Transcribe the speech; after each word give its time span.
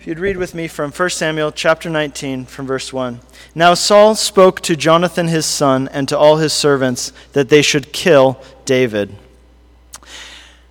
If 0.00 0.06
you'd 0.06 0.18
read 0.18 0.38
with 0.38 0.54
me 0.54 0.66
from 0.66 0.92
1 0.92 1.10
Samuel 1.10 1.52
chapter 1.52 1.90
19 1.90 2.46
from 2.46 2.66
verse 2.66 2.90
1. 2.90 3.20
Now 3.54 3.74
Saul 3.74 4.14
spoke 4.14 4.62
to 4.62 4.74
Jonathan 4.74 5.28
his 5.28 5.44
son 5.44 5.90
and 5.92 6.08
to 6.08 6.16
all 6.16 6.38
his 6.38 6.54
servants 6.54 7.12
that 7.34 7.50
they 7.50 7.60
should 7.60 7.92
kill 7.92 8.42
David. 8.64 9.14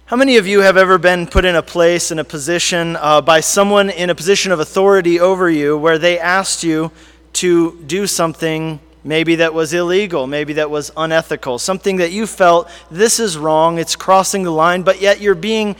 How 0.05 0.17
many 0.17 0.37
of 0.37 0.47
you 0.47 0.61
have 0.61 0.77
ever 0.77 0.97
been 0.97 1.27
put 1.27 1.45
in 1.45 1.55
a 1.55 1.61
place, 1.61 2.09
in 2.09 2.17
a 2.17 2.23
position, 2.23 2.95
uh, 2.95 3.21
by 3.21 3.39
someone 3.39 3.91
in 3.91 4.09
a 4.09 4.15
position 4.15 4.51
of 4.51 4.59
authority 4.59 5.19
over 5.19 5.47
you 5.47 5.77
where 5.77 5.99
they 5.99 6.17
asked 6.17 6.63
you 6.63 6.91
to 7.33 7.79
do 7.85 8.07
something 8.07 8.79
maybe 9.03 9.35
that 9.35 9.53
was 9.53 9.73
illegal, 9.73 10.25
maybe 10.25 10.53
that 10.53 10.71
was 10.71 10.91
unethical, 10.97 11.59
something 11.59 11.97
that 11.97 12.11
you 12.11 12.25
felt 12.25 12.67
this 12.89 13.19
is 13.19 13.37
wrong, 13.37 13.77
it's 13.77 13.95
crossing 13.95 14.41
the 14.41 14.51
line, 14.51 14.81
but 14.81 14.99
yet 14.99 15.21
you're 15.21 15.35
being 15.35 15.75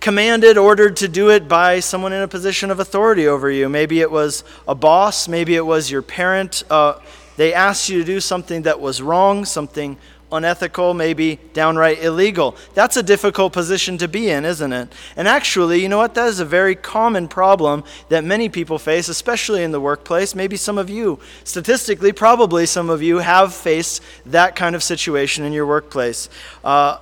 commanded, 0.00 0.56
ordered 0.56 0.96
to 0.96 1.08
do 1.08 1.30
it 1.30 1.48
by 1.48 1.80
someone 1.80 2.12
in 2.12 2.22
a 2.22 2.28
position 2.28 2.70
of 2.70 2.80
authority 2.80 3.26
over 3.26 3.50
you. 3.50 3.68
Maybe 3.68 4.00
it 4.00 4.10
was 4.10 4.44
a 4.68 4.74
boss, 4.74 5.28
maybe 5.28 5.54
it 5.54 5.66
was 5.66 5.90
your 5.90 6.02
parent. 6.02 6.62
Uh, 6.70 6.98
they 7.36 7.52
asked 7.52 7.88
you 7.88 7.98
to 7.98 8.04
do 8.04 8.20
something 8.20 8.62
that 8.62 8.80
was 8.80 9.02
wrong, 9.02 9.44
something 9.44 9.98
unethical, 10.32 10.94
maybe 10.94 11.38
downright 11.52 12.02
illegal. 12.02 12.56
That's 12.74 12.96
a 12.96 13.02
difficult 13.02 13.52
position 13.52 13.98
to 13.98 14.08
be 14.08 14.30
in, 14.30 14.44
isn't 14.44 14.72
it? 14.72 14.92
And 15.16 15.28
actually, 15.28 15.82
you 15.82 15.88
know 15.88 15.98
what? 15.98 16.14
That 16.14 16.28
is 16.28 16.40
a 16.40 16.44
very 16.44 16.74
common 16.74 17.28
problem 17.28 17.84
that 18.08 18.24
many 18.24 18.48
people 18.48 18.78
face, 18.78 19.08
especially 19.08 19.62
in 19.62 19.70
the 19.70 19.80
workplace. 19.80 20.34
Maybe 20.34 20.56
some 20.56 20.78
of 20.78 20.90
you, 20.90 21.20
statistically, 21.44 22.12
probably 22.12 22.66
some 22.66 22.90
of 22.90 23.02
you 23.02 23.18
have 23.18 23.54
faced 23.54 24.02
that 24.26 24.56
kind 24.56 24.74
of 24.74 24.82
situation 24.82 25.44
in 25.44 25.52
your 25.52 25.66
workplace. 25.66 26.28
Uh, 26.64 26.98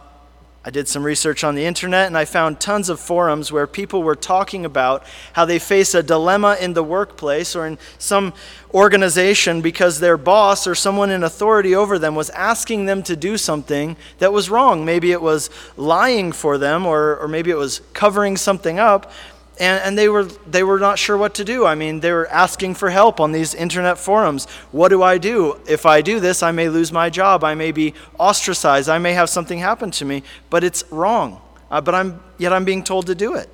I 0.66 0.70
did 0.70 0.88
some 0.88 1.02
research 1.02 1.44
on 1.44 1.54
the 1.54 1.66
internet 1.66 2.06
and 2.06 2.16
I 2.16 2.24
found 2.24 2.58
tons 2.58 2.88
of 2.88 2.98
forums 2.98 3.52
where 3.52 3.66
people 3.66 4.02
were 4.02 4.16
talking 4.16 4.64
about 4.64 5.04
how 5.34 5.44
they 5.44 5.58
face 5.58 5.94
a 5.94 6.02
dilemma 6.02 6.56
in 6.58 6.72
the 6.72 6.82
workplace 6.82 7.54
or 7.54 7.66
in 7.66 7.76
some 7.98 8.32
organization 8.72 9.60
because 9.60 10.00
their 10.00 10.16
boss 10.16 10.66
or 10.66 10.74
someone 10.74 11.10
in 11.10 11.22
authority 11.22 11.74
over 11.74 11.98
them 11.98 12.14
was 12.14 12.30
asking 12.30 12.86
them 12.86 13.02
to 13.02 13.14
do 13.14 13.36
something 13.36 13.94
that 14.20 14.32
was 14.32 14.48
wrong. 14.48 14.86
Maybe 14.86 15.12
it 15.12 15.20
was 15.20 15.50
lying 15.76 16.32
for 16.32 16.56
them 16.56 16.86
or, 16.86 17.18
or 17.18 17.28
maybe 17.28 17.50
it 17.50 17.58
was 17.58 17.82
covering 17.92 18.38
something 18.38 18.78
up 18.78 19.12
and, 19.58 19.82
and 19.82 19.98
they, 19.98 20.08
were, 20.08 20.24
they 20.24 20.62
were 20.64 20.78
not 20.78 20.98
sure 20.98 21.16
what 21.16 21.34
to 21.34 21.44
do. 21.44 21.64
I 21.64 21.74
mean, 21.74 22.00
they 22.00 22.10
were 22.10 22.26
asking 22.28 22.74
for 22.74 22.90
help 22.90 23.20
on 23.20 23.32
these 23.32 23.54
internet 23.54 23.98
forums. 23.98 24.46
What 24.72 24.88
do 24.88 25.02
I 25.02 25.18
do? 25.18 25.60
If 25.68 25.86
I 25.86 26.02
do 26.02 26.18
this, 26.18 26.42
I 26.42 26.50
may 26.50 26.68
lose 26.68 26.92
my 26.92 27.08
job. 27.08 27.44
I 27.44 27.54
may 27.54 27.70
be 27.70 27.94
ostracized. 28.18 28.88
I 28.88 28.98
may 28.98 29.12
have 29.12 29.30
something 29.30 29.58
happen 29.60 29.90
to 29.92 30.04
me, 30.04 30.24
but 30.50 30.64
it's 30.64 30.84
wrong. 30.90 31.40
Uh, 31.70 31.80
but 31.80 31.94
I'm, 31.94 32.20
yet 32.38 32.52
I'm 32.52 32.64
being 32.64 32.82
told 32.82 33.06
to 33.06 33.14
do 33.14 33.34
it. 33.34 33.48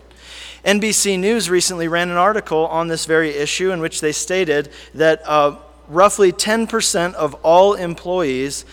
NBC 0.65 1.19
News 1.19 1.48
recently 1.48 1.89
ran 1.89 2.11
an 2.11 2.17
article 2.17 2.67
on 2.67 2.89
this 2.89 3.07
very 3.07 3.31
issue 3.31 3.70
in 3.70 3.81
which 3.81 4.01
they 4.01 4.12
stated 4.12 4.70
that 4.95 5.23
uh, 5.27 5.57
roughly 5.89 6.33
10% 6.33 7.14
of 7.14 7.35
all 7.42 7.75
employees 7.75 8.64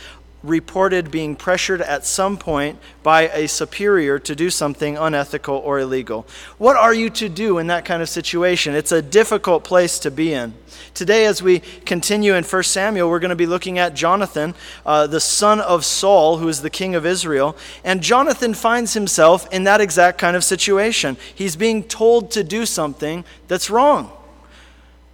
reported 0.48 1.12
being 1.12 1.36
pressured 1.36 1.82
at 1.82 2.06
some 2.06 2.38
point 2.38 2.80
by 3.04 3.30
a 3.30 3.48
superior 3.48 4.20
to 4.20 4.36
do 4.36 4.50
something 4.50 4.98
unethical 4.98 5.56
or 5.56 5.80
illegal. 5.80 6.28
What 6.58 6.76
are 6.76 6.94
you 6.94 7.10
to 7.12 7.30
do 7.30 7.58
in 7.58 7.68
that 7.68 7.86
kind 7.86 8.02
of 8.02 8.10
situation? 8.10 8.76
It's 8.76 8.92
a 8.92 9.02
difficult 9.02 9.64
place 9.64 10.00
to 10.00 10.12
be 10.12 10.34
in. 10.34 10.54
Today, 10.94 11.26
as 11.26 11.44
we 11.44 11.60
continue 11.86 12.34
in 12.34 12.44
1 12.44 12.64
Samuel, 12.64 13.10
we're 13.10 13.20
going 13.20 13.30
to 13.30 13.36
be 13.36 13.46
looking 13.46 13.78
at 13.78 13.94
Jonathan, 13.94 14.56
uh, 14.86 15.08
the 15.08 15.20
son 15.20 15.60
of 15.60 15.86
Saul, 15.86 16.38
who 16.38 16.48
is 16.48 16.62
the 16.62 16.70
king 16.70 16.96
of 16.96 17.06
Israel. 17.06 17.56
And 17.84 18.02
Jonathan 18.02 18.54
finds 18.54 18.94
himself 18.94 19.48
in 19.54 19.64
that 19.66 19.82
exact 19.82 20.18
kind 20.18 20.36
of 20.36 20.44
situation. 20.44 21.18
He's 21.34 21.56
being 21.56 21.84
told 21.84 22.32
to 22.32 22.44
do 22.44 22.66
something 22.66 23.26
that's 23.48 23.70
wrong 23.70 24.12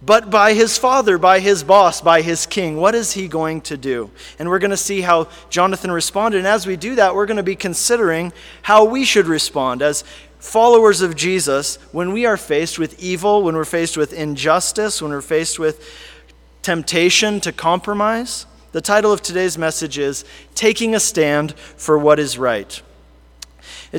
but 0.04 0.30
by 0.30 0.54
his 0.54 0.76
father, 0.76 1.16
by 1.18 1.40
his 1.40 1.62
boss, 1.62 2.00
by 2.00 2.20
his 2.20 2.46
king. 2.46 2.76
What 2.76 2.94
is 2.94 3.12
he 3.12 3.28
going 3.28 3.60
to 3.62 3.76
do? 3.76 4.10
And 4.38 4.48
we're 4.48 4.58
going 4.58 4.70
to 4.70 4.76
see 4.76 5.00
how 5.00 5.28
Jonathan 5.48 5.90
responded. 5.90 6.38
And 6.38 6.46
as 6.46 6.66
we 6.66 6.76
do 6.76 6.96
that, 6.96 7.14
we're 7.14 7.26
going 7.26 7.38
to 7.38 7.42
be 7.42 7.56
considering 7.56 8.32
how 8.62 8.84
we 8.84 9.04
should 9.04 9.26
respond 9.26 9.82
as 9.82 10.04
followers 10.38 11.00
of 11.00 11.16
Jesus 11.16 11.76
when 11.92 12.12
we 12.12 12.26
are 12.26 12.36
faced 12.36 12.78
with 12.78 13.00
evil, 13.02 13.42
when 13.42 13.54
we're 13.54 13.64
faced 13.64 13.96
with 13.96 14.12
injustice, 14.12 15.00
when 15.00 15.10
we're 15.10 15.22
faced 15.22 15.58
with 15.58 15.88
temptation 16.60 17.40
to 17.40 17.52
compromise. 17.52 18.46
The 18.72 18.80
title 18.80 19.12
of 19.12 19.22
today's 19.22 19.56
message 19.56 19.98
is 19.98 20.24
Taking 20.54 20.94
a 20.94 21.00
Stand 21.00 21.54
for 21.54 21.96
What 21.96 22.18
is 22.18 22.36
Right. 22.36 22.82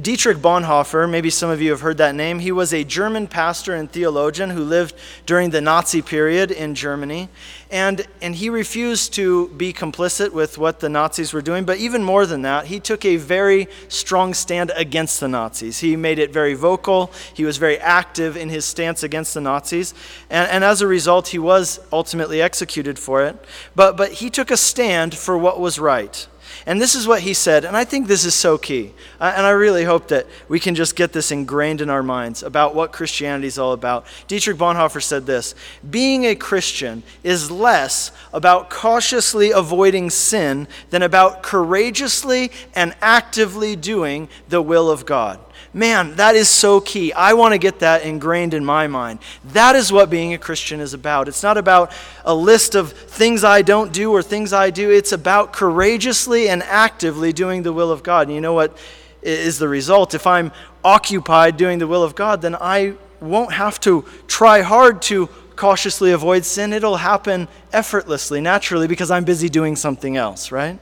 Dietrich 0.01 0.39
Bonhoeffer, 0.39 1.09
maybe 1.09 1.29
some 1.29 1.49
of 1.49 1.61
you 1.61 1.71
have 1.71 1.79
heard 1.79 1.99
that 1.99 2.15
name, 2.15 2.39
he 2.39 2.51
was 2.51 2.73
a 2.73 2.83
German 2.83 3.27
pastor 3.27 3.73
and 3.75 3.89
theologian 3.89 4.49
who 4.49 4.61
lived 4.61 4.93
during 5.25 5.51
the 5.51 5.61
Nazi 5.61 6.01
period 6.01 6.51
in 6.51 6.75
Germany. 6.75 7.29
And, 7.71 8.05
and 8.21 8.35
he 8.35 8.49
refused 8.49 9.13
to 9.13 9.47
be 9.49 9.71
complicit 9.71 10.33
with 10.33 10.57
what 10.57 10.81
the 10.81 10.89
Nazis 10.89 11.31
were 11.31 11.41
doing, 11.41 11.63
but 11.63 11.77
even 11.77 12.03
more 12.03 12.25
than 12.25 12.41
that, 12.41 12.65
he 12.65 12.81
took 12.81 13.05
a 13.05 13.15
very 13.15 13.69
strong 13.87 14.33
stand 14.33 14.69
against 14.75 15.21
the 15.21 15.29
Nazis. 15.29 15.79
He 15.79 15.95
made 15.95 16.19
it 16.19 16.33
very 16.33 16.55
vocal, 16.55 17.13
he 17.33 17.45
was 17.45 17.55
very 17.55 17.77
active 17.79 18.35
in 18.35 18.49
his 18.49 18.65
stance 18.65 19.01
against 19.01 19.33
the 19.33 19.41
Nazis, 19.41 19.93
and, 20.29 20.51
and 20.51 20.65
as 20.65 20.81
a 20.81 20.87
result, 20.87 21.29
he 21.29 21.39
was 21.39 21.79
ultimately 21.93 22.41
executed 22.41 22.99
for 22.99 23.23
it. 23.23 23.37
But, 23.75 23.95
but 23.95 24.11
he 24.11 24.29
took 24.29 24.51
a 24.51 24.57
stand 24.57 25.15
for 25.15 25.37
what 25.37 25.57
was 25.57 25.79
right. 25.79 26.27
And 26.67 26.81
this 26.81 26.95
is 26.95 27.07
what 27.07 27.21
he 27.21 27.35
said, 27.35 27.63
and 27.63 27.77
I 27.77 27.83
think 27.83 28.07
this 28.07 28.25
is 28.25 28.33
so 28.33 28.57
key. 28.57 28.91
And 29.19 29.45
I 29.45 29.51
really 29.51 29.83
hope 29.83 30.07
that 30.07 30.25
we 30.49 30.59
can 30.59 30.73
just 30.73 30.95
get 30.95 31.13
this 31.13 31.29
ingrained 31.31 31.79
in 31.79 31.91
our 31.91 32.01
minds 32.01 32.41
about 32.41 32.73
what 32.73 32.91
Christianity 32.91 33.45
is 33.45 33.59
all 33.59 33.71
about. 33.71 34.07
Dietrich 34.27 34.57
Bonhoeffer 34.57 35.01
said 35.01 35.27
this 35.27 35.53
Being 35.87 36.25
a 36.25 36.33
Christian 36.33 37.03
is 37.23 37.51
less 37.51 38.11
about 38.33 38.71
cautiously 38.71 39.51
avoiding 39.51 40.09
sin 40.09 40.67
than 40.89 41.03
about 41.03 41.43
courageously 41.43 42.51
and 42.73 42.95
actively 42.99 43.75
doing 43.75 44.27
the 44.49 44.61
will 44.61 44.89
of 44.89 45.05
God. 45.05 45.39
Man, 45.73 46.15
that 46.15 46.35
is 46.35 46.49
so 46.49 46.79
key. 46.79 47.11
I 47.13 47.33
want 47.33 47.53
to 47.53 47.57
get 47.57 47.79
that 47.79 48.03
ingrained 48.03 48.53
in 48.53 48.63
my 48.63 48.87
mind. 48.87 49.19
That 49.43 49.75
is 49.75 49.91
what 49.91 50.09
being 50.09 50.33
a 50.33 50.37
Christian 50.37 50.79
is 50.79 50.93
about. 50.93 51.27
It's 51.27 51.43
not 51.43 51.57
about 51.57 51.91
a 52.23 52.33
list 52.33 52.75
of 52.75 52.91
things 52.91 53.43
I 53.43 53.61
don't 53.61 53.91
do 53.91 54.11
or 54.11 54.23
things 54.23 54.53
I 54.53 54.69
do. 54.69 54.89
It's 54.89 55.11
about 55.11 55.53
courageously 55.53 56.47
and 56.49 56.63
actively 56.63 57.33
doing 57.33 57.63
the 57.63 57.73
will 57.73 57.91
of 57.91 58.03
God. 58.03 58.27
And 58.27 58.35
you 58.35 58.41
know 58.41 58.53
what 58.53 58.77
is 59.21 59.59
the 59.59 59.67
result? 59.67 60.13
If 60.13 60.25
I'm 60.25 60.51
occupied 60.83 61.57
doing 61.57 61.79
the 61.79 61.87
will 61.87 62.03
of 62.03 62.15
God, 62.15 62.41
then 62.41 62.55
I 62.55 62.93
won't 63.19 63.53
have 63.53 63.79
to 63.81 64.05
try 64.27 64.61
hard 64.61 65.01
to 65.03 65.27
cautiously 65.55 66.11
avoid 66.11 66.45
sin. 66.45 66.73
It'll 66.73 66.97
happen 66.97 67.47
effortlessly, 67.73 68.41
naturally, 68.41 68.87
because 68.87 69.09
I'm 69.11 69.23
busy 69.23 69.49
doing 69.49 69.75
something 69.75 70.17
else, 70.17 70.51
right? 70.51 70.79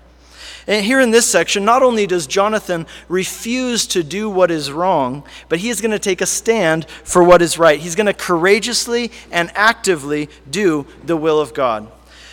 And 0.67 0.85
here 0.85 1.01
in 1.01 1.11
this 1.11 1.29
section, 1.29 1.65
not 1.65 1.83
only 1.83 2.07
does 2.07 2.25
Jonathan 2.25 2.87
refuse 3.09 3.85
to 3.87 4.03
do 4.03 4.29
what 4.29 4.49
is 4.49 4.71
wrong, 4.71 5.23
but 5.49 5.59
he 5.59 5.69
is 5.69 5.81
going 5.81 5.91
to 5.91 5.99
take 5.99 6.21
a 6.21 6.25
stand 6.25 6.89
for 7.03 7.23
what 7.23 7.41
is 7.41 7.57
right. 7.57 7.79
He's 7.79 7.95
going 7.95 8.07
to 8.07 8.13
courageously 8.13 9.11
and 9.31 9.51
actively 9.55 10.29
do 10.49 10.85
the 11.03 11.17
will 11.17 11.41
of 11.41 11.53
God. 11.53 11.91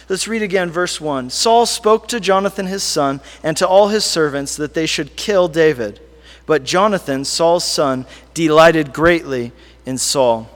Let's 0.09 0.29
read 0.29 0.43
again 0.43 0.71
verse 0.71 1.01
1. 1.01 1.31
Saul 1.31 1.67
spoke 1.67 2.09
to 2.09 2.21
Jonathan 2.21 2.67
his 2.67 2.83
son 2.83 3.21
and 3.43 3.57
to 3.57 3.67
all 3.67 3.89
his 3.89 4.05
servants 4.05 4.57
that 4.57 4.75
they 4.75 4.87
should 4.87 5.17
kill 5.17 5.49
David. 5.49 6.01
But 6.47 6.65
Jonathan, 6.65 7.25
Saul's 7.25 7.65
son, 7.65 8.07
delighted 8.35 8.93
greatly 8.93 9.53
in 9.87 9.99
Saul. 9.99 10.51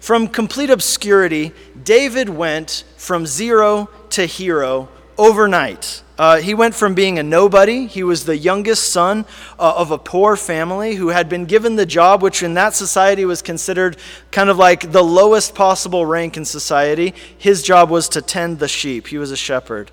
From 0.00 0.26
complete 0.26 0.70
obscurity, 0.70 1.52
David 1.80 2.28
went 2.28 2.82
from 2.96 3.26
zero 3.26 3.88
to 4.10 4.26
hero 4.26 4.88
overnight. 5.16 6.02
Uh, 6.22 6.36
he 6.36 6.54
went 6.54 6.72
from 6.72 6.94
being 6.94 7.18
a 7.18 7.22
nobody, 7.24 7.84
he 7.84 8.04
was 8.04 8.26
the 8.26 8.36
youngest 8.36 8.92
son 8.92 9.26
uh, 9.58 9.74
of 9.76 9.90
a 9.90 9.98
poor 9.98 10.36
family 10.36 10.94
who 10.94 11.08
had 11.08 11.28
been 11.28 11.46
given 11.46 11.74
the 11.74 11.84
job, 11.84 12.22
which 12.22 12.44
in 12.44 12.54
that 12.54 12.74
society 12.74 13.24
was 13.24 13.42
considered 13.42 13.96
kind 14.30 14.48
of 14.48 14.56
like 14.56 14.92
the 14.92 15.02
lowest 15.02 15.52
possible 15.56 16.06
rank 16.06 16.36
in 16.36 16.44
society. 16.44 17.12
His 17.36 17.60
job 17.60 17.90
was 17.90 18.08
to 18.10 18.22
tend 18.22 18.60
the 18.60 18.68
sheep, 18.68 19.08
he 19.08 19.18
was 19.18 19.32
a 19.32 19.36
shepherd. 19.36 19.90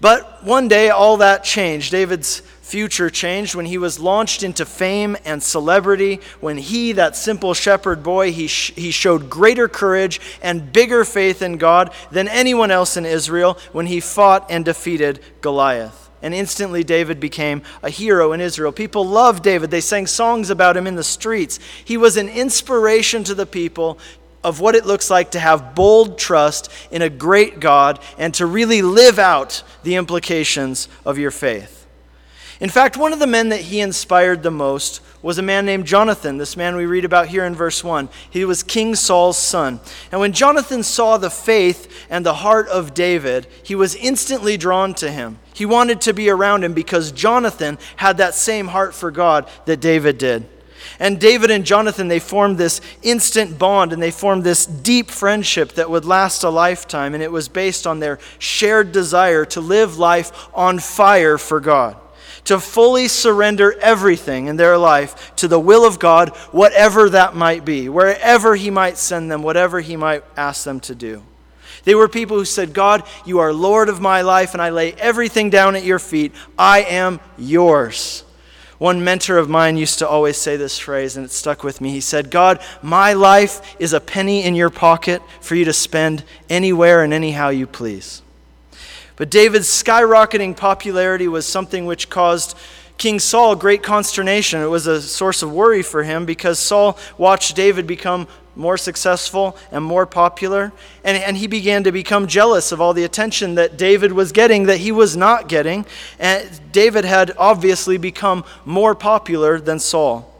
But 0.00 0.44
one 0.44 0.68
day, 0.68 0.90
all 0.90 1.16
that 1.16 1.42
changed. 1.42 1.90
David's 1.90 2.42
future 2.66 3.08
changed 3.08 3.54
when 3.54 3.66
he 3.66 3.78
was 3.78 4.00
launched 4.00 4.42
into 4.42 4.66
fame 4.66 5.16
and 5.24 5.40
celebrity, 5.40 6.20
when 6.40 6.58
he, 6.58 6.90
that 6.90 7.14
simple 7.14 7.54
shepherd 7.54 8.02
boy, 8.02 8.32
he, 8.32 8.48
sh- 8.48 8.72
he 8.74 8.90
showed 8.90 9.30
greater 9.30 9.68
courage 9.68 10.20
and 10.42 10.72
bigger 10.72 11.04
faith 11.04 11.42
in 11.42 11.58
God 11.58 11.92
than 12.10 12.26
anyone 12.26 12.72
else 12.72 12.96
in 12.96 13.06
Israel 13.06 13.56
when 13.70 13.86
he 13.86 14.00
fought 14.00 14.50
and 14.50 14.64
defeated 14.64 15.20
Goliath. 15.42 16.10
And 16.22 16.34
instantly, 16.34 16.82
David 16.82 17.20
became 17.20 17.62
a 17.84 17.90
hero 17.90 18.32
in 18.32 18.40
Israel. 18.40 18.72
People 18.72 19.06
loved 19.06 19.44
David. 19.44 19.70
They 19.70 19.80
sang 19.80 20.08
songs 20.08 20.50
about 20.50 20.76
him 20.76 20.88
in 20.88 20.96
the 20.96 21.04
streets. 21.04 21.60
He 21.84 21.96
was 21.96 22.16
an 22.16 22.28
inspiration 22.28 23.22
to 23.24 23.34
the 23.36 23.46
people 23.46 24.00
of 24.42 24.58
what 24.58 24.74
it 24.74 24.86
looks 24.86 25.08
like 25.08 25.30
to 25.32 25.38
have 25.38 25.76
bold 25.76 26.18
trust 26.18 26.68
in 26.90 27.02
a 27.02 27.10
great 27.10 27.60
God 27.60 28.00
and 28.18 28.34
to 28.34 28.44
really 28.44 28.82
live 28.82 29.20
out 29.20 29.62
the 29.84 29.94
implications 29.94 30.88
of 31.04 31.16
your 31.16 31.30
faith. 31.30 31.75
In 32.60 32.70
fact, 32.70 32.96
one 32.96 33.12
of 33.12 33.18
the 33.18 33.26
men 33.26 33.50
that 33.50 33.60
he 33.60 33.80
inspired 33.80 34.42
the 34.42 34.50
most 34.50 35.02
was 35.20 35.38
a 35.38 35.42
man 35.42 35.66
named 35.66 35.86
Jonathan, 35.86 36.38
this 36.38 36.56
man 36.56 36.76
we 36.76 36.86
read 36.86 37.04
about 37.04 37.28
here 37.28 37.44
in 37.44 37.54
verse 37.54 37.84
1. 37.84 38.08
He 38.30 38.44
was 38.44 38.62
King 38.62 38.94
Saul's 38.94 39.36
son. 39.36 39.80
And 40.10 40.20
when 40.20 40.32
Jonathan 40.32 40.82
saw 40.82 41.18
the 41.18 41.30
faith 41.30 42.06
and 42.08 42.24
the 42.24 42.34
heart 42.34 42.68
of 42.68 42.94
David, 42.94 43.46
he 43.62 43.74
was 43.74 43.94
instantly 43.94 44.56
drawn 44.56 44.94
to 44.94 45.10
him. 45.10 45.38
He 45.52 45.66
wanted 45.66 46.00
to 46.02 46.14
be 46.14 46.30
around 46.30 46.64
him 46.64 46.72
because 46.72 47.12
Jonathan 47.12 47.78
had 47.96 48.18
that 48.18 48.34
same 48.34 48.68
heart 48.68 48.94
for 48.94 49.10
God 49.10 49.48
that 49.66 49.80
David 49.80 50.16
did. 50.16 50.48
And 50.98 51.20
David 51.20 51.50
and 51.50 51.66
Jonathan, 51.66 52.08
they 52.08 52.20
formed 52.20 52.56
this 52.56 52.80
instant 53.02 53.58
bond 53.58 53.92
and 53.92 54.00
they 54.00 54.10
formed 54.10 54.44
this 54.44 54.64
deep 54.64 55.10
friendship 55.10 55.72
that 55.72 55.90
would 55.90 56.06
last 56.06 56.42
a 56.42 56.48
lifetime. 56.48 57.12
And 57.12 57.22
it 57.22 57.32
was 57.32 57.48
based 57.48 57.86
on 57.86 58.00
their 58.00 58.18
shared 58.38 58.92
desire 58.92 59.44
to 59.46 59.60
live 59.60 59.98
life 59.98 60.48
on 60.54 60.78
fire 60.78 61.36
for 61.36 61.60
God 61.60 61.96
to 62.46 62.58
fully 62.58 63.08
surrender 63.08 63.78
everything 63.80 64.46
in 64.46 64.56
their 64.56 64.78
life 64.78 65.34
to 65.36 65.48
the 65.48 65.60
will 65.60 65.86
of 65.86 65.98
God, 65.98 66.30
whatever 66.50 67.10
that 67.10 67.34
might 67.34 67.64
be, 67.64 67.88
wherever 67.88 68.56
He 68.56 68.70
might 68.70 68.98
send 68.98 69.30
them, 69.30 69.42
whatever 69.42 69.80
He 69.80 69.96
might 69.96 70.24
ask 70.36 70.64
them 70.64 70.80
to 70.80 70.94
do. 70.94 71.22
They 71.84 71.94
were 71.94 72.08
people 72.08 72.36
who 72.36 72.44
said, 72.44 72.72
God, 72.72 73.04
you 73.24 73.38
are 73.38 73.52
Lord 73.52 73.88
of 73.88 74.00
my 74.00 74.22
life, 74.22 74.54
and 74.54 74.62
I 74.62 74.70
lay 74.70 74.92
everything 74.94 75.50
down 75.50 75.76
at 75.76 75.84
your 75.84 76.00
feet. 76.00 76.32
I 76.58 76.82
am 76.82 77.20
yours. 77.38 78.24
One 78.78 79.04
mentor 79.04 79.38
of 79.38 79.48
mine 79.48 79.76
used 79.76 80.00
to 80.00 80.08
always 80.08 80.36
say 80.36 80.56
this 80.56 80.78
phrase, 80.78 81.16
and 81.16 81.24
it 81.24 81.30
stuck 81.30 81.64
with 81.64 81.80
me. 81.80 81.90
He 81.90 82.00
said, 82.00 82.30
God, 82.30 82.60
my 82.82 83.14
life 83.14 83.76
is 83.78 83.92
a 83.92 84.00
penny 84.00 84.42
in 84.42 84.54
your 84.54 84.68
pocket 84.68 85.22
for 85.40 85.54
you 85.54 85.64
to 85.64 85.72
spend 85.72 86.24
anywhere 86.50 87.02
and 87.02 87.12
anyhow 87.14 87.48
you 87.48 87.66
please. 87.66 88.20
But 89.16 89.30
David's 89.30 89.68
skyrocketing 89.68 90.56
popularity 90.56 91.26
was 91.26 91.46
something 91.46 91.86
which 91.86 92.10
caused 92.10 92.56
King 92.98 93.18
Saul 93.18 93.56
great 93.56 93.82
consternation. 93.82 94.62
It 94.62 94.66
was 94.66 94.86
a 94.86 95.02
source 95.02 95.42
of 95.42 95.52
worry 95.52 95.82
for 95.82 96.02
him 96.02 96.24
because 96.24 96.58
Saul 96.58 96.98
watched 97.18 97.56
David 97.56 97.86
become 97.86 98.28
more 98.54 98.78
successful 98.78 99.56
and 99.70 99.84
more 99.84 100.06
popular. 100.06 100.72
And, 101.04 101.22
and 101.22 101.36
he 101.36 101.46
began 101.46 101.84
to 101.84 101.92
become 101.92 102.26
jealous 102.26 102.72
of 102.72 102.80
all 102.80 102.94
the 102.94 103.04
attention 103.04 103.54
that 103.56 103.76
David 103.76 104.12
was 104.12 104.32
getting 104.32 104.64
that 104.64 104.78
he 104.78 104.92
was 104.92 105.16
not 105.16 105.48
getting. 105.48 105.84
And 106.18 106.72
David 106.72 107.04
had 107.04 107.32
obviously 107.36 107.98
become 107.98 108.44
more 108.64 108.94
popular 108.94 109.60
than 109.60 109.78
Saul. 109.78 110.32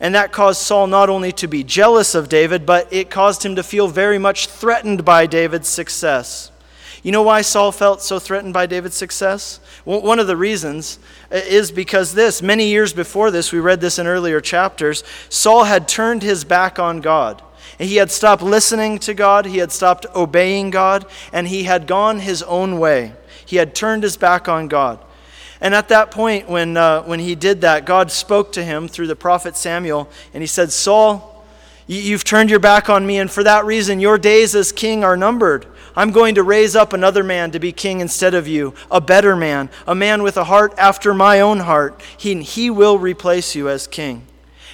And 0.00 0.14
that 0.14 0.32
caused 0.32 0.62
Saul 0.62 0.86
not 0.86 1.10
only 1.10 1.30
to 1.32 1.46
be 1.46 1.62
jealous 1.62 2.14
of 2.14 2.28
David, 2.28 2.64
but 2.66 2.92
it 2.92 3.10
caused 3.10 3.44
him 3.44 3.54
to 3.56 3.62
feel 3.62 3.86
very 3.86 4.18
much 4.18 4.46
threatened 4.46 5.04
by 5.04 5.26
David's 5.26 5.68
success. 5.68 6.50
You 7.02 7.12
know 7.12 7.22
why 7.22 7.40
Saul 7.40 7.72
felt 7.72 8.02
so 8.02 8.18
threatened 8.18 8.52
by 8.52 8.66
David's 8.66 8.96
success? 8.96 9.58
One 9.84 10.18
of 10.18 10.26
the 10.26 10.36
reasons 10.36 10.98
is 11.30 11.70
because 11.70 12.12
this, 12.12 12.42
many 12.42 12.68
years 12.68 12.92
before 12.92 13.30
this, 13.30 13.52
we 13.52 13.60
read 13.60 13.80
this 13.80 13.98
in 13.98 14.06
earlier 14.06 14.40
chapters, 14.40 15.02
Saul 15.30 15.64
had 15.64 15.88
turned 15.88 16.22
his 16.22 16.44
back 16.44 16.78
on 16.78 17.00
God. 17.00 17.42
He 17.78 17.96
had 17.96 18.10
stopped 18.10 18.42
listening 18.42 18.98
to 19.00 19.14
God, 19.14 19.46
he 19.46 19.58
had 19.58 19.72
stopped 19.72 20.04
obeying 20.14 20.70
God, 20.70 21.06
and 21.32 21.48
he 21.48 21.62
had 21.62 21.86
gone 21.86 22.18
his 22.18 22.42
own 22.42 22.78
way. 22.78 23.14
He 23.46 23.56
had 23.56 23.74
turned 23.74 24.02
his 24.02 24.18
back 24.18 24.48
on 24.48 24.68
God. 24.68 25.02
And 25.62 25.74
at 25.74 25.88
that 25.88 26.10
point, 26.10 26.48
when, 26.48 26.76
uh, 26.76 27.02
when 27.02 27.20
he 27.20 27.34
did 27.34 27.62
that, 27.62 27.86
God 27.86 28.10
spoke 28.10 28.52
to 28.52 28.64
him 28.64 28.88
through 28.88 29.06
the 29.06 29.16
prophet 29.16 29.56
Samuel, 29.56 30.10
and 30.34 30.42
he 30.42 30.46
said, 30.46 30.72
Saul, 30.72 31.30
You've 31.92 32.22
turned 32.22 32.50
your 32.50 32.60
back 32.60 32.88
on 32.88 33.04
me, 33.04 33.18
and 33.18 33.28
for 33.28 33.42
that 33.42 33.64
reason, 33.64 33.98
your 33.98 34.16
days 34.16 34.54
as 34.54 34.70
king 34.70 35.02
are 35.02 35.16
numbered. 35.16 35.66
I'm 35.96 36.12
going 36.12 36.34
to 36.36 36.42
raise 36.42 36.76
up 36.76 36.92
another 36.92 37.24
man 37.24 37.50
to 37.52 37.58
be 37.58 37.72
king 37.72 38.00
instead 38.00 38.34
of 38.34 38.46
you, 38.46 38.74
a 38.90 39.00
better 39.00 39.36
man, 39.36 39.70
a 39.86 39.94
man 39.94 40.22
with 40.22 40.36
a 40.36 40.44
heart 40.44 40.74
after 40.78 41.12
my 41.14 41.40
own 41.40 41.60
heart. 41.60 42.00
He, 42.16 42.42
he 42.42 42.70
will 42.70 42.98
replace 42.98 43.54
you 43.54 43.68
as 43.68 43.86
king. 43.86 44.26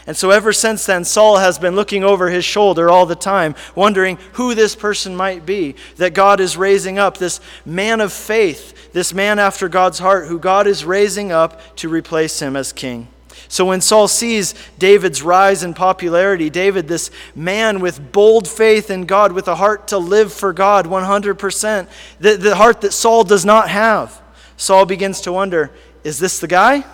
And 0.07 0.17
so, 0.17 0.31
ever 0.31 0.53
since 0.53 0.87
then, 0.87 1.05
Saul 1.05 1.39
has 1.39 1.59
been 1.59 1.75
looking 1.75 2.05
over 2.05 2.31
his 2.31 2.45
shoulder 2.45 2.89
all 2.89 3.07
the 3.07 3.17
time, 3.17 3.57
wondering 3.75 4.19
who 4.35 4.55
this 4.55 4.77
person 4.77 5.17
might 5.17 5.45
be 5.45 5.75
that 5.97 6.15
God 6.15 6.39
is 6.39 6.57
raising 6.57 6.97
up, 6.97 7.19
this 7.19 7.41
man 7.65 8.01
of 8.01 8.13
faith, 8.13 8.93
this 8.93 9.13
man 9.13 9.41
after 9.41 9.69
God's 9.69 9.99
heart, 9.99 10.29
who 10.29 10.39
God 10.39 10.69
is 10.69 10.85
raising 10.85 11.33
up 11.33 11.61
to 11.77 11.89
replace 11.89 12.41
him 12.41 12.55
as 12.55 12.73
king. 12.73 13.09
So 13.49 13.67
when 13.67 13.81
Saul 13.81 14.09
sees 14.09 14.55
David's 14.79 15.23
rise 15.23 15.63
in 15.63 15.75
popularity, 15.75 16.51
David, 16.51 16.89
this 16.89 17.11
man 17.35 17.81
with 17.81 18.13
bold 18.13 18.49
faith 18.49 18.91
in 18.91 19.07
God, 19.07 19.33
with 19.33 19.49
a 19.49 19.55
heart 19.55 19.89
to 19.89 19.99
live 19.99 20.33
for 20.33 20.53
God 20.53 20.87
100%, 20.87 21.89
the, 22.19 22.37
the 22.37 22.57
heart 22.57 22.81
that 22.81 22.93
Saul 22.93 23.25
does 23.25 23.45
not 23.45 23.69
have, 23.69 24.21
Saul 24.57 24.87
begins 24.87 25.21
to 25.23 25.33
wonder 25.33 25.71
is 26.05 26.19
this 26.19 26.39
the 26.39 26.47
guy? 26.47 26.85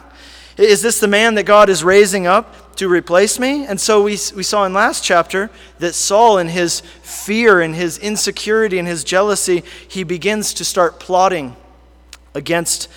Is 0.56 0.82
this 0.82 1.00
the 1.00 1.08
man 1.08 1.34
that 1.34 1.44
God 1.44 1.68
is 1.68 1.84
raising 1.84 2.26
up 2.26 2.76
to 2.76 2.88
replace 2.88 3.38
me? 3.38 3.66
And 3.66 3.80
so 3.80 4.02
we, 4.02 4.12
we 4.34 4.42
saw 4.42 4.64
in 4.64 4.72
last 4.72 5.04
chapter 5.04 5.50
that 5.78 5.94
Saul, 5.94 6.38
in 6.38 6.48
his 6.48 6.80
fear 7.02 7.60
and 7.60 7.74
his 7.74 7.98
insecurity 7.98 8.78
and 8.78 8.88
his 8.88 9.04
jealousy, 9.04 9.64
he 9.88 10.04
begins 10.04 10.54
to 10.54 10.64
start 10.64 10.98
plotting 11.00 11.56
against 12.34 12.88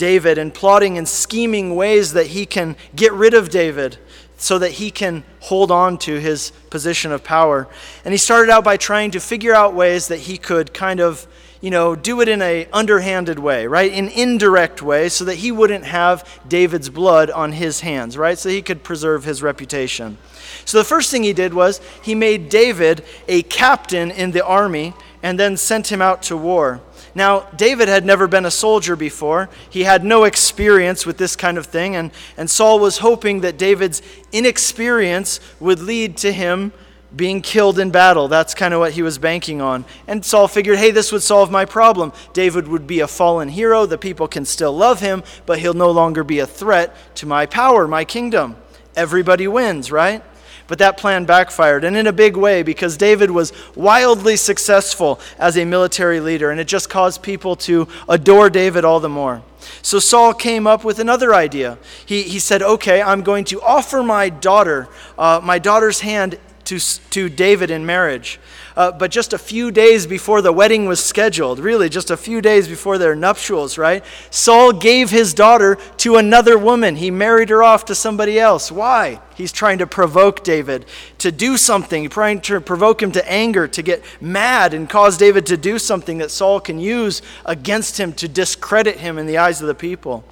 David 0.00 0.38
and 0.38 0.54
plotting 0.54 0.96
and 0.96 1.06
scheming 1.06 1.76
ways 1.76 2.14
that 2.14 2.28
he 2.28 2.46
can 2.46 2.74
get 2.96 3.12
rid 3.12 3.34
of 3.34 3.50
David 3.50 3.98
so 4.38 4.58
that 4.58 4.70
he 4.72 4.90
can 4.90 5.22
hold 5.40 5.70
on 5.70 5.98
to 5.98 6.18
his 6.18 6.52
position 6.70 7.12
of 7.12 7.22
power. 7.22 7.68
And 8.02 8.14
he 8.14 8.16
started 8.16 8.50
out 8.50 8.64
by 8.64 8.78
trying 8.78 9.10
to 9.10 9.20
figure 9.20 9.54
out 9.54 9.74
ways 9.74 10.08
that 10.08 10.20
he 10.20 10.38
could 10.38 10.72
kind 10.72 11.00
of, 11.00 11.26
you 11.60 11.70
know, 11.70 11.94
do 11.94 12.22
it 12.22 12.28
in 12.28 12.40
a 12.40 12.66
underhanded 12.72 13.38
way, 13.38 13.66
right? 13.66 13.92
An 13.92 14.08
indirect 14.08 14.80
way 14.80 15.10
so 15.10 15.26
that 15.26 15.34
he 15.34 15.52
wouldn't 15.52 15.84
have 15.84 16.26
David's 16.48 16.88
blood 16.88 17.30
on 17.30 17.52
his 17.52 17.80
hands, 17.80 18.16
right? 18.16 18.38
So 18.38 18.48
he 18.48 18.62
could 18.62 18.82
preserve 18.82 19.24
his 19.24 19.42
reputation. 19.42 20.16
So 20.64 20.78
the 20.78 20.84
first 20.84 21.10
thing 21.10 21.24
he 21.24 21.34
did 21.34 21.52
was 21.52 21.78
he 22.02 22.14
made 22.14 22.48
David 22.48 23.04
a 23.28 23.42
captain 23.42 24.10
in 24.10 24.30
the 24.30 24.46
army 24.46 24.94
and 25.22 25.38
then 25.38 25.58
sent 25.58 25.92
him 25.92 26.00
out 26.00 26.22
to 26.22 26.38
war. 26.38 26.80
Now, 27.14 27.40
David 27.56 27.88
had 27.88 28.04
never 28.04 28.26
been 28.26 28.46
a 28.46 28.50
soldier 28.50 28.96
before. 28.96 29.48
He 29.68 29.84
had 29.84 30.04
no 30.04 30.24
experience 30.24 31.04
with 31.04 31.18
this 31.18 31.36
kind 31.36 31.58
of 31.58 31.66
thing, 31.66 31.96
and, 31.96 32.10
and 32.36 32.48
Saul 32.48 32.78
was 32.78 32.98
hoping 32.98 33.40
that 33.40 33.58
David's 33.58 34.02
inexperience 34.32 35.40
would 35.58 35.80
lead 35.80 36.16
to 36.18 36.32
him 36.32 36.72
being 37.14 37.42
killed 37.42 37.78
in 37.78 37.90
battle. 37.90 38.28
That's 38.28 38.54
kind 38.54 38.72
of 38.72 38.80
what 38.80 38.92
he 38.92 39.02
was 39.02 39.18
banking 39.18 39.60
on. 39.60 39.84
And 40.06 40.24
Saul 40.24 40.48
figured, 40.48 40.78
hey, 40.78 40.92
this 40.92 41.10
would 41.10 41.22
solve 41.22 41.50
my 41.50 41.64
problem. 41.64 42.12
David 42.32 42.68
would 42.68 42.86
be 42.86 43.00
a 43.00 43.08
fallen 43.08 43.48
hero. 43.48 43.86
The 43.86 43.98
people 43.98 44.28
can 44.28 44.44
still 44.44 44.72
love 44.72 45.00
him, 45.00 45.24
but 45.46 45.58
he'll 45.58 45.74
no 45.74 45.90
longer 45.90 46.22
be 46.22 46.38
a 46.38 46.46
threat 46.46 46.94
to 47.16 47.26
my 47.26 47.46
power, 47.46 47.88
my 47.88 48.04
kingdom. 48.04 48.56
Everybody 48.94 49.48
wins, 49.48 49.90
right? 49.90 50.22
But 50.70 50.78
that 50.78 50.96
plan 50.96 51.24
backfired, 51.24 51.82
and 51.82 51.96
in 51.96 52.06
a 52.06 52.12
big 52.12 52.36
way, 52.36 52.62
because 52.62 52.96
David 52.96 53.32
was 53.32 53.52
wildly 53.74 54.36
successful 54.36 55.18
as 55.36 55.58
a 55.58 55.64
military 55.64 56.20
leader, 56.20 56.52
and 56.52 56.60
it 56.60 56.68
just 56.68 56.88
caused 56.88 57.24
people 57.24 57.56
to 57.56 57.88
adore 58.08 58.48
David 58.48 58.84
all 58.84 59.00
the 59.00 59.08
more. 59.08 59.42
So 59.82 59.98
Saul 59.98 60.32
came 60.32 60.68
up 60.68 60.84
with 60.84 61.00
another 61.00 61.34
idea. 61.34 61.76
He, 62.06 62.22
he 62.22 62.38
said, 62.38 62.62
Okay, 62.62 63.02
I'm 63.02 63.22
going 63.22 63.46
to 63.46 63.60
offer 63.60 64.04
my 64.04 64.28
daughter, 64.28 64.86
uh, 65.18 65.40
my 65.42 65.58
daughter's 65.58 66.02
hand 66.02 66.38
to, 66.66 66.78
to 66.78 67.28
David 67.28 67.72
in 67.72 67.84
marriage. 67.84 68.38
Uh, 68.76 68.92
but 68.92 69.10
just 69.10 69.32
a 69.32 69.38
few 69.38 69.70
days 69.70 70.06
before 70.06 70.42
the 70.42 70.52
wedding 70.52 70.86
was 70.86 71.02
scheduled, 71.02 71.58
really 71.58 71.88
just 71.88 72.10
a 72.10 72.16
few 72.16 72.40
days 72.40 72.68
before 72.68 72.98
their 72.98 73.14
nuptials, 73.14 73.76
right? 73.76 74.04
Saul 74.30 74.72
gave 74.72 75.10
his 75.10 75.34
daughter 75.34 75.76
to 75.98 76.16
another 76.16 76.56
woman. 76.56 76.96
He 76.96 77.10
married 77.10 77.48
her 77.48 77.62
off 77.62 77.84
to 77.86 77.94
somebody 77.94 78.38
else. 78.38 78.70
Why? 78.70 79.20
He's 79.34 79.52
trying 79.52 79.78
to 79.78 79.86
provoke 79.86 80.44
David 80.44 80.86
to 81.18 81.32
do 81.32 81.56
something, 81.56 82.08
trying 82.08 82.40
to 82.42 82.60
provoke 82.60 83.02
him 83.02 83.12
to 83.12 83.30
anger, 83.30 83.66
to 83.68 83.82
get 83.82 84.04
mad 84.20 84.74
and 84.74 84.88
cause 84.88 85.16
David 85.16 85.46
to 85.46 85.56
do 85.56 85.78
something 85.78 86.18
that 86.18 86.30
Saul 86.30 86.60
can 86.60 86.78
use 86.78 87.22
against 87.44 87.98
him 87.98 88.12
to 88.14 88.28
discredit 88.28 88.98
him 88.98 89.18
in 89.18 89.26
the 89.26 89.38
eyes 89.38 89.60
of 89.60 89.66
the 89.66 89.74
people. 89.74 90.24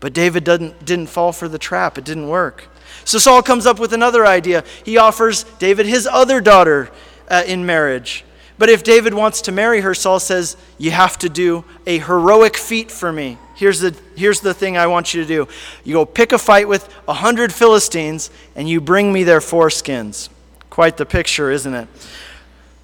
But 0.00 0.12
David 0.12 0.44
didn't, 0.44 0.84
didn't 0.84 1.06
fall 1.06 1.32
for 1.32 1.48
the 1.48 1.58
trap, 1.58 1.96
it 1.96 2.04
didn't 2.04 2.28
work. 2.28 2.68
So 3.04 3.18
Saul 3.18 3.42
comes 3.42 3.66
up 3.66 3.78
with 3.78 3.92
another 3.92 4.26
idea. 4.26 4.64
He 4.84 4.96
offers 4.96 5.44
David 5.58 5.86
his 5.86 6.06
other 6.06 6.40
daughter 6.40 6.90
uh, 7.28 7.42
in 7.46 7.66
marriage. 7.66 8.24
But 8.58 8.68
if 8.68 8.84
David 8.84 9.14
wants 9.14 9.42
to 9.42 9.52
marry 9.52 9.80
her, 9.80 9.94
Saul 9.94 10.20
says, 10.20 10.56
You 10.78 10.92
have 10.92 11.18
to 11.18 11.28
do 11.28 11.64
a 11.86 11.98
heroic 11.98 12.56
feat 12.56 12.90
for 12.90 13.12
me. 13.12 13.38
Here's 13.56 13.80
the, 13.80 13.96
here's 14.16 14.40
the 14.40 14.54
thing 14.54 14.76
I 14.76 14.86
want 14.86 15.14
you 15.14 15.22
to 15.22 15.26
do 15.26 15.48
you 15.84 15.94
go 15.94 16.04
pick 16.04 16.32
a 16.32 16.38
fight 16.38 16.68
with 16.68 16.88
a 17.08 17.14
hundred 17.14 17.52
Philistines, 17.52 18.30
and 18.54 18.68
you 18.68 18.80
bring 18.80 19.12
me 19.12 19.24
their 19.24 19.40
foreskins. 19.40 20.28
Quite 20.70 20.96
the 20.96 21.06
picture, 21.06 21.50
isn't 21.50 21.74
it? 21.74 21.88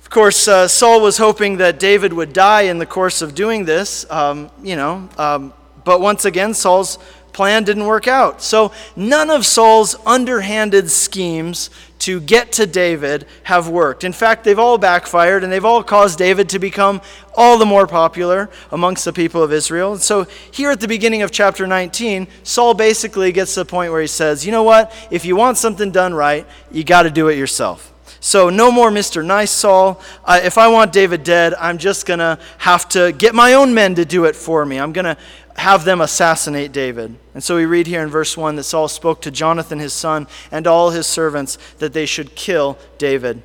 Of 0.03 0.11
course, 0.11 0.49
uh, 0.49 0.69
Saul 0.69 1.03
was 1.03 1.19
hoping 1.19 1.59
that 1.59 1.79
David 1.79 2.13
would 2.13 2.33
die 2.33 2.63
in 2.63 2.79
the 2.79 2.87
course 2.87 3.23
of 3.23 3.35
doing 3.35 3.65
this, 3.65 4.11
um, 4.11 4.51
you 4.63 4.75
know. 4.75 5.09
Um, 5.19 5.53
but 5.85 6.01
once 6.01 6.25
again, 6.25 6.55
Saul's 6.55 6.99
plan 7.39 7.63
didn't 7.63 7.87
work 7.87 8.09
out. 8.09 8.43
So 8.43 8.73
none 8.97 9.31
of 9.31 9.47
Saul's 9.47 9.95
underhanded 10.05 10.91
schemes 10.91 11.71
to 12.01 12.19
get 12.21 12.51
to 12.55 12.67
David 12.67 13.27
have 13.45 13.69
worked. 13.69 14.03
In 14.03 14.13
fact, 14.13 14.43
they've 14.43 14.59
all 14.59 14.77
backfired 14.77 15.45
and 15.45 15.53
they've 15.53 15.65
all 15.65 15.85
caused 15.85 16.19
David 16.19 16.49
to 16.49 16.59
become 16.59 17.01
all 17.37 17.57
the 17.57 17.65
more 17.65 17.87
popular 17.87 18.51
amongst 18.73 19.05
the 19.05 19.13
people 19.13 19.41
of 19.41 19.53
Israel. 19.53 19.93
And 19.93 20.03
so 20.03 20.27
here 20.51 20.73
at 20.73 20.81
the 20.81 20.89
beginning 20.89 21.23
of 21.23 21.31
chapter 21.31 21.65
19, 21.65 22.27
Saul 22.43 22.75
basically 22.75 23.31
gets 23.31 23.55
to 23.55 23.61
the 23.61 23.67
point 23.67 23.93
where 23.93 24.01
he 24.01 24.09
says, 24.09 24.45
You 24.45 24.51
know 24.51 24.65
what? 24.65 24.93
If 25.13 25.25
you 25.25 25.37
want 25.37 25.59
something 25.59 25.93
done 25.93 26.15
right, 26.15 26.45
you 26.73 26.83
got 26.83 27.05
to 27.05 27.11
do 27.11 27.29
it 27.29 27.39
yourself. 27.39 27.95
So, 28.21 28.51
no 28.51 28.73
more 28.73 28.91
Mr. 28.91 29.25
Nice 29.25 29.53
Saul. 29.53 30.01
Uh, 30.25 30.41
if 30.43 30.59
I 30.59 30.67
want 30.67 30.93
David 30.93 31.23
dead, 31.23 31.55
I'm 31.55 31.79
just 31.79 32.05
going 32.05 32.19
to 32.19 32.41
have 32.59 32.89
to 32.89 33.13
get 33.13 33.33
my 33.33 33.55
own 33.55 33.75
men 33.75 33.95
to 33.95 34.05
do 34.05 34.25
it 34.25 34.35
for 34.35 34.67
me. 34.67 34.81
I'm 34.81 34.93
going 34.93 35.05
to 35.05 35.17
have 35.59 35.85
them 35.85 36.01
assassinate 36.01 36.73
David. 36.73 37.17
And 37.35 37.43
so 37.43 37.57
we 37.57 37.67
read 37.67 37.87
here 37.87 38.03
in 38.03 38.09
verse 38.09 38.37
1 38.37 38.57
that 38.57 38.65
Saul 38.65 38.89
spoke 38.89 39.21
to 39.23 39.31
Jonathan 39.31 39.79
his 39.79 39.93
son 39.93 40.27
and 40.51 40.67
all 40.67 40.91
his 40.91 41.07
servants 41.07 41.59
that 41.79 41.93
they 41.93 42.07
should 42.07 42.35
kill 42.35 42.79
David. 42.97 43.43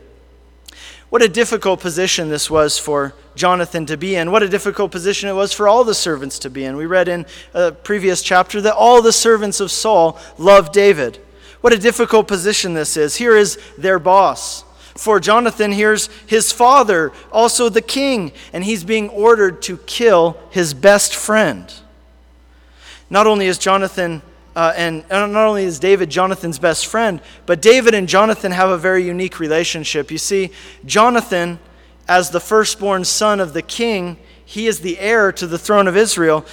What 1.10 1.22
a 1.22 1.28
difficult 1.28 1.80
position 1.80 2.30
this 2.30 2.50
was 2.50 2.80
for 2.80 3.14
Jonathan 3.36 3.86
to 3.88 3.98
be 3.98 4.16
in. 4.16 4.32
What 4.32 4.42
a 4.42 4.50
difficult 4.50 4.92
position 4.92 5.30
it 5.30 5.34
was 5.34 5.54
for 5.54 5.68
all 5.68 5.84
the 5.84 5.94
servants 5.94 6.40
to 6.40 6.50
be 6.50 6.66
in. 6.66 6.76
We 6.76 6.86
read 6.86 7.08
in 7.08 7.26
a 7.54 7.72
previous 7.72 8.24
chapter 8.24 8.62
that 8.62 8.76
all 8.76 9.02
the 9.02 9.14
servants 9.14 9.60
of 9.60 9.72
Saul 9.72 10.18
loved 10.38 10.74
David. 10.74 11.20
What 11.62 11.74
a 11.74 11.78
difficult 11.78 12.28
position 12.28 12.74
this 12.74 12.98
is. 12.98 13.16
Here 13.16 13.38
is 13.38 13.60
their 13.78 14.00
boss. 14.00 14.64
For 14.96 15.20
Jonathan, 15.20 15.72
here's 15.72 16.08
his 16.28 16.52
father, 16.52 17.12
also 17.32 17.70
the 17.70 17.82
king, 17.82 18.32
and 18.52 18.64
he's 18.64 18.84
being 18.84 19.10
ordered 19.10 19.62
to 19.64 19.78
kill 19.78 20.38
his 20.52 20.74
best 20.74 21.16
friend. 21.16 21.74
Not 23.14 23.28
only 23.28 23.46
is 23.46 23.60
Jonathan 23.60 24.24
uh, 24.56 24.74
and 24.76 25.08
not 25.08 25.36
only 25.36 25.66
is 25.66 25.78
David 25.78 26.10
Jonathan's 26.10 26.58
best 26.58 26.88
friend, 26.88 27.22
but 27.46 27.62
David 27.62 27.94
and 27.94 28.10
Jonathan 28.10 28.52
have 28.52 28.72
a 28.72 28.78
very 28.78 29.06
unique 29.06 29.40
relationship. 29.40 30.10
You 30.10 30.18
see, 30.18 30.50
Jonathan, 30.84 31.60
as 32.08 32.32
the 32.32 32.40
firstborn 32.40 33.06
son 33.06 33.40
of 33.40 33.54
the 33.54 33.62
king, 33.62 34.18
he 34.44 34.66
is 34.66 34.80
the 34.80 34.98
heir 34.98 35.32
to 35.34 35.46
the 35.46 35.60
throne 35.60 35.88
of 35.88 35.96
Israel. 35.96 36.44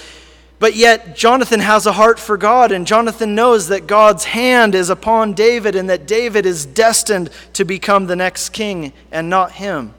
But 0.59 0.75
yet, 0.75 1.15
Jonathan 1.15 1.61
has 1.61 1.87
a 1.87 1.93
heart 1.93 2.19
for 2.19 2.37
God, 2.37 2.71
and 2.71 2.85
Jonathan 2.85 3.33
knows 3.33 3.69
that 3.69 3.87
God's 3.87 4.25
hand 4.25 4.75
is 4.75 4.91
upon 4.91 5.33
David 5.33 5.75
and 5.75 5.89
that 5.89 6.05
David 6.05 6.45
is 6.45 6.67
destined 6.67 7.31
to 7.53 7.65
become 7.65 8.05
the 8.05 8.15
next 8.15 8.49
king 8.49 8.93
and 9.11 9.31
not 9.31 9.53
him. 9.53 9.95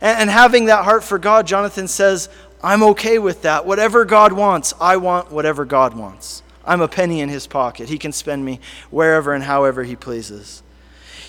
And, 0.00 0.20
and 0.20 0.30
having 0.30 0.64
that 0.64 0.84
heart 0.84 1.04
for 1.04 1.18
God, 1.18 1.46
Jonathan 1.46 1.88
says, 1.88 2.30
I'm 2.62 2.82
okay 2.82 3.18
with 3.18 3.42
that. 3.42 3.64
Whatever 3.64 4.04
God 4.04 4.32
wants, 4.32 4.74
I 4.80 4.96
want 4.96 5.30
whatever 5.30 5.64
God 5.64 5.94
wants. 5.94 6.42
I'm 6.64 6.80
a 6.80 6.88
penny 6.88 7.20
in 7.20 7.28
his 7.28 7.46
pocket. 7.46 7.88
He 7.88 7.98
can 7.98 8.12
spend 8.12 8.44
me 8.44 8.60
wherever 8.90 9.32
and 9.32 9.44
however 9.44 9.82
he 9.82 9.96
pleases. 9.96 10.62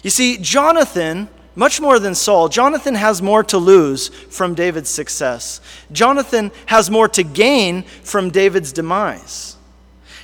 You 0.03 0.09
see, 0.09 0.38
Jonathan, 0.38 1.29
much 1.55 1.79
more 1.79 2.00
than 2.00 2.15
Saul, 2.15 2.50
Jonathan 2.50 2.95
has 2.95 3.21
more 3.21 3.43
to 3.45 3.57
lose 3.57 4.09
from 4.09 4.55
David's 4.55 4.89
success. 4.89 5.61
Jonathan 5.91 6.51
has 6.65 6.89
more 6.89 7.07
to 7.09 7.23
gain 7.23 7.83
from 7.83 8.29
David's 8.29 8.73
demise. 8.73 9.55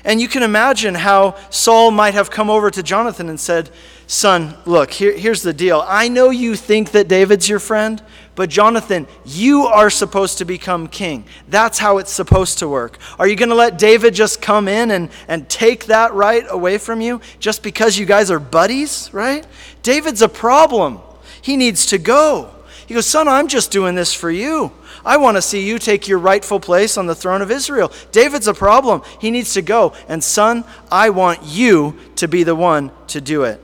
And 0.04 0.22
you 0.22 0.28
can 0.28 0.44
imagine 0.44 0.96
how 0.96 1.36
Saul 1.50 1.92
might 1.92 2.14
have 2.14 2.32
come 2.32 2.50
over 2.50 2.72
to 2.72 2.82
Jonathan 2.84 3.30
and 3.30 3.40
said, 3.40 3.70
Son, 4.10 4.56
look, 4.66 4.92
here, 4.92 5.12
here's 5.12 5.42
the 5.42 5.52
deal. 5.52 5.84
I 5.86 6.08
know 6.08 6.30
you 6.30 6.56
think 6.56 6.92
that 6.92 7.10
David's 7.10 7.50
your 7.50 7.60
friend, 7.60 8.02
but 8.36 8.50
Jonathan, 8.50 9.06
you 9.26 9.64
are 9.66 9.90
supposed 9.90 10.38
to 10.38 10.46
become 10.46 10.88
king. 10.88 11.26
That's 11.50 11.78
how 11.78 11.98
it's 11.98 12.12
supposed 12.12 12.60
to 12.60 12.70
work. 12.70 13.00
Are 13.20 13.28
you 13.28 13.36
going 13.36 13.50
to 13.50 13.56
let 13.56 13.78
David 13.78 14.14
just 14.14 14.42
come 14.42 14.70
in 14.70 14.92
and, 14.92 15.10
and 15.28 15.50
take 15.50 15.88
that 15.88 16.14
right 16.14 16.46
away 16.50 16.78
from 16.78 17.02
you 17.02 17.20
just 17.40 17.64
because 17.64 17.98
you 17.98 18.06
guys 18.06 18.32
are 18.32 18.40
buddies, 18.40 19.10
right? 19.12 19.46
David's 19.84 20.22
a 20.22 20.30
problem. 20.30 21.00
He 21.42 21.58
needs 21.58 21.88
to 21.88 21.98
go. 21.98 22.54
He 22.88 22.94
goes, 22.94 23.08
Son, 23.08 23.28
I'm 23.28 23.50
just 23.50 23.72
doing 23.72 23.96
this 23.96 24.14
for 24.14 24.32
you. 24.32 24.72
I 25.04 25.18
want 25.18 25.36
to 25.36 25.42
see 25.42 25.68
you 25.68 25.80
take 25.80 26.08
your 26.08 26.20
rightful 26.20 26.62
place 26.62 26.98
on 26.98 27.08
the 27.08 27.16
throne 27.16 27.42
of 27.42 27.52
Israel. 27.52 27.92
David's 28.14 28.48
a 28.48 28.54
problem. 28.54 29.02
He 29.20 29.32
needs 29.32 29.54
to 29.56 29.62
go. 29.62 29.92
And, 30.08 30.24
son, 30.24 30.64
I 30.90 31.10
want 31.10 31.44
you 31.44 31.98
to 32.16 32.30
be 32.30 32.44
the 32.44 32.56
one 32.56 32.92
to 33.08 33.20
do 33.20 33.44
it. 33.44 33.62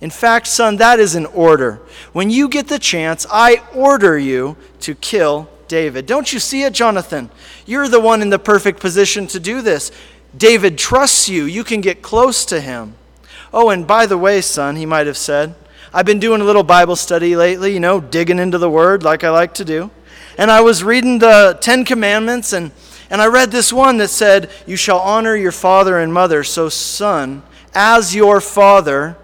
In 0.00 0.10
fact, 0.10 0.46
son, 0.46 0.76
that 0.76 1.00
is 1.00 1.14
an 1.14 1.26
order. 1.26 1.80
When 2.12 2.28
you 2.28 2.48
get 2.48 2.68
the 2.68 2.78
chance, 2.78 3.26
I 3.30 3.62
order 3.74 4.18
you 4.18 4.56
to 4.80 4.94
kill 4.94 5.48
David. 5.68 6.06
Don't 6.06 6.32
you 6.32 6.38
see 6.38 6.62
it, 6.64 6.74
Jonathan? 6.74 7.30
You're 7.64 7.88
the 7.88 8.00
one 8.00 8.22
in 8.22 8.30
the 8.30 8.38
perfect 8.38 8.80
position 8.80 9.26
to 9.28 9.40
do 9.40 9.62
this. 9.62 9.90
David 10.36 10.76
trusts 10.76 11.28
you. 11.28 11.44
You 11.44 11.64
can 11.64 11.80
get 11.80 12.02
close 12.02 12.44
to 12.46 12.60
him. 12.60 12.94
Oh, 13.52 13.70
and 13.70 13.86
by 13.86 14.06
the 14.06 14.18
way, 14.18 14.42
son, 14.42 14.76
he 14.76 14.84
might 14.84 15.06
have 15.06 15.16
said, 15.16 15.54
I've 15.94 16.04
been 16.04 16.18
doing 16.18 16.42
a 16.42 16.44
little 16.44 16.62
Bible 16.62 16.96
study 16.96 17.36
lately, 17.36 17.72
you 17.72 17.80
know, 17.80 18.00
digging 18.00 18.38
into 18.38 18.58
the 18.58 18.68
Word 18.68 19.02
like 19.02 19.24
I 19.24 19.30
like 19.30 19.54
to 19.54 19.64
do. 19.64 19.90
And 20.36 20.50
I 20.50 20.60
was 20.60 20.84
reading 20.84 21.18
the 21.18 21.56
Ten 21.62 21.86
Commandments, 21.86 22.52
and, 22.52 22.70
and 23.08 23.22
I 23.22 23.26
read 23.28 23.50
this 23.50 23.72
one 23.72 23.96
that 23.96 24.08
said, 24.08 24.50
You 24.66 24.76
shall 24.76 24.98
honor 24.98 25.34
your 25.34 25.52
father 25.52 25.98
and 25.98 26.12
mother. 26.12 26.44
So, 26.44 26.68
son, 26.68 27.42
as 27.74 28.14
your 28.14 28.42
father, 28.42 29.16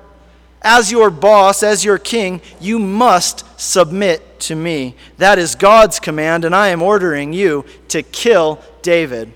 as 0.62 0.90
your 0.90 1.10
boss, 1.10 1.62
as 1.62 1.84
your 1.84 1.98
king, 1.98 2.40
you 2.60 2.78
must 2.78 3.44
submit 3.60 4.40
to 4.40 4.54
me. 4.54 4.94
That 5.18 5.38
is 5.38 5.54
God's 5.54 5.98
command, 6.00 6.44
and 6.44 6.54
I 6.54 6.68
am 6.68 6.82
ordering 6.82 7.32
you 7.32 7.64
to 7.88 8.02
kill 8.02 8.62
David. 8.82 9.32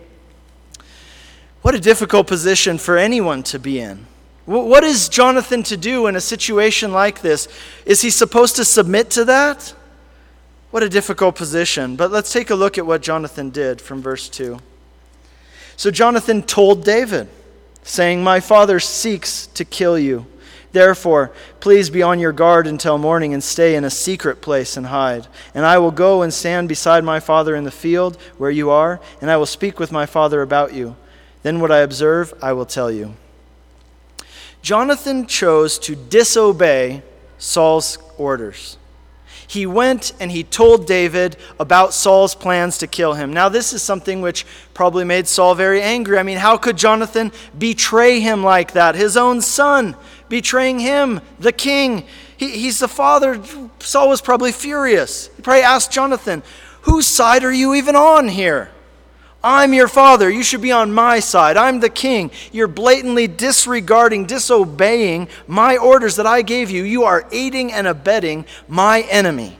What 1.62 1.74
a 1.74 1.80
difficult 1.80 2.26
position 2.26 2.78
for 2.78 2.96
anyone 2.96 3.42
to 3.44 3.58
be 3.58 3.80
in. 3.80 4.06
What 4.44 4.84
is 4.84 5.08
Jonathan 5.08 5.64
to 5.64 5.76
do 5.76 6.06
in 6.06 6.14
a 6.14 6.20
situation 6.20 6.92
like 6.92 7.20
this? 7.20 7.48
Is 7.84 8.02
he 8.02 8.10
supposed 8.10 8.54
to 8.56 8.64
submit 8.64 9.10
to 9.10 9.24
that? 9.24 9.74
What 10.70 10.84
a 10.84 10.88
difficult 10.88 11.34
position. 11.34 11.96
But 11.96 12.12
let's 12.12 12.32
take 12.32 12.50
a 12.50 12.54
look 12.54 12.78
at 12.78 12.86
what 12.86 13.02
Jonathan 13.02 13.50
did 13.50 13.80
from 13.80 14.02
verse 14.02 14.28
2. 14.28 14.60
So 15.76 15.90
Jonathan 15.90 16.42
told 16.42 16.84
David, 16.84 17.28
saying, 17.82 18.22
My 18.22 18.40
father 18.40 18.78
seeks 18.80 19.46
to 19.48 19.64
kill 19.64 19.98
you. 19.98 20.26
Therefore, 20.76 21.32
please 21.60 21.88
be 21.88 22.02
on 22.02 22.18
your 22.18 22.32
guard 22.32 22.66
until 22.66 22.98
morning 22.98 23.32
and 23.32 23.42
stay 23.42 23.76
in 23.76 23.84
a 23.86 23.88
secret 23.88 24.42
place 24.42 24.76
and 24.76 24.88
hide. 24.88 25.26
And 25.54 25.64
I 25.64 25.78
will 25.78 25.90
go 25.90 26.20
and 26.20 26.34
stand 26.34 26.68
beside 26.68 27.02
my 27.02 27.18
father 27.18 27.56
in 27.56 27.64
the 27.64 27.70
field 27.70 28.18
where 28.36 28.50
you 28.50 28.68
are, 28.68 29.00
and 29.22 29.30
I 29.30 29.38
will 29.38 29.46
speak 29.46 29.80
with 29.80 29.90
my 29.90 30.04
father 30.04 30.42
about 30.42 30.74
you. 30.74 30.94
Then 31.42 31.60
what 31.60 31.72
I 31.72 31.78
observe, 31.78 32.34
I 32.42 32.52
will 32.52 32.66
tell 32.66 32.90
you. 32.90 33.14
Jonathan 34.60 35.26
chose 35.26 35.78
to 35.78 35.96
disobey 35.96 37.02
Saul's 37.38 37.96
orders 38.18 38.76
he 39.48 39.66
went 39.66 40.12
and 40.18 40.30
he 40.30 40.42
told 40.42 40.86
David 40.86 41.36
about 41.60 41.94
Saul's 41.94 42.34
plans 42.34 42.78
to 42.78 42.86
kill 42.86 43.14
him. 43.14 43.32
Now, 43.32 43.48
this 43.48 43.72
is 43.72 43.82
something 43.82 44.20
which 44.20 44.44
probably 44.74 45.04
made 45.04 45.26
Saul 45.28 45.54
very 45.54 45.80
angry. 45.80 46.18
I 46.18 46.22
mean, 46.22 46.38
how 46.38 46.56
could 46.56 46.76
Jonathan 46.76 47.32
betray 47.56 48.20
him 48.20 48.42
like 48.42 48.72
that? 48.72 48.94
His 48.94 49.16
own 49.16 49.40
son 49.40 49.96
betraying 50.28 50.78
him, 50.78 51.20
the 51.38 51.52
king. 51.52 52.04
He, 52.36 52.50
he's 52.50 52.78
the 52.78 52.88
father. 52.88 53.42
Saul 53.78 54.08
was 54.08 54.20
probably 54.20 54.52
furious. 54.52 55.28
He 55.36 55.42
probably 55.42 55.62
asked 55.62 55.92
Jonathan, 55.92 56.42
Whose 56.82 57.06
side 57.06 57.44
are 57.44 57.52
you 57.52 57.74
even 57.74 57.96
on 57.96 58.28
here? 58.28 58.70
I'm 59.42 59.74
your 59.74 59.88
father. 59.88 60.28
You 60.28 60.42
should 60.42 60.62
be 60.62 60.72
on 60.72 60.92
my 60.92 61.20
side. 61.20 61.56
I'm 61.56 61.80
the 61.80 61.88
king. 61.88 62.30
You're 62.50 62.66
blatantly 62.66 63.28
disregarding, 63.28 64.26
disobeying 64.26 65.28
my 65.46 65.76
orders 65.76 66.16
that 66.16 66.26
I 66.26 66.42
gave 66.42 66.70
you. 66.70 66.82
You 66.82 67.04
are 67.04 67.28
aiding 67.30 67.72
and 67.72 67.86
abetting 67.86 68.44
my 68.66 69.02
enemy. 69.02 69.56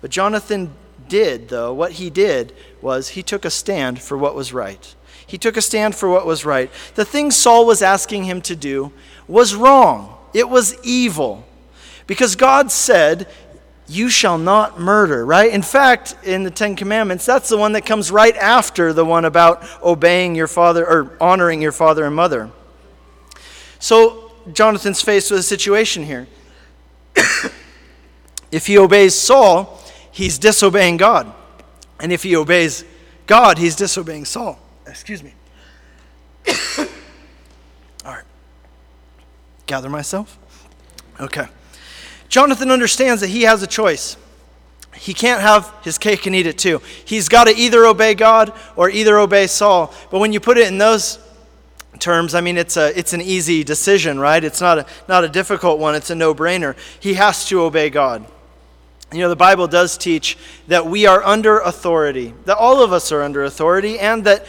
But 0.00 0.10
Jonathan 0.10 0.72
did, 1.08 1.48
though, 1.48 1.74
what 1.74 1.92
he 1.92 2.08
did 2.08 2.54
was 2.80 3.08
he 3.08 3.22
took 3.22 3.44
a 3.44 3.50
stand 3.50 4.00
for 4.00 4.16
what 4.16 4.34
was 4.34 4.54
right. 4.54 4.94
He 5.30 5.38
took 5.38 5.56
a 5.56 5.62
stand 5.62 5.94
for 5.94 6.08
what 6.08 6.26
was 6.26 6.44
right. 6.44 6.72
The 6.96 7.04
thing 7.04 7.30
Saul 7.30 7.64
was 7.64 7.82
asking 7.82 8.24
him 8.24 8.42
to 8.42 8.56
do 8.56 8.90
was 9.28 9.54
wrong, 9.54 10.18
it 10.34 10.48
was 10.48 10.76
evil. 10.82 11.46
Because 12.08 12.34
God 12.34 12.72
said, 12.72 13.28
you 13.86 14.08
shall 14.08 14.38
not 14.38 14.80
murder, 14.80 15.24
right? 15.24 15.52
In 15.52 15.62
fact, 15.62 16.16
in 16.24 16.42
the 16.42 16.50
Ten 16.50 16.74
Commandments, 16.74 17.24
that's 17.24 17.48
the 17.48 17.56
one 17.56 17.74
that 17.74 17.86
comes 17.86 18.10
right 18.10 18.36
after 18.36 18.92
the 18.92 19.04
one 19.04 19.24
about 19.24 19.64
obeying 19.80 20.34
your 20.34 20.48
father 20.48 20.84
or 20.84 21.16
honoring 21.20 21.62
your 21.62 21.70
father 21.70 22.04
and 22.04 22.16
mother. 22.16 22.50
So, 23.78 24.32
Jonathan's 24.52 25.00
faced 25.00 25.30
with 25.30 25.38
a 25.38 25.44
situation 25.44 26.02
here. 26.04 26.26
if 28.50 28.66
he 28.66 28.78
obeys 28.78 29.14
Saul, 29.14 29.80
he's 30.10 30.38
disobeying 30.38 30.96
God. 30.96 31.32
And 32.00 32.12
if 32.12 32.24
he 32.24 32.34
obeys 32.34 32.84
God, 33.28 33.58
he's 33.58 33.76
disobeying 33.76 34.24
Saul. 34.24 34.58
Excuse 34.90 35.22
me. 35.22 35.34
All 38.04 38.12
right. 38.12 38.24
Gather 39.66 39.88
myself. 39.88 40.38
Okay. 41.20 41.46
Jonathan 42.28 42.70
understands 42.70 43.20
that 43.20 43.28
he 43.28 43.42
has 43.42 43.62
a 43.62 43.66
choice. 43.66 44.16
He 44.94 45.14
can't 45.14 45.40
have 45.40 45.72
his 45.82 45.98
cake 45.98 46.26
and 46.26 46.34
eat 46.34 46.46
it 46.46 46.58
too. 46.58 46.80
He's 47.04 47.28
got 47.28 47.44
to 47.44 47.54
either 47.54 47.86
obey 47.86 48.14
God 48.14 48.52
or 48.76 48.90
either 48.90 49.18
obey 49.18 49.46
Saul. 49.46 49.92
But 50.10 50.18
when 50.18 50.32
you 50.32 50.40
put 50.40 50.58
it 50.58 50.68
in 50.68 50.78
those 50.78 51.18
terms, 51.98 52.34
I 52.34 52.40
mean, 52.40 52.56
it's, 52.56 52.76
a, 52.76 52.96
it's 52.98 53.12
an 53.12 53.20
easy 53.20 53.62
decision, 53.64 54.18
right? 54.18 54.42
It's 54.42 54.60
not 54.60 54.78
a, 54.78 54.86
not 55.08 55.24
a 55.24 55.28
difficult 55.28 55.78
one, 55.78 55.94
it's 55.94 56.10
a 56.10 56.14
no 56.14 56.34
brainer. 56.34 56.76
He 56.98 57.14
has 57.14 57.46
to 57.46 57.62
obey 57.62 57.90
God. 57.90 58.26
You 59.12 59.20
know, 59.20 59.28
the 59.28 59.36
Bible 59.36 59.66
does 59.66 59.98
teach 59.98 60.38
that 60.68 60.86
we 60.86 61.06
are 61.06 61.22
under 61.24 61.58
authority, 61.58 62.32
that 62.44 62.56
all 62.56 62.82
of 62.82 62.92
us 62.92 63.10
are 63.10 63.22
under 63.22 63.42
authority, 63.42 63.98
and 63.98 64.24
that 64.24 64.46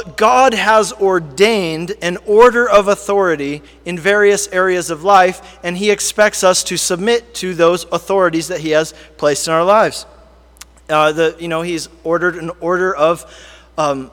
God 0.00 0.54
has 0.54 0.92
ordained 0.92 1.94
an 2.00 2.16
order 2.26 2.68
of 2.68 2.88
authority 2.88 3.62
in 3.84 3.98
various 3.98 4.48
areas 4.48 4.90
of 4.90 5.04
life, 5.04 5.58
and 5.62 5.76
He 5.76 5.90
expects 5.90 6.42
us 6.42 6.64
to 6.64 6.76
submit 6.76 7.34
to 7.36 7.54
those 7.54 7.84
authorities 7.92 8.48
that 8.48 8.60
He 8.60 8.70
has 8.70 8.94
placed 9.16 9.46
in 9.46 9.52
our 9.52 9.64
lives. 9.64 10.06
Uh, 10.88 11.12
the, 11.12 11.36
you 11.38 11.48
know, 11.48 11.62
He's 11.62 11.88
ordered 12.04 12.36
an 12.36 12.50
order 12.60 12.94
of 12.94 13.24
um, 13.76 14.10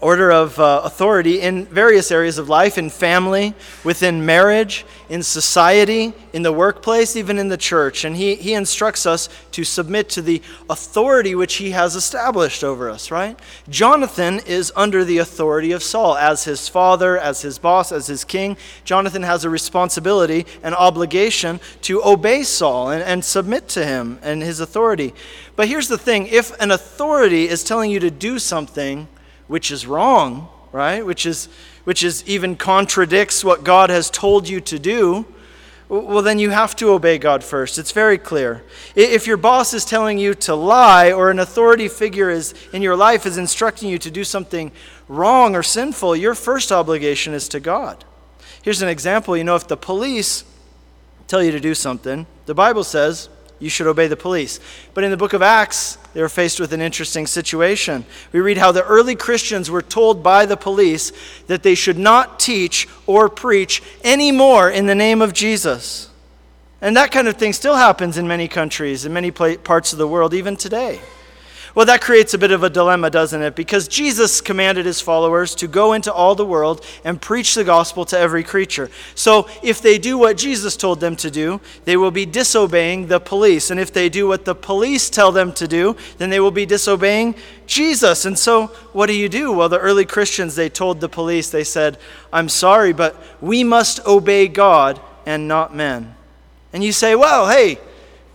order 0.00 0.30
of 0.30 0.58
uh, 0.58 0.82
authority 0.84 1.40
in 1.40 1.64
various 1.66 2.10
areas 2.10 2.36
of 2.36 2.50
life 2.50 2.76
in 2.76 2.90
family, 2.90 3.54
within 3.82 4.26
marriage, 4.26 4.84
in 5.08 5.22
society, 5.22 6.12
in 6.34 6.42
the 6.42 6.52
workplace, 6.52 7.16
even 7.16 7.38
in 7.38 7.48
the 7.48 7.56
church. 7.56 8.04
And 8.04 8.14
he, 8.14 8.34
he 8.34 8.52
instructs 8.52 9.06
us 9.06 9.30
to 9.52 9.64
submit 9.64 10.10
to 10.10 10.20
the 10.20 10.42
authority 10.68 11.34
which 11.34 11.54
he 11.54 11.70
has 11.70 11.96
established 11.96 12.62
over 12.62 12.90
us, 12.90 13.10
right? 13.10 13.38
Jonathan 13.70 14.40
is 14.46 14.70
under 14.76 15.02
the 15.02 15.18
authority 15.18 15.72
of 15.72 15.82
Saul 15.82 16.14
as 16.16 16.44
his 16.44 16.68
father, 16.68 17.16
as 17.16 17.40
his 17.40 17.58
boss, 17.58 17.90
as 17.90 18.06
his 18.06 18.22
king. 18.22 18.58
Jonathan 18.84 19.22
has 19.22 19.44
a 19.44 19.50
responsibility 19.50 20.44
and 20.62 20.74
obligation 20.74 21.58
to 21.82 22.04
obey 22.04 22.42
Saul 22.42 22.90
and, 22.90 23.02
and 23.02 23.24
submit 23.24 23.66
to 23.68 23.86
him 23.86 24.18
and 24.22 24.42
his 24.42 24.60
authority. 24.60 25.14
But 25.54 25.68
here's 25.68 25.88
the 25.88 25.96
thing 25.96 26.26
if 26.26 26.58
an 26.60 26.70
authority 26.70 27.48
is 27.48 27.64
telling 27.64 27.90
you 27.90 28.00
to 28.00 28.10
do 28.10 28.38
something, 28.38 29.08
which 29.48 29.70
is 29.70 29.86
wrong, 29.86 30.48
right? 30.72 31.04
Which 31.04 31.26
is 31.26 31.48
which 31.84 32.02
is 32.02 32.24
even 32.26 32.56
contradicts 32.56 33.44
what 33.44 33.62
God 33.62 33.90
has 33.90 34.10
told 34.10 34.48
you 34.48 34.60
to 34.62 34.76
do, 34.76 35.24
well 35.88 36.20
then 36.20 36.40
you 36.40 36.50
have 36.50 36.74
to 36.76 36.90
obey 36.90 37.16
God 37.16 37.44
first. 37.44 37.78
It's 37.78 37.92
very 37.92 38.18
clear. 38.18 38.64
If 38.96 39.28
your 39.28 39.36
boss 39.36 39.72
is 39.72 39.84
telling 39.84 40.18
you 40.18 40.34
to 40.34 40.54
lie 40.56 41.12
or 41.12 41.30
an 41.30 41.38
authority 41.38 41.86
figure 41.86 42.28
is 42.28 42.54
in 42.72 42.82
your 42.82 42.96
life 42.96 43.24
is 43.24 43.38
instructing 43.38 43.88
you 43.88 43.98
to 43.98 44.10
do 44.10 44.24
something 44.24 44.72
wrong 45.06 45.54
or 45.54 45.62
sinful, 45.62 46.16
your 46.16 46.34
first 46.34 46.72
obligation 46.72 47.34
is 47.34 47.48
to 47.50 47.60
God. 47.60 48.04
Here's 48.62 48.82
an 48.82 48.88
example, 48.88 49.36
you 49.36 49.44
know 49.44 49.54
if 49.54 49.68
the 49.68 49.76
police 49.76 50.42
tell 51.28 51.42
you 51.42 51.52
to 51.52 51.60
do 51.60 51.74
something, 51.74 52.26
the 52.46 52.54
Bible 52.54 52.82
says 52.82 53.28
you 53.58 53.68
should 53.68 53.86
obey 53.86 54.06
the 54.06 54.16
police. 54.16 54.60
But 54.92 55.04
in 55.04 55.10
the 55.10 55.16
book 55.16 55.32
of 55.32 55.42
Acts, 55.42 55.96
they 56.12 56.20
were 56.20 56.28
faced 56.28 56.60
with 56.60 56.72
an 56.72 56.80
interesting 56.80 57.26
situation. 57.26 58.04
We 58.32 58.40
read 58.40 58.58
how 58.58 58.72
the 58.72 58.84
early 58.84 59.14
Christians 59.14 59.70
were 59.70 59.82
told 59.82 60.22
by 60.22 60.46
the 60.46 60.56
police 60.56 61.12
that 61.46 61.62
they 61.62 61.74
should 61.74 61.98
not 61.98 62.38
teach 62.38 62.88
or 63.06 63.28
preach 63.28 63.82
anymore 64.04 64.70
in 64.70 64.86
the 64.86 64.94
name 64.94 65.22
of 65.22 65.32
Jesus. 65.32 66.10
And 66.80 66.96
that 66.96 67.10
kind 67.10 67.28
of 67.28 67.36
thing 67.36 67.52
still 67.52 67.76
happens 67.76 68.18
in 68.18 68.28
many 68.28 68.48
countries, 68.48 69.06
in 69.06 69.12
many 69.12 69.30
parts 69.30 69.92
of 69.92 69.98
the 69.98 70.08
world, 70.08 70.34
even 70.34 70.56
today. 70.56 71.00
Well, 71.76 71.84
that 71.84 72.00
creates 72.00 72.32
a 72.32 72.38
bit 72.38 72.52
of 72.52 72.62
a 72.62 72.70
dilemma, 72.70 73.10
doesn't 73.10 73.42
it? 73.42 73.54
Because 73.54 73.86
Jesus 73.86 74.40
commanded 74.40 74.86
his 74.86 75.02
followers 75.02 75.54
to 75.56 75.68
go 75.68 75.92
into 75.92 76.10
all 76.10 76.34
the 76.34 76.46
world 76.46 76.82
and 77.04 77.20
preach 77.20 77.54
the 77.54 77.64
gospel 77.64 78.06
to 78.06 78.18
every 78.18 78.42
creature. 78.42 78.90
So 79.14 79.46
if 79.62 79.82
they 79.82 79.98
do 79.98 80.16
what 80.16 80.38
Jesus 80.38 80.74
told 80.74 81.00
them 81.00 81.16
to 81.16 81.30
do, 81.30 81.60
they 81.84 81.98
will 81.98 82.10
be 82.10 82.24
disobeying 82.24 83.08
the 83.08 83.20
police. 83.20 83.70
And 83.70 83.78
if 83.78 83.92
they 83.92 84.08
do 84.08 84.26
what 84.26 84.46
the 84.46 84.54
police 84.54 85.10
tell 85.10 85.30
them 85.32 85.52
to 85.52 85.68
do, 85.68 85.96
then 86.16 86.30
they 86.30 86.40
will 86.40 86.50
be 86.50 86.64
disobeying 86.64 87.34
Jesus. 87.66 88.24
And 88.24 88.38
so 88.38 88.68
what 88.94 89.08
do 89.08 89.12
you 89.12 89.28
do? 89.28 89.52
Well, 89.52 89.68
the 89.68 89.78
early 89.78 90.06
Christians, 90.06 90.54
they 90.54 90.70
told 90.70 91.02
the 91.02 91.10
police, 91.10 91.50
they 91.50 91.62
said, 91.62 91.98
I'm 92.32 92.48
sorry, 92.48 92.94
but 92.94 93.22
we 93.42 93.64
must 93.64 94.00
obey 94.06 94.48
God 94.48 94.98
and 95.26 95.46
not 95.46 95.76
men. 95.76 96.14
And 96.72 96.82
you 96.82 96.92
say, 96.92 97.14
well, 97.14 97.50
hey, 97.50 97.78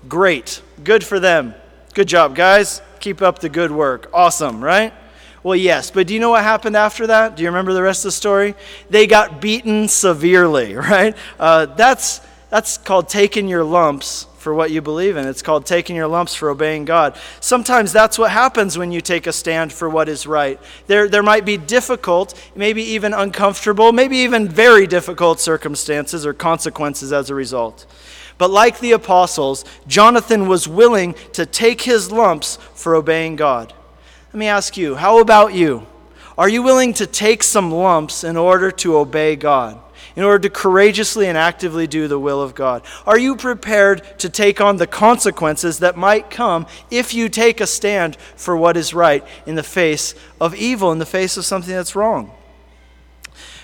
great. 0.07 0.62
Good 0.83 1.03
for 1.03 1.19
them. 1.19 1.55
Good 1.95 2.07
job, 2.07 2.36
guys. 2.36 2.83
Keep 3.01 3.24
up 3.24 3.39
the 3.39 3.50
good 3.50 3.72
work. 3.72 4.12
Awesome, 4.13 4.63
right? 4.63 4.93
Well, 5.41 5.55
yes, 5.55 5.89
but 5.89 6.05
do 6.05 6.13
you 6.13 6.20
know 6.20 6.29
what 6.29 6.43
happened 6.43 6.77
after 6.77 7.08
that? 7.08 7.36
Do 7.36 7.41
you 7.41 7.50
remember 7.50 7.74
the 7.74 7.81
rest 7.81 8.01
of 8.05 8.10
the 8.10 8.12
story? 8.13 8.53
They 8.91 9.08
got 9.08 9.41
beaten 9.41 9.88
severely, 9.88 10.75
right? 10.75 11.17
Uh, 11.39 11.65
that's, 11.65 12.22
that's 12.50 12.77
called 12.77 13.10
taking 13.10 13.48
your 13.48 13.63
lumps 13.63 14.27
for 14.38 14.53
what 14.53 14.70
you 14.70 14.84
believe 14.84 15.17
in. 15.17 15.27
It's 15.27 15.41
called 15.41 15.65
taking 15.65 15.96
your 15.96 16.08
lumps 16.08 16.36
for 16.36 16.51
obeying 16.51 16.86
God. 16.86 17.17
Sometimes 17.39 17.91
that's 17.91 18.20
what 18.20 18.29
happens 18.29 18.77
when 18.77 18.91
you 18.91 19.01
take 19.01 19.25
a 19.25 19.34
stand 19.34 19.73
for 19.73 19.89
what 19.89 20.08
is 20.08 20.28
right. 20.28 20.60
There, 20.86 21.10
there 21.10 21.23
might 21.23 21.43
be 21.43 21.58
difficult, 21.58 22.39
maybe 22.56 22.84
even 22.84 23.13
uncomfortable, 23.13 23.91
maybe 23.93 24.17
even 24.17 24.47
very 24.47 24.86
difficult 24.86 25.39
circumstances 25.39 26.23
or 26.23 26.34
consequences 26.34 27.12
as 27.12 27.32
a 27.32 27.36
result. 27.36 27.88
But 28.41 28.49
like 28.49 28.80
the 28.80 28.93
apostles, 28.93 29.65
Jonathan 29.86 30.47
was 30.47 30.67
willing 30.67 31.13
to 31.34 31.45
take 31.45 31.82
his 31.82 32.12
lumps 32.12 32.58
for 32.73 32.95
obeying 32.95 33.36
God. 33.36 33.71
Let 34.34 34.39
me 34.39 34.47
ask 34.47 34.75
you, 34.77 34.95
how 34.95 35.19
about 35.19 35.54
you? 35.54 35.86
Are 36.39 36.49
you 36.49 36.63
willing 36.63 36.93
to 36.93 37.06
take 37.06 37.43
some 37.43 37.69
lumps 37.69 38.23
in 38.23 38.38
order 38.38 38.71
to 38.71 38.97
obey 38.97 39.36
God? 39.36 39.80
In 40.15 40.23
order 40.23 40.39
to 40.39 40.49
courageously 40.49 41.27
and 41.27 41.38
actively 41.38 41.86
do 41.86 42.08
the 42.08 42.17
will 42.17 42.41
of 42.41 42.56
God? 42.56 42.82
Are 43.06 43.19
you 43.19 43.36
prepared 43.36 44.17
to 44.17 44.27
take 44.27 44.60
on 44.60 44.77
the 44.77 44.88
consequences 44.88 45.77
that 45.77 45.95
might 45.95 46.32
come 46.32 46.65
if 46.89 47.13
you 47.13 47.30
take 47.30 47.62
a 47.62 47.67
stand 47.67 48.15
for 48.36 48.58
what 48.58 48.75
is 48.75 48.91
right 48.91 49.23
in 49.45 49.54
the 49.54 49.62
face 49.62 50.15
of 50.39 50.56
evil, 50.56 50.91
in 50.91 50.97
the 50.97 51.06
face 51.06 51.38
of 51.38 51.45
something 51.45 51.75
that's 51.75 51.95
wrong? 51.95 52.32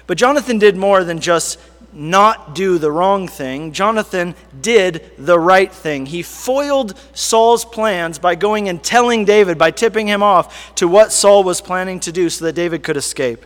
But 0.06 0.20
Jonathan 0.20 0.60
did 0.60 0.78
more 0.78 1.04
than 1.04 1.20
just 1.20 1.60
not 1.98 2.54
do 2.54 2.78
the 2.78 2.92
wrong 2.92 3.28
thing. 3.28 3.72
Jonathan 3.72 4.36
did 4.62 5.12
the 5.18 5.40
right 5.40 5.72
thing. 5.72 6.06
He 6.06 6.22
foiled 6.22 6.98
Saul's 7.14 7.66
plans 7.66 8.20
by 8.20 8.36
going 8.36 8.70
and 8.70 8.84
telling 8.84 9.26
David, 9.26 9.58
by 9.58 9.72
tipping 9.72 10.08
him 10.08 10.22
off 10.22 10.76
to 10.76 10.88
what 10.88 11.12
Saul 11.12 11.44
was 11.44 11.60
planning 11.60 12.00
to 12.02 12.12
do 12.12 12.30
so 12.30 12.46
that 12.46 12.54
David 12.54 12.84
could 12.84 12.98
escape. 12.98 13.46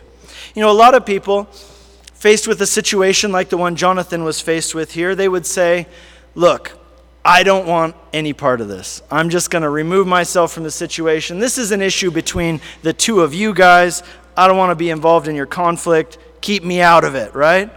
You 0.54 0.60
know, 0.60 0.70
a 0.70 0.72
lot 0.72 0.94
of 0.94 1.06
people, 1.06 1.48
faced 2.22 2.46
with 2.46 2.60
a 2.60 2.66
situation 2.66 3.32
like 3.32 3.48
the 3.48 3.56
one 3.56 3.74
Jonathan 3.74 4.22
was 4.22 4.40
faced 4.40 4.76
with 4.76 4.92
here, 4.92 5.16
they 5.16 5.28
would 5.28 5.44
say, 5.46 5.88
Look, 6.36 6.78
I 7.24 7.42
don't 7.42 7.66
want 7.66 7.96
any 8.12 8.32
part 8.32 8.60
of 8.60 8.68
this. 8.68 9.02
I'm 9.10 9.28
just 9.28 9.50
going 9.50 9.62
to 9.62 9.68
remove 9.68 10.06
myself 10.06 10.52
from 10.52 10.62
the 10.62 10.70
situation. 10.70 11.40
This 11.40 11.58
is 11.58 11.72
an 11.72 11.82
issue 11.82 12.10
between 12.10 12.60
the 12.82 12.92
two 12.92 13.20
of 13.22 13.34
you 13.34 13.54
guys. 13.54 14.02
I 14.36 14.46
don't 14.46 14.56
want 14.56 14.70
to 14.70 14.76
be 14.76 14.90
involved 14.90 15.28
in 15.28 15.34
your 15.34 15.46
conflict. 15.46 16.18
Keep 16.40 16.64
me 16.64 16.80
out 16.80 17.04
of 17.04 17.14
it, 17.14 17.34
right? 17.34 17.70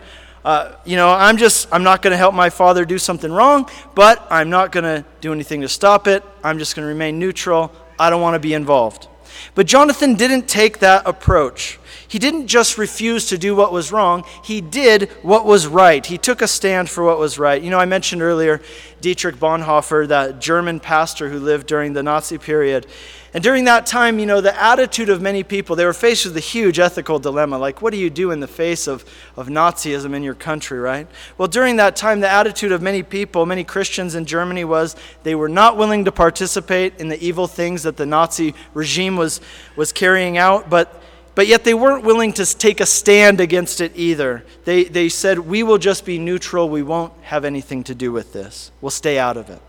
Uh, 0.45 0.75
you 0.85 0.95
know, 0.95 1.09
I'm 1.09 1.37
just, 1.37 1.67
I'm 1.71 1.81
not 1.81 2.03
going 2.03 2.11
to 2.11 2.17
help 2.17 2.35
my 2.35 2.51
father 2.51 2.85
do 2.85 2.99
something 2.99 3.31
wrong, 3.31 3.67
but 3.95 4.25
I'm 4.29 4.51
not 4.51 4.71
going 4.71 4.83
to 4.83 5.03
do 5.19 5.33
anything 5.33 5.61
to 5.61 5.67
stop 5.67 6.07
it. 6.07 6.23
I'm 6.43 6.59
just 6.59 6.75
going 6.75 6.83
to 6.83 6.87
remain 6.87 7.17
neutral. 7.17 7.71
I 7.97 8.11
don't 8.11 8.21
want 8.21 8.35
to 8.35 8.39
be 8.39 8.53
involved. 8.53 9.07
But 9.55 9.65
Jonathan 9.65 10.13
didn't 10.13 10.47
take 10.47 10.79
that 10.79 11.07
approach. 11.07 11.79
He 12.07 12.19
didn't 12.19 12.47
just 12.47 12.77
refuse 12.77 13.27
to 13.27 13.37
do 13.37 13.55
what 13.55 13.71
was 13.71 13.91
wrong, 13.91 14.23
he 14.43 14.61
did 14.61 15.09
what 15.21 15.45
was 15.45 15.67
right. 15.67 16.05
He 16.05 16.17
took 16.17 16.41
a 16.41 16.47
stand 16.47 16.89
for 16.89 17.03
what 17.03 17.19
was 17.19 17.39
right. 17.39 17.61
You 17.61 17.69
know, 17.69 17.79
I 17.79 17.85
mentioned 17.85 18.21
earlier 18.21 18.61
Dietrich 19.01 19.35
Bonhoeffer, 19.35 20.07
that 20.07 20.39
German 20.39 20.79
pastor 20.79 21.29
who 21.29 21.39
lived 21.39 21.67
during 21.67 21.93
the 21.93 22.01
Nazi 22.01 22.37
period. 22.37 22.87
And 23.35 23.43
during 23.43 23.65
that 23.65 23.85
time, 23.85 24.17
you 24.17 24.25
know, 24.25 24.39
the 24.39 24.59
attitude 24.59 25.09
of 25.09 25.21
many 25.21 25.43
people, 25.43 25.75
they 25.75 25.85
were 25.85 25.93
faced 25.93 26.25
with 26.25 26.37
a 26.37 26.39
huge 26.39 26.79
ethical 26.79 27.19
dilemma. 27.19 27.57
Like, 27.57 27.81
what 27.81 27.91
do 27.91 27.99
you 27.99 28.09
do 28.09 28.31
in 28.31 28.39
the 28.39 28.47
face 28.47 28.87
of, 28.87 29.03
of 29.35 29.47
Nazism 29.47 30.15
in 30.15 30.23
your 30.23 30.33
country, 30.33 30.79
right? 30.79 31.05
Well, 31.37 31.49
during 31.49 31.75
that 31.75 31.95
time, 31.95 32.21
the 32.21 32.31
attitude 32.31 32.71
of 32.71 32.81
many 32.81 33.03
people, 33.03 33.45
many 33.45 33.63
Christians 33.63 34.15
in 34.15 34.25
Germany, 34.25 34.63
was 34.63 34.95
they 35.23 35.35
were 35.35 35.49
not 35.49 35.75
willing 35.75 36.05
to 36.05 36.11
participate 36.11 36.99
in 36.99 37.09
the 37.09 37.21
evil 37.21 37.45
things 37.45 37.83
that 37.83 37.97
the 37.97 38.05
Nazi 38.05 38.55
regime 38.73 39.17
was, 39.17 39.41
was 39.75 39.91
carrying 39.91 40.37
out, 40.37 40.69
but 40.69 41.03
but 41.35 41.47
yet 41.47 41.65
they 41.65 41.73
weren't 41.73 42.03
willing 42.03 42.33
to 42.33 42.45
take 42.45 42.79
a 42.79 42.85
stand 42.85 43.41
against 43.41 43.81
it 43.81 43.91
either. 43.95 44.43
They, 44.63 44.85
they 44.85 45.09
said, 45.09 45.39
We 45.39 45.63
will 45.63 45.77
just 45.77 46.05
be 46.05 46.17
neutral. 46.17 46.69
We 46.69 46.81
won't 46.81 47.13
have 47.23 47.45
anything 47.45 47.83
to 47.85 47.95
do 47.95 48.11
with 48.11 48.33
this. 48.33 48.71
We'll 48.81 48.89
stay 48.89 49.19
out 49.19 49.37
of 49.37 49.49
it. 49.49 49.61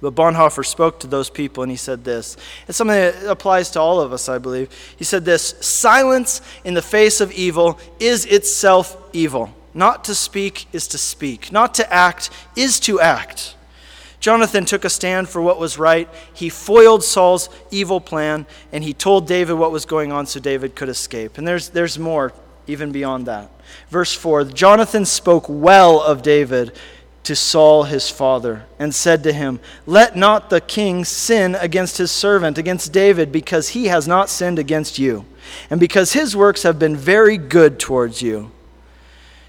But 0.00 0.14
Bonhoeffer 0.14 0.66
spoke 0.66 1.00
to 1.00 1.06
those 1.06 1.30
people 1.30 1.62
and 1.62 1.70
he 1.70 1.78
said 1.78 2.04
this. 2.04 2.36
It's 2.68 2.76
something 2.76 2.96
that 2.96 3.24
applies 3.24 3.70
to 3.70 3.80
all 3.80 4.00
of 4.00 4.12
us, 4.12 4.28
I 4.28 4.38
believe. 4.38 4.70
He 4.96 5.04
said 5.04 5.24
this 5.24 5.54
Silence 5.60 6.40
in 6.64 6.74
the 6.74 6.82
face 6.82 7.20
of 7.20 7.32
evil 7.32 7.78
is 8.00 8.26
itself 8.26 8.96
evil. 9.12 9.54
Not 9.72 10.04
to 10.04 10.14
speak 10.14 10.66
is 10.72 10.86
to 10.88 10.98
speak, 10.98 11.50
not 11.50 11.74
to 11.74 11.92
act 11.92 12.30
is 12.56 12.78
to 12.80 13.00
act. 13.00 13.54
Jonathan 14.24 14.64
took 14.64 14.86
a 14.86 14.88
stand 14.88 15.28
for 15.28 15.42
what 15.42 15.60
was 15.60 15.78
right. 15.78 16.08
He 16.32 16.48
foiled 16.48 17.04
Saul's 17.04 17.50
evil 17.70 18.00
plan 18.00 18.46
and 18.72 18.82
he 18.82 18.94
told 18.94 19.26
David 19.26 19.52
what 19.52 19.70
was 19.70 19.84
going 19.84 20.12
on 20.12 20.24
so 20.24 20.40
David 20.40 20.74
could 20.74 20.88
escape. 20.88 21.36
And 21.36 21.46
there's, 21.46 21.68
there's 21.68 21.98
more 21.98 22.32
even 22.66 22.90
beyond 22.90 23.26
that. 23.26 23.50
Verse 23.90 24.14
4 24.14 24.44
Jonathan 24.44 25.04
spoke 25.04 25.44
well 25.46 26.00
of 26.00 26.22
David 26.22 26.74
to 27.24 27.36
Saul 27.36 27.82
his 27.82 28.08
father 28.08 28.64
and 28.78 28.94
said 28.94 29.22
to 29.24 29.32
him, 29.34 29.60
Let 29.84 30.16
not 30.16 30.48
the 30.48 30.62
king 30.62 31.04
sin 31.04 31.54
against 31.56 31.98
his 31.98 32.10
servant, 32.10 32.56
against 32.56 32.94
David, 32.94 33.30
because 33.30 33.68
he 33.68 33.88
has 33.88 34.08
not 34.08 34.30
sinned 34.30 34.58
against 34.58 34.98
you, 34.98 35.26
and 35.68 35.78
because 35.78 36.14
his 36.14 36.34
works 36.34 36.62
have 36.62 36.78
been 36.78 36.96
very 36.96 37.36
good 37.36 37.78
towards 37.78 38.22
you. 38.22 38.50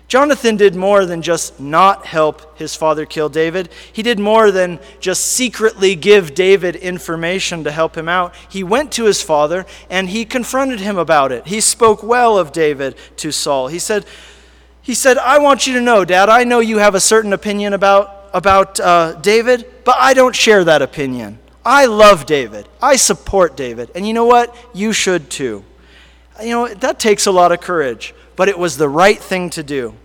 Jonathan 0.08 0.56
did 0.56 0.76
more 0.76 1.06
than 1.06 1.22
just 1.24 1.60
not 1.60 2.06
help 2.06 2.58
his 2.60 2.76
father 2.76 3.06
kill 3.06 3.28
David. 3.28 3.70
He 3.92 4.04
did 4.04 4.20
more 4.20 4.52
than 4.52 4.80
just 5.00 5.26
secretly 5.26 5.96
give 5.96 6.36
David 6.36 6.76
information 6.76 7.64
to 7.64 7.72
help 7.72 7.98
him 7.98 8.08
out. 8.08 8.36
He 8.50 8.64
went 8.64 8.92
to 8.94 9.06
his 9.06 9.24
father 9.24 9.66
and 9.90 10.10
he 10.10 10.24
confronted 10.24 10.80
him 10.80 10.98
about 10.98 11.32
it. 11.32 11.48
He 11.48 11.60
spoke 11.60 12.04
well 12.04 12.38
of 12.38 12.52
David 12.52 12.96
to 13.18 13.32
Saul. 13.32 13.68
He 13.68 13.80
said, 13.80 14.06
he 14.82 14.94
said, 14.94 15.18
I 15.18 15.40
want 15.40 15.66
you 15.66 15.74
to 15.74 15.82
know, 15.82 16.06
Dad, 16.06 16.30
I 16.30 16.44
know 16.44 16.60
you 16.60 16.78
have 16.78 16.94
a 16.94 17.00
certain 17.00 17.34
opinion 17.34 17.74
about, 17.74 18.30
about 18.32 18.80
uh, 18.80 19.14
David, 19.14 19.66
but 19.84 19.96
I 19.98 20.14
don't 20.14 20.36
share 20.36 20.64
that 20.66 20.84
opinion. 20.84 21.40
I 21.66 21.88
love 21.88 22.28
David. 22.28 22.70
I 22.80 22.96
support 22.96 23.58
David. 23.58 23.90
And 23.96 24.08
you 24.08 24.14
know 24.14 24.26
what? 24.26 24.56
You 24.76 24.94
should 24.94 25.32
too. 25.32 25.66
You 26.40 26.50
know, 26.50 26.68
that 26.68 27.00
takes 27.00 27.26
a 27.26 27.32
lot 27.32 27.52
of 27.52 27.62
courage, 27.62 28.14
but 28.36 28.50
it 28.50 28.58
was 28.58 28.78
the 28.78 28.90
right 28.90 29.20
thing 29.20 29.50
to 29.52 29.64
do. 29.64 29.96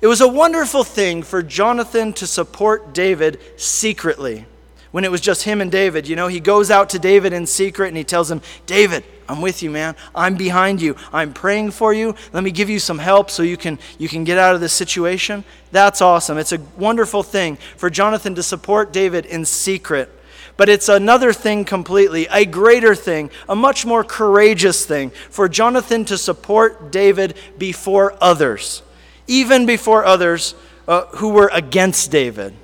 It 0.00 0.06
was 0.06 0.20
a 0.20 0.28
wonderful 0.28 0.84
thing 0.84 1.22
for 1.22 1.42
Jonathan 1.42 2.12
to 2.14 2.26
support 2.26 2.92
David 2.92 3.40
secretly 3.56 4.46
when 4.90 5.02
it 5.02 5.10
was 5.10 5.20
just 5.20 5.42
him 5.42 5.60
and 5.60 5.72
David. 5.72 6.06
You 6.06 6.14
know, 6.14 6.28
he 6.28 6.40
goes 6.40 6.70
out 6.70 6.90
to 6.90 6.98
David 6.98 7.32
in 7.32 7.46
secret 7.46 7.88
and 7.88 7.96
he 7.96 8.04
tells 8.04 8.30
him, 8.30 8.42
David, 8.66 9.02
I'm 9.28 9.40
with 9.40 9.62
you, 9.62 9.70
man. 9.70 9.96
I'm 10.14 10.36
behind 10.36 10.80
you. 10.80 10.94
I'm 11.12 11.32
praying 11.32 11.72
for 11.72 11.92
you. 11.92 12.14
Let 12.32 12.44
me 12.44 12.50
give 12.50 12.70
you 12.70 12.78
some 12.78 12.98
help 12.98 13.30
so 13.30 13.42
you 13.42 13.56
can, 13.56 13.78
you 13.98 14.08
can 14.08 14.24
get 14.24 14.38
out 14.38 14.54
of 14.54 14.60
this 14.60 14.72
situation. 14.72 15.42
That's 15.72 16.00
awesome. 16.00 16.38
It's 16.38 16.52
a 16.52 16.60
wonderful 16.76 17.22
thing 17.22 17.56
for 17.76 17.90
Jonathan 17.90 18.34
to 18.36 18.42
support 18.42 18.92
David 18.92 19.26
in 19.26 19.44
secret. 19.44 20.10
But 20.56 20.68
it's 20.68 20.88
another 20.88 21.32
thing 21.32 21.64
completely, 21.64 22.28
a 22.30 22.44
greater 22.44 22.94
thing, 22.94 23.30
a 23.48 23.56
much 23.56 23.84
more 23.84 24.04
courageous 24.04 24.86
thing 24.86 25.10
for 25.30 25.48
Jonathan 25.48 26.04
to 26.04 26.16
support 26.16 26.92
David 26.92 27.34
before 27.58 28.16
others, 28.20 28.82
even 29.26 29.66
before 29.66 30.04
others 30.04 30.54
uh, 30.86 31.06
who 31.06 31.30
were 31.30 31.50
against 31.52 32.12
David. 32.12 32.54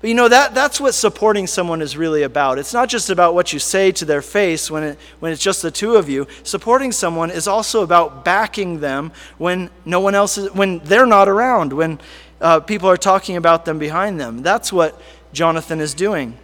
But 0.00 0.08
you 0.08 0.14
know, 0.14 0.28
that, 0.28 0.54
that's 0.54 0.80
what 0.80 0.94
supporting 0.94 1.46
someone 1.46 1.82
is 1.82 1.96
really 1.96 2.22
about. 2.22 2.58
It's 2.58 2.72
not 2.72 2.88
just 2.88 3.10
about 3.10 3.34
what 3.34 3.52
you 3.52 3.58
say 3.58 3.92
to 3.92 4.04
their 4.04 4.22
face 4.22 4.70
when, 4.70 4.82
it, 4.82 4.98
when 5.20 5.32
it's 5.32 5.42
just 5.42 5.62
the 5.62 5.70
two 5.70 5.96
of 5.96 6.08
you. 6.08 6.26
Supporting 6.42 6.92
someone 6.92 7.30
is 7.30 7.48
also 7.48 7.82
about 7.82 8.24
backing 8.24 8.80
them 8.80 9.12
when 9.36 9.70
no 9.84 10.00
one 10.00 10.14
else 10.14 10.38
is, 10.38 10.52
when 10.52 10.78
they're 10.80 11.06
not 11.06 11.28
around, 11.28 11.72
when 11.72 11.98
uh, 12.40 12.60
people 12.60 12.88
are 12.88 12.96
talking 12.96 13.36
about 13.36 13.64
them 13.64 13.78
behind 13.78 14.20
them. 14.20 14.42
That's 14.42 14.72
what 14.72 15.00
Jonathan 15.32 15.80
is 15.80 15.94
doing. 15.94 16.38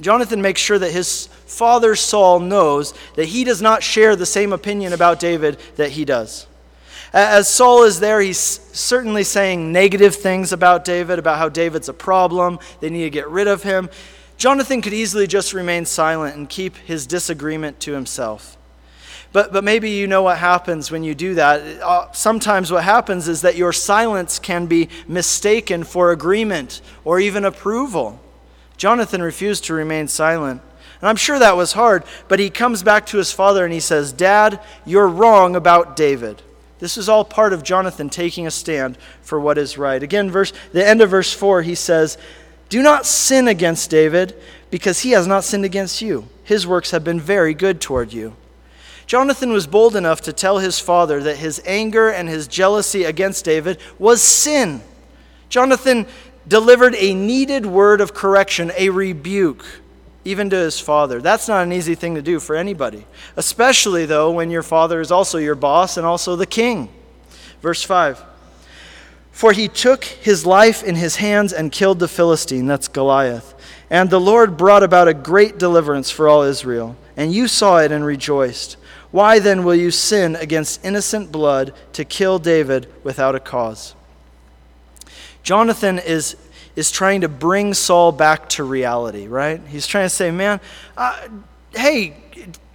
Jonathan 0.00 0.42
makes 0.42 0.60
sure 0.60 0.78
that 0.78 0.92
his 0.92 1.26
father 1.46 1.94
Saul 1.94 2.40
knows 2.40 2.94
that 3.16 3.26
he 3.26 3.44
does 3.44 3.60
not 3.60 3.82
share 3.82 4.16
the 4.16 4.26
same 4.26 4.52
opinion 4.52 4.92
about 4.92 5.20
David 5.20 5.58
that 5.76 5.90
he 5.90 6.04
does. 6.04 6.46
As 7.12 7.48
Saul 7.48 7.84
is 7.84 8.00
there, 8.00 8.20
he's 8.20 8.38
certainly 8.38 9.24
saying 9.24 9.72
negative 9.72 10.14
things 10.14 10.52
about 10.52 10.84
David, 10.84 11.18
about 11.18 11.38
how 11.38 11.48
David's 11.48 11.88
a 11.88 11.94
problem, 11.94 12.58
they 12.80 12.90
need 12.90 13.04
to 13.04 13.10
get 13.10 13.28
rid 13.28 13.48
of 13.48 13.62
him. 13.62 13.88
Jonathan 14.36 14.82
could 14.82 14.92
easily 14.92 15.26
just 15.26 15.52
remain 15.52 15.84
silent 15.84 16.36
and 16.36 16.48
keep 16.48 16.76
his 16.76 17.06
disagreement 17.06 17.80
to 17.80 17.92
himself. 17.92 18.56
But, 19.32 19.52
but 19.52 19.64
maybe 19.64 19.90
you 19.90 20.06
know 20.06 20.22
what 20.22 20.38
happens 20.38 20.90
when 20.90 21.02
you 21.02 21.14
do 21.14 21.34
that. 21.34 21.82
Uh, 21.82 22.10
sometimes 22.12 22.70
what 22.70 22.84
happens 22.84 23.28
is 23.28 23.42
that 23.42 23.56
your 23.56 23.72
silence 23.72 24.38
can 24.38 24.66
be 24.66 24.88
mistaken 25.06 25.84
for 25.84 26.12
agreement 26.12 26.80
or 27.04 27.20
even 27.20 27.44
approval. 27.44 28.20
Jonathan 28.78 29.22
refused 29.22 29.64
to 29.64 29.74
remain 29.74 30.08
silent. 30.08 30.62
And 31.00 31.08
I'm 31.08 31.16
sure 31.16 31.38
that 31.38 31.56
was 31.56 31.74
hard, 31.74 32.04
but 32.26 32.40
he 32.40 32.48
comes 32.48 32.82
back 32.82 33.06
to 33.06 33.18
his 33.18 33.30
father 33.30 33.64
and 33.64 33.72
he 33.72 33.80
says, 33.80 34.12
Dad, 34.12 34.60
you're 34.86 35.06
wrong 35.06 35.54
about 35.54 35.94
David. 35.94 36.42
This 36.78 36.96
is 36.96 37.08
all 37.08 37.24
part 37.24 37.52
of 37.52 37.62
Jonathan 37.62 38.08
taking 38.08 38.46
a 38.46 38.50
stand 38.50 38.96
for 39.20 39.38
what 39.38 39.58
is 39.58 39.78
right. 39.78 40.02
Again, 40.02 40.30
verse 40.30 40.52
the 40.72 40.86
end 40.86 41.00
of 41.00 41.10
verse 41.10 41.32
4, 41.32 41.62
he 41.62 41.74
says, 41.74 42.16
"Do 42.68 42.82
not 42.82 43.04
sin 43.04 43.48
against 43.48 43.90
David, 43.90 44.34
because 44.70 45.00
he 45.00 45.10
has 45.10 45.26
not 45.26 45.42
sinned 45.42 45.64
against 45.64 46.00
you. 46.00 46.28
His 46.44 46.66
works 46.66 46.92
have 46.92 47.02
been 47.02 47.20
very 47.20 47.52
good 47.52 47.80
toward 47.80 48.12
you." 48.12 48.34
Jonathan 49.06 49.52
was 49.52 49.66
bold 49.66 49.96
enough 49.96 50.20
to 50.20 50.32
tell 50.32 50.58
his 50.58 50.78
father 50.78 51.20
that 51.22 51.38
his 51.38 51.60
anger 51.64 52.10
and 52.10 52.28
his 52.28 52.46
jealousy 52.46 53.04
against 53.04 53.44
David 53.44 53.78
was 53.98 54.22
sin. 54.22 54.82
Jonathan 55.48 56.06
delivered 56.48 56.94
a 56.96 57.14
needed 57.14 57.66
word 57.66 58.00
of 58.00 58.14
correction, 58.14 58.72
a 58.76 58.88
rebuke 58.90 59.64
even 60.24 60.50
to 60.50 60.56
his 60.56 60.78
father. 60.78 61.22
That's 61.22 61.48
not 61.48 61.62
an 61.62 61.72
easy 61.72 61.94
thing 61.94 62.14
to 62.16 62.22
do 62.22 62.38
for 62.38 62.54
anybody, 62.54 63.06
especially 63.36 64.04
though 64.04 64.30
when 64.30 64.50
your 64.50 64.62
father 64.62 65.00
is 65.00 65.10
also 65.10 65.38
your 65.38 65.54
boss 65.54 65.96
and 65.96 66.06
also 66.06 66.36
the 66.36 66.46
king. 66.46 66.90
Verse 67.62 67.82
5 67.82 68.22
For 69.32 69.52
he 69.52 69.68
took 69.68 70.04
his 70.04 70.44
life 70.44 70.82
in 70.82 70.96
his 70.96 71.16
hands 71.16 71.52
and 71.52 71.72
killed 71.72 71.98
the 71.98 72.08
Philistine, 72.08 72.66
that's 72.66 72.88
Goliath. 72.88 73.54
And 73.88 74.10
the 74.10 74.20
Lord 74.20 74.58
brought 74.58 74.82
about 74.82 75.08
a 75.08 75.14
great 75.14 75.56
deliverance 75.58 76.10
for 76.10 76.28
all 76.28 76.42
Israel, 76.42 76.94
and 77.16 77.32
you 77.32 77.48
saw 77.48 77.78
it 77.78 77.90
and 77.90 78.04
rejoiced. 78.04 78.76
Why 79.10 79.38
then 79.38 79.64
will 79.64 79.74
you 79.74 79.90
sin 79.90 80.36
against 80.36 80.84
innocent 80.84 81.32
blood 81.32 81.72
to 81.94 82.04
kill 82.04 82.38
David 82.38 82.86
without 83.02 83.34
a 83.34 83.40
cause? 83.40 83.94
Jonathan 85.48 85.98
is 85.98 86.36
is 86.76 86.90
trying 86.90 87.22
to 87.22 87.28
bring 87.28 87.72
Saul 87.72 88.12
back 88.12 88.50
to 88.50 88.64
reality, 88.64 89.28
right? 89.28 89.62
He's 89.66 89.86
trying 89.86 90.04
to 90.04 90.10
say, 90.10 90.30
man, 90.30 90.60
uh, 90.94 91.26
hey, 91.74 92.18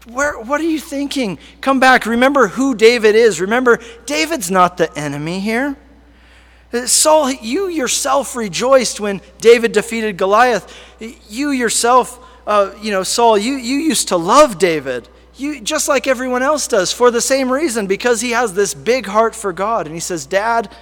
where, 0.08 0.40
what 0.40 0.60
are 0.60 0.64
you 0.64 0.80
thinking? 0.80 1.38
Come 1.62 1.80
back. 1.80 2.08
Remember 2.08 2.48
who 2.48 2.74
David 2.74 3.14
is. 3.14 3.40
Remember, 3.40 3.80
David's 4.08 4.50
not 4.50 4.78
the 4.78 4.92
enemy 4.98 5.40
here. 5.40 5.76
Saul, 6.88 7.32
you 7.32 7.68
yourself 7.68 8.36
rejoiced 8.36 9.00
when 9.00 9.22
David 9.40 9.72
defeated 9.72 10.18
Goliath. 10.18 10.76
You 11.30 11.52
yourself, 11.52 12.20
uh, 12.48 12.74
you 12.82 12.90
know, 12.90 13.04
Saul, 13.04 13.38
you, 13.38 13.54
you 13.54 13.78
used 13.78 14.08
to 14.08 14.18
love 14.18 14.58
David. 14.58 15.08
You, 15.36 15.62
just 15.62 15.88
like 15.88 16.08
everyone 16.08 16.42
else 16.42 16.68
does, 16.68 16.92
for 16.92 17.12
the 17.12 17.22
same 17.22 17.52
reason, 17.52 17.86
because 17.86 18.22
he 18.22 18.32
has 18.32 18.56
this 18.56 18.74
big 18.74 19.06
heart 19.06 19.36
for 19.36 19.54
God. 19.54 19.86
And 19.86 19.96
he 19.96 20.02
says, 20.02 20.26
Dad, 20.26 20.76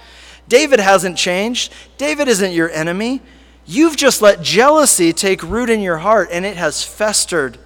David 0.52 0.80
hasn't 0.80 1.16
changed. 1.16 1.72
David 1.96 2.28
isn't 2.28 2.52
your 2.52 2.68
enemy. 2.68 3.22
You've 3.64 3.96
just 3.96 4.20
let 4.20 4.42
jealousy 4.42 5.14
take 5.14 5.42
root 5.42 5.70
in 5.70 5.80
your 5.80 5.96
heart, 5.96 6.28
and 6.30 6.44
it 6.44 6.58
has 6.58 6.84
festered. 6.84 7.56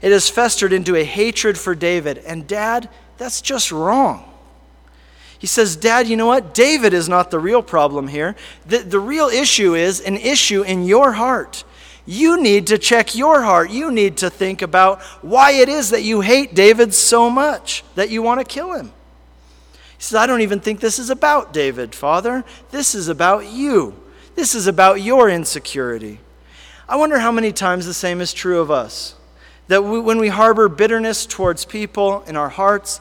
It 0.00 0.12
has 0.12 0.30
festered 0.30 0.72
into 0.72 0.94
a 0.94 1.02
hatred 1.02 1.58
for 1.58 1.74
David. 1.74 2.18
And, 2.18 2.46
Dad, 2.46 2.88
that's 3.18 3.40
just 3.40 3.72
wrong. 3.72 4.32
He 5.40 5.48
says, 5.48 5.74
Dad, 5.74 6.06
you 6.06 6.16
know 6.16 6.26
what? 6.28 6.54
David 6.54 6.94
is 6.94 7.08
not 7.08 7.32
the 7.32 7.40
real 7.40 7.62
problem 7.62 8.06
here. 8.06 8.36
The, 8.64 8.78
the 8.78 9.00
real 9.00 9.26
issue 9.26 9.74
is 9.74 10.00
an 10.00 10.16
issue 10.16 10.62
in 10.62 10.84
your 10.84 11.14
heart. 11.14 11.64
You 12.06 12.40
need 12.40 12.68
to 12.68 12.78
check 12.78 13.16
your 13.16 13.42
heart. 13.42 13.70
You 13.70 13.90
need 13.90 14.18
to 14.18 14.30
think 14.30 14.62
about 14.62 15.02
why 15.20 15.50
it 15.50 15.68
is 15.68 15.90
that 15.90 16.04
you 16.04 16.20
hate 16.20 16.54
David 16.54 16.94
so 16.94 17.28
much 17.28 17.82
that 17.96 18.08
you 18.08 18.22
want 18.22 18.38
to 18.38 18.44
kill 18.44 18.74
him. 18.74 18.92
He 19.96 20.02
says, 20.02 20.16
I 20.16 20.26
don't 20.26 20.42
even 20.42 20.60
think 20.60 20.80
this 20.80 20.98
is 20.98 21.10
about 21.10 21.52
David, 21.52 21.94
Father. 21.94 22.44
This 22.70 22.94
is 22.94 23.08
about 23.08 23.46
you. 23.46 23.94
This 24.34 24.54
is 24.54 24.66
about 24.66 25.00
your 25.02 25.30
insecurity. 25.30 26.20
I 26.88 26.96
wonder 26.96 27.18
how 27.18 27.32
many 27.32 27.52
times 27.52 27.86
the 27.86 27.94
same 27.94 28.20
is 28.20 28.32
true 28.32 28.60
of 28.60 28.70
us. 28.70 29.14
That 29.68 29.82
we, 29.82 29.98
when 29.98 30.18
we 30.18 30.28
harbor 30.28 30.68
bitterness 30.68 31.26
towards 31.26 31.64
people 31.64 32.22
in 32.26 32.36
our 32.36 32.50
hearts, 32.50 33.00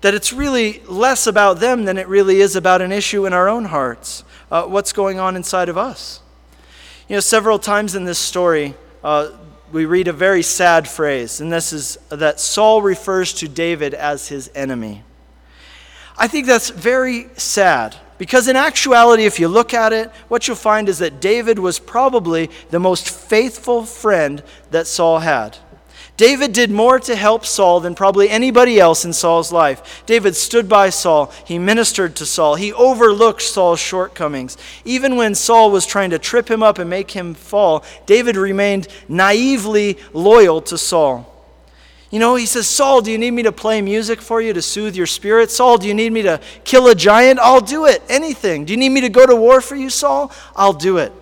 that 0.00 0.14
it's 0.14 0.32
really 0.32 0.82
less 0.86 1.26
about 1.26 1.60
them 1.60 1.84
than 1.84 1.98
it 1.98 2.08
really 2.08 2.40
is 2.40 2.56
about 2.56 2.82
an 2.82 2.92
issue 2.92 3.26
in 3.26 3.32
our 3.32 3.48
own 3.48 3.66
hearts. 3.66 4.24
Uh, 4.50 4.64
what's 4.64 4.92
going 4.92 5.18
on 5.18 5.36
inside 5.36 5.68
of 5.68 5.78
us? 5.78 6.20
You 7.08 7.16
know, 7.16 7.20
several 7.20 7.58
times 7.58 7.94
in 7.94 8.04
this 8.04 8.18
story, 8.18 8.74
uh, 9.04 9.30
we 9.72 9.84
read 9.84 10.08
a 10.08 10.12
very 10.12 10.42
sad 10.42 10.88
phrase, 10.88 11.40
and 11.40 11.52
this 11.52 11.72
is 11.72 11.98
that 12.08 12.40
Saul 12.40 12.82
refers 12.82 13.32
to 13.34 13.48
David 13.48 13.94
as 13.94 14.28
his 14.28 14.50
enemy. 14.54 15.02
I 16.18 16.28
think 16.28 16.46
that's 16.46 16.70
very 16.70 17.28
sad 17.36 17.96
because, 18.18 18.48
in 18.48 18.56
actuality, 18.56 19.24
if 19.24 19.38
you 19.38 19.48
look 19.48 19.74
at 19.74 19.92
it, 19.92 20.10
what 20.28 20.48
you'll 20.48 20.56
find 20.56 20.88
is 20.88 20.98
that 20.98 21.20
David 21.20 21.58
was 21.58 21.78
probably 21.78 22.50
the 22.70 22.80
most 22.80 23.10
faithful 23.10 23.84
friend 23.84 24.42
that 24.70 24.86
Saul 24.86 25.18
had. 25.18 25.58
David 26.16 26.54
did 26.54 26.70
more 26.70 26.98
to 27.00 27.14
help 27.14 27.44
Saul 27.44 27.80
than 27.80 27.94
probably 27.94 28.30
anybody 28.30 28.80
else 28.80 29.04
in 29.04 29.12
Saul's 29.12 29.52
life. 29.52 30.02
David 30.06 30.34
stood 30.34 30.66
by 30.66 30.88
Saul. 30.88 31.30
He 31.44 31.58
ministered 31.58 32.16
to 32.16 32.24
Saul. 32.24 32.54
He 32.54 32.72
overlooked 32.72 33.42
Saul's 33.42 33.80
shortcomings. 33.80 34.56
Even 34.86 35.16
when 35.16 35.34
Saul 35.34 35.70
was 35.70 35.84
trying 35.84 36.10
to 36.10 36.18
trip 36.18 36.50
him 36.50 36.62
up 36.62 36.78
and 36.78 36.88
make 36.88 37.10
him 37.10 37.34
fall, 37.34 37.84
David 38.06 38.36
remained 38.36 38.88
naively 39.08 39.98
loyal 40.14 40.62
to 40.62 40.78
Saul. 40.78 41.35
You 42.10 42.20
know, 42.20 42.36
he 42.36 42.46
says, 42.46 42.68
Saul, 42.68 43.00
do 43.00 43.10
you 43.10 43.18
need 43.18 43.32
me 43.32 43.42
to 43.42 43.52
play 43.52 43.82
music 43.82 44.20
for 44.20 44.40
you 44.40 44.52
to 44.52 44.62
soothe 44.62 44.94
your 44.94 45.06
spirit? 45.06 45.50
Saul, 45.50 45.76
do 45.76 45.88
you 45.88 45.94
need 45.94 46.12
me 46.12 46.22
to 46.22 46.40
kill 46.64 46.86
a 46.86 46.94
giant? 46.94 47.40
I'll 47.40 47.60
do 47.60 47.86
it. 47.86 48.02
Anything. 48.08 48.64
Do 48.64 48.72
you 48.72 48.76
need 48.76 48.90
me 48.90 49.00
to 49.00 49.08
go 49.08 49.26
to 49.26 49.34
war 49.34 49.60
for 49.60 49.74
you, 49.74 49.90
Saul? 49.90 50.32
I'll 50.54 50.72
do 50.72 50.98
it. 50.98 51.12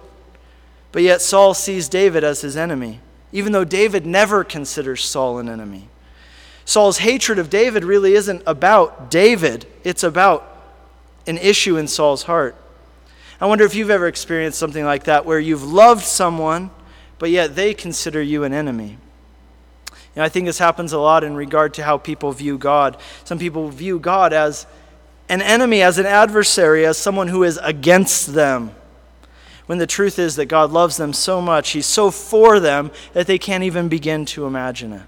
But 0.92 1.02
yet 1.02 1.22
Saul 1.22 1.54
sees 1.54 1.88
David 1.88 2.22
as 2.22 2.42
his 2.42 2.56
enemy, 2.56 3.00
even 3.32 3.52
though 3.52 3.64
David 3.64 4.04
never 4.04 4.44
considers 4.44 5.02
Saul 5.04 5.38
an 5.38 5.48
enemy. 5.48 5.88
Saul's 6.64 6.98
hatred 6.98 7.38
of 7.38 7.50
David 7.50 7.82
really 7.84 8.14
isn't 8.14 8.42
about 8.46 9.10
David, 9.10 9.66
it's 9.82 10.02
about 10.02 10.50
an 11.26 11.38
issue 11.38 11.76
in 11.76 11.88
Saul's 11.88 12.22
heart. 12.22 12.56
I 13.40 13.46
wonder 13.46 13.64
if 13.64 13.74
you've 13.74 13.90
ever 13.90 14.06
experienced 14.06 14.58
something 14.58 14.84
like 14.84 15.04
that 15.04 15.26
where 15.26 15.40
you've 15.40 15.64
loved 15.64 16.04
someone, 16.04 16.70
but 17.18 17.30
yet 17.30 17.56
they 17.56 17.74
consider 17.74 18.22
you 18.22 18.44
an 18.44 18.52
enemy. 18.52 18.98
You 20.14 20.20
know, 20.20 20.24
I 20.24 20.28
think 20.28 20.46
this 20.46 20.58
happens 20.58 20.92
a 20.92 20.98
lot 20.98 21.24
in 21.24 21.34
regard 21.34 21.74
to 21.74 21.82
how 21.82 21.98
people 21.98 22.30
view 22.32 22.56
God. 22.56 22.96
Some 23.24 23.38
people 23.38 23.68
view 23.70 23.98
God 23.98 24.32
as 24.32 24.66
an 25.28 25.42
enemy, 25.42 25.82
as 25.82 25.98
an 25.98 26.06
adversary, 26.06 26.86
as 26.86 26.98
someone 26.98 27.28
who 27.28 27.42
is 27.42 27.58
against 27.62 28.34
them. 28.34 28.74
When 29.66 29.78
the 29.78 29.86
truth 29.86 30.18
is 30.18 30.36
that 30.36 30.46
God 30.46 30.70
loves 30.70 30.98
them 30.98 31.12
so 31.12 31.40
much, 31.40 31.70
He's 31.70 31.86
so 31.86 32.10
for 32.10 32.60
them 32.60 32.90
that 33.12 33.26
they 33.26 33.38
can't 33.38 33.64
even 33.64 33.88
begin 33.88 34.24
to 34.26 34.46
imagine 34.46 34.92
it. 34.92 35.02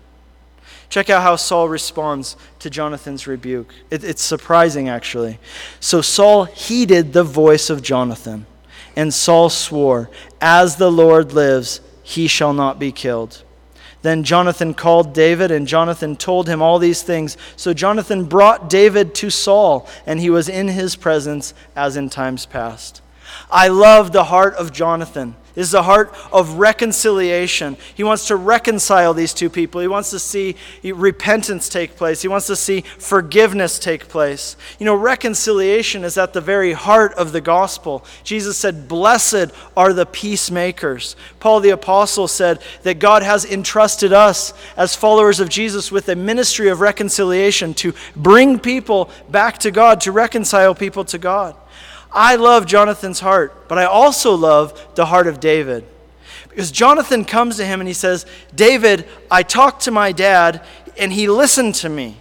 Check 0.89 1.11
out 1.11 1.23
how 1.23 1.37
Saul 1.37 1.69
responds 1.69 2.37
to 2.61 2.71
Jonathan's 2.71 3.27
rebuke. 3.27 3.75
It, 3.91 4.05
it's 4.05 4.23
surprising, 4.23 4.89
actually. 4.89 5.39
So 5.81 6.01
Saul 6.01 6.45
heeded 6.45 7.13
the 7.13 7.25
voice 7.25 7.71
of 7.71 7.83
Jonathan, 7.83 8.47
and 8.95 9.13
Saul 9.13 9.51
swore, 9.51 10.11
As 10.41 10.77
the 10.77 10.91
Lord 10.91 11.33
lives, 11.33 11.81
he 12.03 12.27
shall 12.27 12.53
not 12.53 12.79
be 12.79 12.93
killed. 12.93 13.43
Then 14.07 14.23
Jonathan 14.23 14.73
called 14.73 15.13
David, 15.13 15.51
and 15.51 15.67
Jonathan 15.67 16.15
told 16.15 16.47
him 16.49 16.63
all 16.63 16.79
these 16.79 17.03
things. 17.03 17.37
So 17.57 17.75
Jonathan 17.75 18.23
brought 18.27 18.71
David 18.71 19.17
to 19.17 19.31
Saul, 19.31 19.89
and 20.07 20.21
he 20.21 20.31
was 20.31 20.49
in 20.49 20.69
his 20.69 20.95
presence 20.95 21.55
as 21.75 21.97
in 21.97 22.09
times 22.09 22.47
past. 22.47 23.03
I 23.51 23.67
love 23.67 24.13
the 24.13 24.23
heart 24.23 24.55
of 24.55 24.73
Jonathan 24.73 25.35
is 25.57 25.71
the 25.71 25.83
heart 25.83 26.15
of 26.31 26.55
reconciliation. 26.55 27.77
He 27.95 28.05
wants 28.05 28.29
to 28.29 28.37
reconcile 28.37 29.15
these 29.15 29.33
two 29.35 29.51
people. 29.51 29.81
He 29.81 29.89
wants 29.89 30.11
to 30.11 30.19
see 30.19 30.55
repentance 30.85 31.69
take 31.69 31.97
place. 31.97 32.23
He 32.23 32.29
wants 32.29 32.47
to 32.47 32.57
see 32.57 32.83
forgiveness 32.83 33.79
take 33.79 34.09
place. 34.09 34.57
You 34.79 34.87
know, 34.87 34.95
reconciliation 34.95 36.05
is 36.05 36.19
at 36.19 36.35
the 36.35 36.41
very 36.41 36.75
heart 36.75 37.15
of 37.15 37.33
the 37.33 37.41
gospel. 37.41 38.05
Jesus 38.23 38.59
said, 38.59 38.87
Blessed 38.87 39.51
are 39.77 39.93
the 39.93 40.07
peacemakers. 40.07 41.17
Paul 41.41 41.61
the 41.61 41.71
Apostle 41.71 42.29
said 42.29 42.63
that 42.83 42.99
God 42.99 43.23
has 43.23 43.45
entrusted 43.45 44.13
us 44.13 44.53
as 44.77 44.95
followers 44.95 45.41
of 45.41 45.49
Jesus 45.49 45.91
with 45.91 46.09
a 46.11 46.17
ministry 46.17 46.69
of 46.69 46.81
reconciliation 46.81 47.73
to 47.75 47.95
bring 48.15 48.59
people 48.59 49.11
back 49.31 49.59
to 49.59 49.71
God, 49.71 50.03
to 50.03 50.13
reconcile 50.13 50.75
people 50.75 51.05
to 51.07 51.19
God. 51.19 51.57
I 52.17 52.37
love 52.37 52.65
Jonathan's 52.65 53.21
heart, 53.21 53.69
but 53.69 53.77
I 53.77 53.85
also 53.85 54.35
love 54.35 54.95
the 54.95 55.05
heart 55.05 55.27
of 55.27 55.39
David. 55.39 55.85
Because 56.49 56.71
Jonathan 56.73 57.27
comes 57.27 57.59
to 57.59 57.67
him 57.67 57.81
and 57.81 57.87
he 57.87 57.93
says, 57.93 58.25
David, 58.55 59.07
I 59.31 59.43
talked 59.43 59.83
to 59.83 59.91
my 59.91 60.13
dad 60.13 60.65
and 60.99 61.13
he 61.13 61.29
listened 61.29 61.75
to 61.77 61.91
me. 61.91 62.17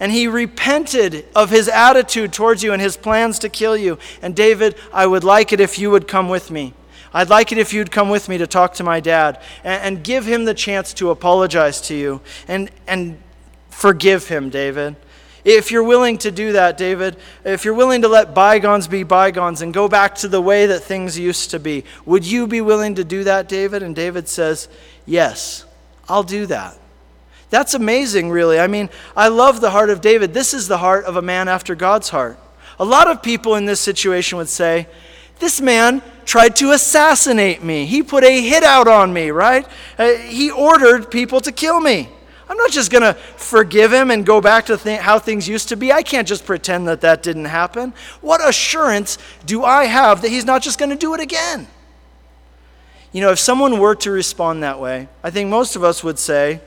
And 0.00 0.10
he 0.10 0.26
repented 0.26 1.24
of 1.34 1.50
his 1.50 1.68
attitude 1.68 2.32
towards 2.32 2.64
you 2.64 2.72
and 2.72 2.82
his 2.82 2.96
plans 2.96 3.38
to 3.38 3.48
kill 3.48 3.76
you. 3.76 3.98
And 4.20 4.34
David, 4.34 4.74
I 4.92 5.06
would 5.06 5.22
like 5.22 5.52
it 5.52 5.60
if 5.60 5.78
you 5.78 5.92
would 5.92 6.08
come 6.08 6.28
with 6.28 6.50
me. 6.50 6.74
I'd 7.14 7.30
like 7.30 7.52
it 7.52 7.58
if 7.58 7.72
you'd 7.72 7.92
come 7.92 8.10
with 8.10 8.28
me 8.28 8.36
to 8.38 8.46
talk 8.46 8.74
to 8.74 8.84
my 8.84 8.98
dad 8.98 9.40
and, 9.62 9.96
and 9.96 10.04
give 10.04 10.26
him 10.26 10.44
the 10.44 10.52
chance 10.54 10.92
to 10.94 11.10
apologize 11.10 11.80
to 11.82 11.94
you 11.94 12.20
and, 12.48 12.68
and 12.88 13.18
forgive 13.70 14.26
him, 14.26 14.50
David. 14.50 14.96
If 15.46 15.70
you're 15.70 15.84
willing 15.84 16.18
to 16.18 16.32
do 16.32 16.54
that, 16.54 16.76
David, 16.76 17.16
if 17.44 17.64
you're 17.64 17.72
willing 17.72 18.02
to 18.02 18.08
let 18.08 18.34
bygones 18.34 18.88
be 18.88 19.04
bygones 19.04 19.62
and 19.62 19.72
go 19.72 19.86
back 19.86 20.16
to 20.16 20.28
the 20.28 20.40
way 20.40 20.66
that 20.66 20.80
things 20.80 21.16
used 21.16 21.52
to 21.52 21.60
be, 21.60 21.84
would 22.04 22.26
you 22.26 22.48
be 22.48 22.60
willing 22.60 22.96
to 22.96 23.04
do 23.04 23.22
that, 23.22 23.48
David? 23.48 23.84
And 23.84 23.94
David 23.94 24.28
says, 24.28 24.66
Yes, 25.06 25.64
I'll 26.08 26.24
do 26.24 26.46
that. 26.46 26.76
That's 27.48 27.74
amazing, 27.74 28.30
really. 28.30 28.58
I 28.58 28.66
mean, 28.66 28.90
I 29.16 29.28
love 29.28 29.60
the 29.60 29.70
heart 29.70 29.88
of 29.88 30.00
David. 30.00 30.34
This 30.34 30.52
is 30.52 30.66
the 30.66 30.78
heart 30.78 31.04
of 31.04 31.14
a 31.14 31.22
man 31.22 31.46
after 31.46 31.76
God's 31.76 32.08
heart. 32.08 32.40
A 32.80 32.84
lot 32.84 33.06
of 33.06 33.22
people 33.22 33.54
in 33.54 33.66
this 33.66 33.80
situation 33.80 34.38
would 34.38 34.48
say, 34.48 34.88
This 35.38 35.60
man 35.60 36.02
tried 36.24 36.56
to 36.56 36.72
assassinate 36.72 37.62
me. 37.62 37.86
He 37.86 38.02
put 38.02 38.24
a 38.24 38.40
hit 38.40 38.64
out 38.64 38.88
on 38.88 39.12
me, 39.12 39.30
right? 39.30 39.64
Uh, 39.96 40.14
he 40.14 40.50
ordered 40.50 41.08
people 41.08 41.40
to 41.42 41.52
kill 41.52 41.78
me. 41.78 42.08
I'm 42.48 42.56
not 42.56 42.70
just 42.70 42.92
going 42.92 43.02
to 43.02 43.14
forgive 43.14 43.92
him 43.92 44.10
and 44.10 44.24
go 44.24 44.40
back 44.40 44.66
to 44.66 44.76
th- 44.76 45.00
how 45.00 45.18
things 45.18 45.48
used 45.48 45.68
to 45.70 45.76
be. 45.76 45.92
I 45.92 46.02
can't 46.02 46.28
just 46.28 46.46
pretend 46.46 46.86
that 46.88 47.00
that 47.00 47.22
didn't 47.22 47.46
happen. 47.46 47.92
What 48.20 48.46
assurance 48.46 49.18
do 49.44 49.64
I 49.64 49.86
have 49.86 50.22
that 50.22 50.28
he's 50.28 50.44
not 50.44 50.62
just 50.62 50.78
going 50.78 50.90
to 50.90 50.96
do 50.96 51.14
it 51.14 51.20
again? 51.20 51.66
You 53.12 53.20
know, 53.20 53.30
if 53.30 53.38
someone 53.38 53.78
were 53.78 53.94
to 53.96 54.10
respond 54.10 54.62
that 54.62 54.78
way, 54.78 55.08
I 55.24 55.30
think 55.30 55.48
most 55.48 55.74
of 55.74 55.82
us 55.82 56.04
would 56.04 56.18
say, 56.18 56.60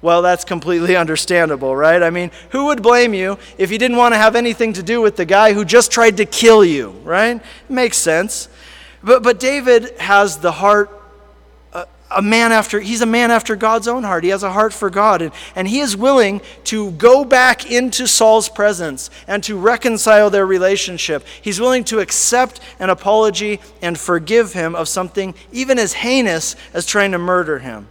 well, 0.00 0.22
that's 0.22 0.44
completely 0.44 0.96
understandable, 1.04 1.76
right? 1.76 2.02
I 2.02 2.10
mean, 2.10 2.30
who 2.50 2.66
would 2.66 2.82
blame 2.82 3.14
you 3.14 3.38
if 3.58 3.70
you 3.70 3.78
didn't 3.78 3.96
want 3.96 4.14
to 4.14 4.18
have 4.18 4.34
anything 4.34 4.72
to 4.72 4.82
do 4.82 5.00
with 5.00 5.16
the 5.16 5.24
guy 5.24 5.52
who 5.52 5.64
just 5.64 5.92
tried 5.92 6.16
to 6.16 6.24
kill 6.24 6.64
you, 6.64 6.90
right? 7.04 7.36
It 7.36 7.70
makes 7.70 7.96
sense. 7.96 8.48
But, 9.04 9.22
but 9.22 9.38
David 9.38 9.98
has 9.98 10.38
the 10.38 10.52
heart 10.52 11.01
a 12.16 12.22
man 12.22 12.52
after 12.52 12.80
he's 12.80 13.00
a 13.00 13.06
man 13.06 13.30
after 13.30 13.56
God's 13.56 13.88
own 13.88 14.02
heart. 14.04 14.24
He 14.24 14.30
has 14.30 14.42
a 14.42 14.52
heart 14.52 14.72
for 14.72 14.90
God 14.90 15.22
and, 15.22 15.32
and 15.54 15.68
he 15.68 15.80
is 15.80 15.96
willing 15.96 16.40
to 16.64 16.90
go 16.92 17.24
back 17.24 17.70
into 17.70 18.06
Saul's 18.06 18.48
presence 18.48 19.10
and 19.26 19.42
to 19.44 19.56
reconcile 19.56 20.30
their 20.30 20.46
relationship. 20.46 21.26
He's 21.40 21.60
willing 21.60 21.84
to 21.84 22.00
accept 22.00 22.60
an 22.78 22.90
apology 22.90 23.60
and 23.80 23.98
forgive 23.98 24.52
him 24.52 24.74
of 24.74 24.88
something 24.88 25.34
even 25.52 25.78
as 25.78 25.92
heinous 25.92 26.56
as 26.72 26.86
trying 26.86 27.12
to 27.12 27.18
murder 27.18 27.58
him. 27.58 27.88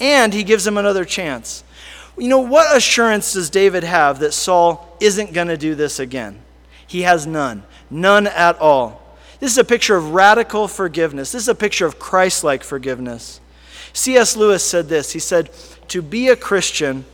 And 0.00 0.34
he 0.34 0.44
gives 0.44 0.66
him 0.66 0.76
another 0.76 1.04
chance. 1.04 1.64
You 2.16 2.28
know, 2.28 2.40
what 2.40 2.76
assurance 2.76 3.32
does 3.32 3.50
David 3.50 3.84
have 3.84 4.20
that 4.20 4.32
Saul 4.32 4.96
isn't 5.00 5.32
going 5.32 5.48
to 5.48 5.56
do 5.56 5.74
this 5.74 5.98
again? 5.98 6.40
He 6.86 7.02
has 7.02 7.26
none. 7.26 7.64
None 7.90 8.26
at 8.26 8.58
all. 8.60 9.02
This 9.40 9.50
is 9.50 9.58
a 9.58 9.64
picture 9.64 9.96
of 9.96 10.10
radical 10.10 10.68
forgiveness. 10.68 11.32
This 11.32 11.42
is 11.42 11.48
a 11.48 11.54
picture 11.54 11.86
of 11.86 11.98
Christ 11.98 12.44
like 12.44 12.62
forgiveness. 12.62 13.40
C.S. 13.94 14.36
Lewis 14.36 14.62
said 14.62 14.88
this 14.90 15.12
He 15.12 15.18
said, 15.18 15.50
To 15.88 16.02
be 16.02 16.28
a 16.28 16.36
Christian 16.36 17.06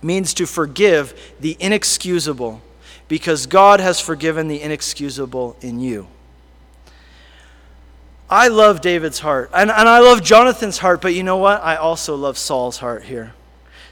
means 0.00 0.34
to 0.34 0.46
forgive 0.46 1.34
the 1.40 1.56
inexcusable 1.58 2.62
because 3.08 3.46
God 3.46 3.80
has 3.80 4.00
forgiven 4.00 4.46
the 4.46 4.60
inexcusable 4.60 5.56
in 5.60 5.80
you. 5.80 6.06
I 8.30 8.48
love 8.48 8.80
David's 8.80 9.18
heart, 9.18 9.50
and, 9.52 9.70
and 9.70 9.88
I 9.88 9.98
love 9.98 10.22
Jonathan's 10.22 10.78
heart, 10.78 11.02
but 11.02 11.12
you 11.12 11.22
know 11.22 11.36
what? 11.36 11.62
I 11.62 11.76
also 11.76 12.16
love 12.16 12.38
Saul's 12.38 12.78
heart 12.78 13.04
here. 13.04 13.34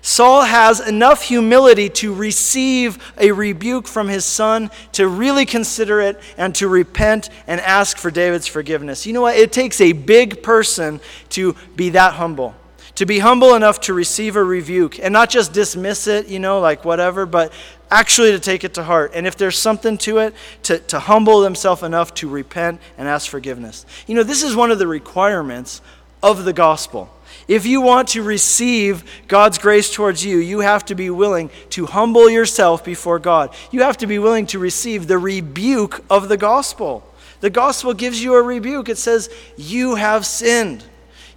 Saul 0.03 0.43
has 0.43 0.81
enough 0.81 1.23
humility 1.23 1.89
to 1.91 2.15
receive 2.15 3.13
a 3.19 3.33
rebuke 3.33 3.87
from 3.87 4.09
his 4.09 4.25
son, 4.25 4.71
to 4.93 5.07
really 5.07 5.45
consider 5.45 6.01
it, 6.01 6.21
and 6.39 6.55
to 6.55 6.69
repent 6.69 7.29
and 7.47 7.61
ask 7.61 7.99
for 7.99 8.11
David's 8.11 8.47
forgiveness. 8.47 9.07
You 9.07 9.13
know 9.13 9.21
what? 9.23 9.37
It 9.37 9.53
takes 9.53 9.81
a 9.81 9.93
big 9.93 10.43
person 10.43 11.01
to 11.31 11.55
be 11.77 11.91
that 11.91 12.15
humble. 12.15 12.55
To 12.97 13.07
be 13.07 13.19
humble 13.19 13.55
enough 13.55 13.81
to 13.83 13.95
receive 13.95 14.37
a 14.37 14.45
rebuke 14.45 14.99
and 14.99 15.13
not 15.13 15.31
just 15.31 15.53
dismiss 15.53 16.07
it, 16.07 16.29
you 16.29 16.39
know, 16.39 16.61
like 16.61 16.85
whatever, 16.85 17.25
but 17.25 17.53
actually 17.91 18.33
to 18.33 18.41
take 18.41 18.65
it 18.65 18.75
to 18.75 18.83
heart. 18.83 19.13
And 19.15 19.27
if 19.27 19.37
there's 19.37 19.59
something 19.59 19.97
to 19.99 20.19
it, 20.19 20.35
to, 20.65 20.79
to 20.79 20.99
humble 20.99 21.43
himself 21.43 21.83
enough 21.83 22.13
to 22.15 22.29
repent 22.29 22.81
and 22.99 23.09
ask 23.09 23.31
forgiveness. 23.31 23.87
You 24.07 24.15
know, 24.17 24.23
this 24.23 24.43
is 24.43 24.55
one 24.55 24.71
of 24.71 24.79
the 24.79 24.87
requirements 24.87 25.81
of 26.23 26.45
the 26.45 26.53
gospel. 26.53 27.11
If 27.51 27.67
you 27.67 27.81
want 27.81 28.11
to 28.11 28.23
receive 28.23 29.03
God's 29.27 29.59
grace 29.59 29.93
towards 29.93 30.25
you, 30.25 30.39
you 30.39 30.61
have 30.61 30.85
to 30.85 30.95
be 30.95 31.11
willing 31.11 31.51
to 31.71 31.85
humble 31.85 32.31
yourself 32.31 32.85
before 32.85 33.19
God. 33.19 33.53
You 33.73 33.83
have 33.83 33.97
to 33.97 34.07
be 34.07 34.21
willing 34.21 34.47
to 34.47 34.61
receive 34.61 35.09
the 35.09 35.19
rebuke 35.19 36.05
of 36.09 36.29
the 36.29 36.37
gospel. 36.37 37.05
The 37.41 37.51
gospel 37.51 37.93
gives 37.93 38.23
you 38.23 38.37
a 38.37 38.43
rebuke. 38.43 38.89
It 38.89 38.99
says, 38.99 39.29
You 39.57 39.97
have 39.97 40.25
sinned. 40.27 40.85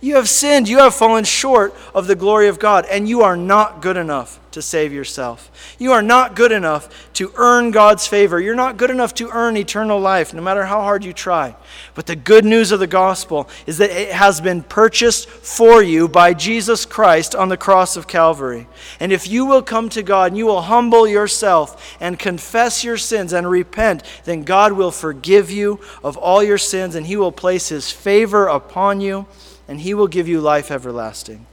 You 0.04 0.16
have 0.18 0.28
sinned. 0.28 0.68
You 0.68 0.80
have 0.80 0.94
fallen 0.94 1.24
short 1.24 1.74
of 1.96 2.08
the 2.08 2.16
glory 2.16 2.50
of 2.50 2.60
God, 2.60 2.86
and 2.92 3.08
you 3.08 3.22
are 3.22 3.38
not 3.38 3.82
good 3.82 3.96
enough 3.96 4.38
to 4.52 4.62
save 4.62 4.92
yourself. 4.92 5.50
You 5.80 5.94
are 5.94 6.02
not 6.02 6.36
good 6.36 6.52
enough 6.52 7.14
to 7.14 7.32
earn 7.36 7.72
God's 7.72 8.06
favor. 8.06 8.38
You're 8.38 8.54
not 8.54 8.76
good 8.76 8.90
enough 8.90 9.14
to 9.16 9.30
earn 9.30 9.56
eternal 9.56 10.02
life, 10.02 10.34
no 10.34 10.42
matter 10.42 10.66
how 10.66 10.82
hard 10.82 11.06
you 11.06 11.14
try. 11.14 11.56
But 11.96 12.06
the 12.06 12.18
good 12.18 12.44
news 12.44 12.74
of 12.74 12.82
the 12.82 12.86
gospel 12.86 13.48
is 13.66 13.78
that 13.78 13.92
it 13.92 14.12
has 14.12 14.42
been 14.42 14.64
purchased 14.64 15.30
for 15.30 15.82
you 15.82 16.10
by 16.10 16.34
Jesus 16.34 16.86
Christ 16.86 17.34
on 17.34 17.48
the 17.48 17.56
cross 17.56 17.96
of 17.96 18.06
Calvary. 18.06 18.68
And 19.00 19.14
if 19.14 19.26
you 19.26 19.46
will 19.46 19.62
come 19.62 19.88
to 19.88 20.04
God 20.04 20.32
and 20.32 20.38
you 20.38 20.48
will 20.48 20.64
humble 20.64 21.08
yourself 21.08 21.96
and 22.02 22.20
confess 22.20 22.84
your 22.84 22.98
sins 22.98 23.32
and 23.32 23.50
repent, 23.50 24.04
then 24.26 24.44
God 24.44 24.74
will 24.74 24.92
forgive 24.92 25.50
you 25.50 25.80
of 26.04 26.18
all 26.18 26.44
your 26.44 26.58
sins 26.58 26.94
and 26.94 27.08
He 27.08 27.16
will 27.16 27.32
place 27.32 27.70
His 27.70 27.90
favor 27.90 28.48
upon 28.48 29.00
you 29.00 29.28
and 29.68 29.82
He 29.82 29.94
will 29.94 30.08
give 30.08 30.28
you 30.28 30.42
life 30.42 30.72
everlasting. 30.72 31.46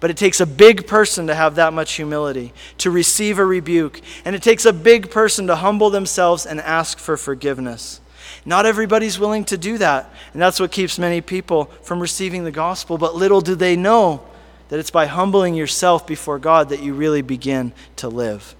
But 0.00 0.10
it 0.10 0.16
takes 0.16 0.40
a 0.40 0.46
big 0.46 0.86
person 0.86 1.26
to 1.26 1.34
have 1.34 1.54
that 1.54 1.72
much 1.72 1.94
humility, 1.94 2.52
to 2.78 2.90
receive 2.90 3.38
a 3.38 3.44
rebuke. 3.44 4.00
And 4.24 4.36
it 4.36 4.42
takes 4.42 4.64
a 4.64 4.72
big 4.72 5.10
person 5.10 5.46
to 5.46 5.56
humble 5.56 5.90
themselves 5.90 6.46
and 6.46 6.60
ask 6.60 6.98
for 6.98 7.16
forgiveness. 7.16 8.00
Not 8.44 8.66
everybody's 8.66 9.18
willing 9.18 9.44
to 9.46 9.58
do 9.58 9.78
that. 9.78 10.12
And 10.32 10.42
that's 10.42 10.60
what 10.60 10.72
keeps 10.72 10.98
many 10.98 11.20
people 11.20 11.66
from 11.82 12.00
receiving 12.00 12.44
the 12.44 12.50
gospel. 12.50 12.98
But 12.98 13.14
little 13.14 13.40
do 13.40 13.54
they 13.54 13.76
know 13.76 14.22
that 14.68 14.78
it's 14.78 14.90
by 14.90 15.06
humbling 15.06 15.54
yourself 15.54 16.06
before 16.06 16.38
God 16.38 16.68
that 16.68 16.82
you 16.82 16.94
really 16.94 17.22
begin 17.22 17.72
to 17.96 18.08
live. 18.08 18.54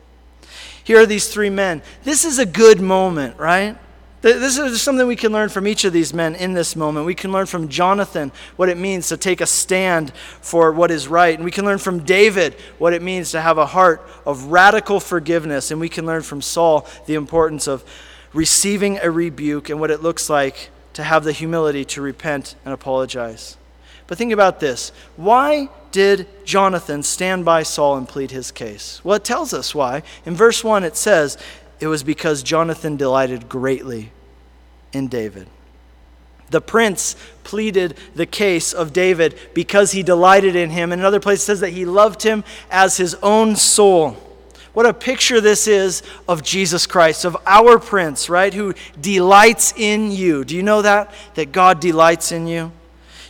Here 0.82 1.00
are 1.00 1.06
these 1.06 1.28
three 1.28 1.50
men. 1.50 1.82
This 2.04 2.24
is 2.24 2.38
a 2.38 2.46
good 2.46 2.80
moment, 2.80 3.38
right? 3.38 3.76
This 4.20 4.58
is 4.58 4.82
something 4.82 5.06
we 5.06 5.14
can 5.14 5.32
learn 5.32 5.48
from 5.48 5.68
each 5.68 5.84
of 5.84 5.92
these 5.92 6.12
men 6.12 6.34
in 6.34 6.52
this 6.52 6.74
moment. 6.74 7.06
We 7.06 7.14
can 7.14 7.30
learn 7.30 7.46
from 7.46 7.68
Jonathan 7.68 8.32
what 8.56 8.68
it 8.68 8.76
means 8.76 9.08
to 9.08 9.16
take 9.16 9.40
a 9.40 9.46
stand 9.46 10.12
for 10.40 10.72
what 10.72 10.90
is 10.90 11.06
right. 11.06 11.36
And 11.36 11.44
we 11.44 11.52
can 11.52 11.64
learn 11.64 11.78
from 11.78 12.00
David 12.00 12.54
what 12.78 12.92
it 12.92 13.00
means 13.00 13.30
to 13.30 13.40
have 13.40 13.58
a 13.58 13.66
heart 13.66 14.04
of 14.26 14.46
radical 14.46 14.98
forgiveness. 14.98 15.70
And 15.70 15.80
we 15.80 15.88
can 15.88 16.04
learn 16.04 16.22
from 16.22 16.42
Saul 16.42 16.86
the 17.06 17.14
importance 17.14 17.68
of 17.68 17.84
receiving 18.32 18.98
a 18.98 19.10
rebuke 19.10 19.70
and 19.70 19.78
what 19.78 19.90
it 19.90 20.02
looks 20.02 20.28
like 20.28 20.70
to 20.94 21.04
have 21.04 21.22
the 21.22 21.32
humility 21.32 21.84
to 21.84 22.02
repent 22.02 22.56
and 22.64 22.74
apologize. 22.74 23.56
But 24.08 24.18
think 24.18 24.32
about 24.32 24.58
this 24.58 24.90
why 25.16 25.68
did 25.92 26.26
Jonathan 26.44 27.04
stand 27.04 27.44
by 27.44 27.62
Saul 27.62 27.96
and 27.96 28.08
plead 28.08 28.32
his 28.32 28.50
case? 28.50 29.00
Well, 29.04 29.16
it 29.16 29.24
tells 29.24 29.54
us 29.54 29.74
why. 29.74 30.02
In 30.26 30.34
verse 30.34 30.64
1, 30.64 30.82
it 30.82 30.96
says, 30.96 31.38
It 31.80 31.86
was 31.86 32.02
because 32.02 32.42
Jonathan 32.42 32.96
delighted 32.96 33.48
greatly 33.48 34.10
in 34.92 35.08
David. 35.08 35.48
The 36.50 36.60
prince 36.60 37.14
pleaded 37.44 37.96
the 38.14 38.26
case 38.26 38.72
of 38.72 38.92
David 38.92 39.38
because 39.54 39.92
he 39.92 40.02
delighted 40.02 40.56
in 40.56 40.70
him. 40.70 40.92
And 40.92 41.00
another 41.00 41.20
place, 41.20 41.42
says 41.42 41.60
that 41.60 41.70
he 41.70 41.84
loved 41.84 42.22
him 42.22 42.42
as 42.70 42.96
his 42.96 43.14
own 43.16 43.54
soul. 43.56 44.16
What 44.72 44.86
a 44.86 44.94
picture 44.94 45.40
this 45.40 45.66
is 45.66 46.02
of 46.28 46.42
Jesus 46.42 46.86
Christ, 46.86 47.24
of 47.24 47.36
our 47.46 47.78
prince, 47.78 48.30
right? 48.30 48.52
Who 48.54 48.74
delights 49.00 49.74
in 49.76 50.10
you. 50.10 50.44
Do 50.44 50.56
you 50.56 50.62
know 50.62 50.82
that? 50.82 51.12
That 51.34 51.52
God 51.52 51.80
delights 51.80 52.32
in 52.32 52.46
you? 52.46 52.72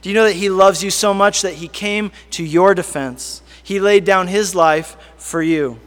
Do 0.02 0.08
you 0.08 0.14
know 0.14 0.24
that 0.24 0.34
He 0.34 0.50
loves 0.50 0.82
you 0.82 0.90
so 0.90 1.12
much 1.12 1.42
that 1.42 1.54
He 1.54 1.68
came 1.68 2.12
to 2.30 2.44
your 2.44 2.74
defense? 2.74 3.42
He 3.62 3.80
laid 3.80 4.04
down 4.04 4.28
His 4.28 4.54
life 4.54 4.96
for 5.16 5.42
you. 5.42 5.80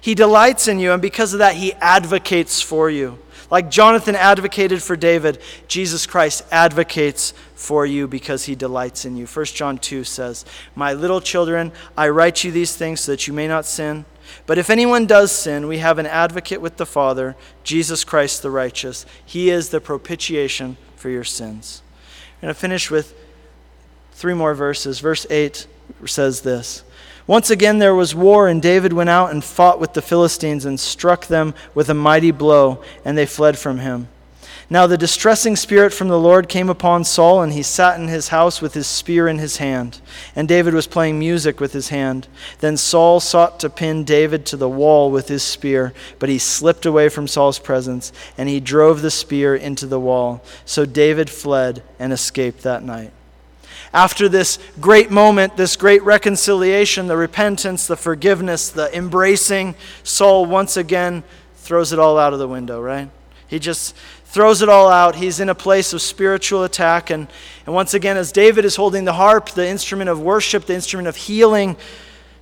He 0.00 0.14
delights 0.14 0.68
in 0.68 0.78
you, 0.78 0.92
and 0.92 1.02
because 1.02 1.32
of 1.32 1.40
that, 1.40 1.56
He 1.56 1.72
advocates 1.74 2.60
for 2.60 2.88
you. 2.90 3.18
Like 3.50 3.70
Jonathan 3.70 4.14
advocated 4.14 4.82
for 4.82 4.94
David, 4.94 5.40
Jesus 5.68 6.06
Christ 6.06 6.44
advocates 6.50 7.32
for 7.54 7.86
you 7.86 8.06
because 8.06 8.44
he 8.44 8.54
delights 8.54 9.04
in 9.06 9.16
you. 9.16 9.26
1 9.26 9.44
John 9.46 9.78
2 9.78 10.04
says, 10.04 10.44
My 10.74 10.92
little 10.92 11.20
children, 11.20 11.72
I 11.96 12.10
write 12.10 12.44
you 12.44 12.52
these 12.52 12.76
things 12.76 13.00
so 13.00 13.12
that 13.12 13.26
you 13.26 13.32
may 13.32 13.48
not 13.48 13.64
sin. 13.64 14.04
But 14.46 14.58
if 14.58 14.68
anyone 14.68 15.06
does 15.06 15.32
sin, 15.32 15.66
we 15.66 15.78
have 15.78 15.98
an 15.98 16.04
advocate 16.06 16.60
with 16.60 16.76
the 16.76 16.84
Father, 16.84 17.36
Jesus 17.64 18.04
Christ 18.04 18.42
the 18.42 18.50
righteous. 18.50 19.06
He 19.24 19.48
is 19.48 19.70
the 19.70 19.80
propitiation 19.80 20.76
for 20.96 21.08
your 21.08 21.24
sins. 21.24 21.82
I'm 22.36 22.48
going 22.48 22.54
to 22.54 22.60
finish 22.60 22.90
with 22.90 23.14
three 24.12 24.34
more 24.34 24.54
verses. 24.54 25.00
Verse 25.00 25.26
8 25.30 25.66
says 26.04 26.42
this 26.42 26.84
Once 27.28 27.50
again 27.50 27.78
there 27.78 27.94
was 27.94 28.14
war, 28.14 28.48
and 28.48 28.62
David 28.62 28.92
went 28.92 29.10
out 29.10 29.30
and 29.30 29.44
fought 29.44 29.78
with 29.78 29.92
the 29.92 30.02
Philistines 30.02 30.64
and 30.64 30.80
struck 30.80 31.26
them 31.26 31.54
with 31.74 31.90
a 31.90 31.94
mighty 31.94 32.30
blow, 32.30 32.82
and 33.04 33.18
they 33.18 33.26
fled 33.26 33.58
from 33.58 33.78
him. 33.78 34.08
Now 34.70 34.86
the 34.86 34.96
distressing 34.96 35.54
spirit 35.54 35.92
from 35.92 36.08
the 36.08 36.18
Lord 36.18 36.48
came 36.48 36.70
upon 36.70 37.04
Saul, 37.04 37.42
and 37.42 37.52
he 37.52 37.62
sat 37.62 38.00
in 38.00 38.08
his 38.08 38.28
house 38.28 38.62
with 38.62 38.72
his 38.72 38.86
spear 38.86 39.28
in 39.28 39.38
his 39.38 39.58
hand. 39.58 40.00
And 40.34 40.48
David 40.48 40.72
was 40.72 40.86
playing 40.86 41.18
music 41.18 41.60
with 41.60 41.74
his 41.74 41.90
hand. 41.90 42.28
Then 42.60 42.78
Saul 42.78 43.20
sought 43.20 43.60
to 43.60 43.68
pin 43.70 44.04
David 44.04 44.46
to 44.46 44.56
the 44.56 44.68
wall 44.68 45.10
with 45.10 45.28
his 45.28 45.42
spear, 45.42 45.92
but 46.18 46.30
he 46.30 46.38
slipped 46.38 46.86
away 46.86 47.10
from 47.10 47.28
Saul's 47.28 47.58
presence, 47.58 48.10
and 48.38 48.48
he 48.48 48.58
drove 48.58 49.02
the 49.02 49.10
spear 49.10 49.54
into 49.54 49.86
the 49.86 50.00
wall. 50.00 50.42
So 50.64 50.86
David 50.86 51.28
fled 51.28 51.82
and 51.98 52.10
escaped 52.10 52.62
that 52.62 52.82
night. 52.82 53.12
After 53.92 54.28
this 54.28 54.58
great 54.80 55.10
moment, 55.10 55.56
this 55.56 55.76
great 55.76 56.02
reconciliation, 56.02 57.06
the 57.06 57.16
repentance, 57.16 57.86
the 57.86 57.96
forgiveness, 57.96 58.68
the 58.68 58.94
embracing, 58.96 59.74
Saul 60.02 60.46
once 60.46 60.76
again 60.76 61.24
throws 61.56 61.92
it 61.92 61.98
all 61.98 62.18
out 62.18 62.32
of 62.32 62.38
the 62.38 62.48
window, 62.48 62.80
right? 62.80 63.10
He 63.46 63.58
just 63.58 63.96
throws 64.26 64.60
it 64.60 64.68
all 64.68 64.88
out. 64.88 65.16
He's 65.16 65.40
in 65.40 65.48
a 65.48 65.54
place 65.54 65.94
of 65.94 66.02
spiritual 66.02 66.64
attack. 66.64 67.08
And, 67.08 67.28
and 67.64 67.74
once 67.74 67.94
again, 67.94 68.18
as 68.18 68.30
David 68.30 68.66
is 68.66 68.76
holding 68.76 69.04
the 69.04 69.14
harp, 69.14 69.50
the 69.50 69.66
instrument 69.66 70.10
of 70.10 70.20
worship, 70.20 70.66
the 70.66 70.74
instrument 70.74 71.08
of 71.08 71.16
healing, 71.16 71.76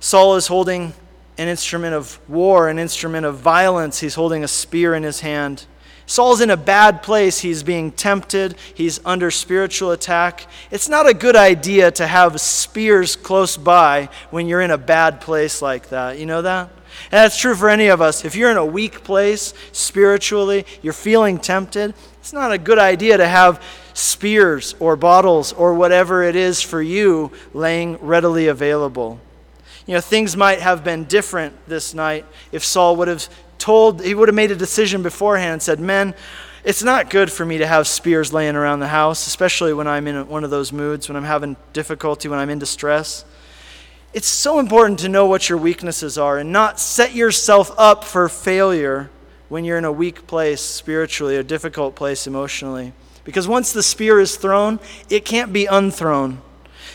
Saul 0.01 0.35
is 0.35 0.47
holding 0.47 0.93
an 1.37 1.47
instrument 1.47 1.93
of 1.93 2.19
war, 2.29 2.67
an 2.67 2.77
instrument 2.77 3.25
of 3.25 3.37
violence. 3.37 3.99
He's 3.99 4.15
holding 4.15 4.43
a 4.43 4.47
spear 4.47 4.93
in 4.95 5.03
his 5.03 5.21
hand. 5.21 5.65
Saul's 6.07 6.39
in 6.39 6.49
a 6.49 6.57
bad 6.57 7.03
place. 7.03 7.39
He's 7.39 7.63
being 7.63 7.91
tempted. 7.91 8.55
He's 8.73 8.99
under 9.05 9.29
spiritual 9.29 9.91
attack. 9.91 10.47
It's 10.71 10.87
not 10.87 11.07
a 11.07 11.13
good 11.13 11.35
idea 11.35 11.91
to 11.91 12.07
have 12.07 12.39
spears 12.39 13.17
close 13.17 13.57
by 13.57 14.07
when 14.31 14.47
you're 14.47 14.61
in 14.61 14.71
a 14.71 14.77
bad 14.77 15.19
place 15.19 15.61
like 15.61 15.89
that. 15.89 16.17
You 16.17 16.25
know 16.25 16.41
that? 16.41 16.69
And 17.11 17.19
that's 17.19 17.37
true 17.37 17.55
for 17.55 17.69
any 17.69 17.87
of 17.87 18.01
us. 18.01 18.23
If 18.23 18.35
you're 18.35 18.49
in 18.49 18.57
a 18.57 18.65
weak 18.65 19.03
place 19.03 19.53
spiritually, 19.73 20.65
you're 20.81 20.93
feeling 20.93 21.39
tempted, 21.39 21.93
it's 22.19 22.31
not 22.31 22.53
a 22.53 22.57
good 22.57 22.79
idea 22.79 23.17
to 23.17 23.27
have 23.27 23.61
spears 23.93 24.75
or 24.79 24.95
bottles 24.95 25.51
or 25.51 25.73
whatever 25.73 26.23
it 26.23 26.37
is 26.37 26.61
for 26.61 26.81
you 26.81 27.33
laying 27.53 27.97
readily 27.97 28.47
available. 28.47 29.19
You 29.85 29.95
know, 29.95 30.01
things 30.01 30.37
might 30.37 30.59
have 30.59 30.83
been 30.83 31.03
different 31.03 31.53
this 31.67 31.93
night 31.93 32.25
if 32.51 32.63
Saul 32.63 32.95
would 32.97 33.07
have 33.09 33.27
told, 33.57 34.03
he 34.03 34.13
would 34.13 34.27
have 34.27 34.35
made 34.35 34.51
a 34.51 34.55
decision 34.55 35.03
beforehand 35.03 35.53
and 35.53 35.61
said, 35.61 35.79
Men, 35.79 36.13
it's 36.63 36.83
not 36.83 37.09
good 37.09 37.31
for 37.31 37.45
me 37.45 37.59
to 37.59 37.67
have 37.67 37.87
spears 37.87 38.33
laying 38.33 38.55
around 38.55 38.79
the 38.79 38.87
house, 38.87 39.25
especially 39.27 39.73
when 39.73 39.87
I'm 39.87 40.07
in 40.07 40.27
one 40.27 40.43
of 40.43 40.49
those 40.49 40.73
moods, 40.73 41.07
when 41.07 41.15
I'm 41.15 41.23
having 41.23 41.55
difficulty, 41.71 42.27
when 42.27 42.39
I'm 42.39 42.49
in 42.49 42.59
distress. 42.59 43.23
It's 44.13 44.27
so 44.27 44.59
important 44.59 44.99
to 44.99 45.09
know 45.09 45.25
what 45.25 45.47
your 45.47 45.57
weaknesses 45.57 46.17
are 46.17 46.37
and 46.37 46.51
not 46.51 46.79
set 46.79 47.13
yourself 47.13 47.71
up 47.77 48.03
for 48.03 48.27
failure 48.27 49.09
when 49.49 49.63
you're 49.63 49.77
in 49.77 49.85
a 49.85 49.91
weak 49.91 50.27
place 50.27 50.61
spiritually, 50.61 51.37
a 51.37 51.43
difficult 51.43 51.95
place 51.95 52.27
emotionally. 52.27 52.93
Because 53.23 53.47
once 53.47 53.71
the 53.71 53.83
spear 53.83 54.19
is 54.19 54.35
thrown, 54.37 54.79
it 55.09 55.25
can't 55.25 55.53
be 55.53 55.65
unthrown. 55.65 56.41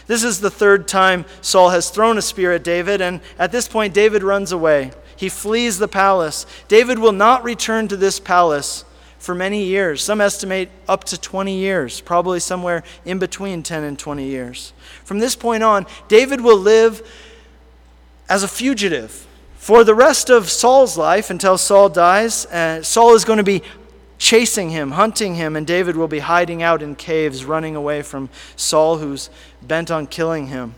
This 0.07 0.25
is 0.25 0.41
the 0.41 0.51
third 0.51 0.89
time 0.89 1.25
Saul 1.41 1.71
has 1.71 1.91
thrown 1.91 2.19
a 2.19 2.23
spear 2.23 2.53
at 2.53 2.65
David, 2.65 3.01
and 3.01 3.21
at 3.39 3.53
this 3.53 3.69
point, 3.69 3.95
David 3.95 4.23
runs 4.23 4.53
away. 4.53 4.93
He 5.23 5.29
flees 5.29 5.79
the 5.79 5.87
palace. 5.87 6.47
David 6.67 6.99
will 6.99 7.13
not 7.13 7.45
return 7.45 7.87
to 7.87 7.97
this 7.97 8.19
palace 8.19 8.85
for 9.21 9.37
many 9.37 9.63
years. 9.63 10.03
Some 10.03 10.21
estimate 10.21 10.69
up 10.89 11.05
to 11.05 11.17
20 11.17 11.57
years, 11.57 12.01
probably 12.01 12.41
somewhere 12.41 12.83
in 13.05 13.21
between 13.21 13.63
10 13.63 13.85
and 13.85 13.97
20 13.97 14.25
years. 14.25 14.73
From 15.05 15.21
this 15.21 15.37
point 15.37 15.63
on, 15.63 15.87
David 16.09 16.41
will 16.41 16.57
live 16.59 17.09
as 18.29 18.43
a 18.43 18.49
fugitive 18.49 19.25
for 19.55 19.85
the 19.85 19.95
rest 19.95 20.29
of 20.29 20.51
Saul's 20.51 20.97
life 20.97 21.31
until 21.31 21.57
Saul 21.57 21.89
dies. 21.89 22.45
Uh, 22.47 22.83
Saul 22.83 23.15
is 23.15 23.25
going 23.25 23.37
to 23.37 23.45
be 23.45 23.63
chasing 24.19 24.71
him, 24.71 24.91
hunting 24.91 25.37
him, 25.37 25.55
and 25.55 25.65
David 25.65 25.97
will 25.97 26.09
be 26.09 26.19
hiding 26.19 26.65
out 26.65 26.83
in 26.83 26.97
caves, 26.97 27.45
running 27.45 27.77
away 27.77 28.03
from 28.03 28.29
Saul, 28.57 28.99
who's 28.99 29.31
bent 29.63 29.89
on 29.89 30.09
killing 30.09 30.49
him. 30.49 30.75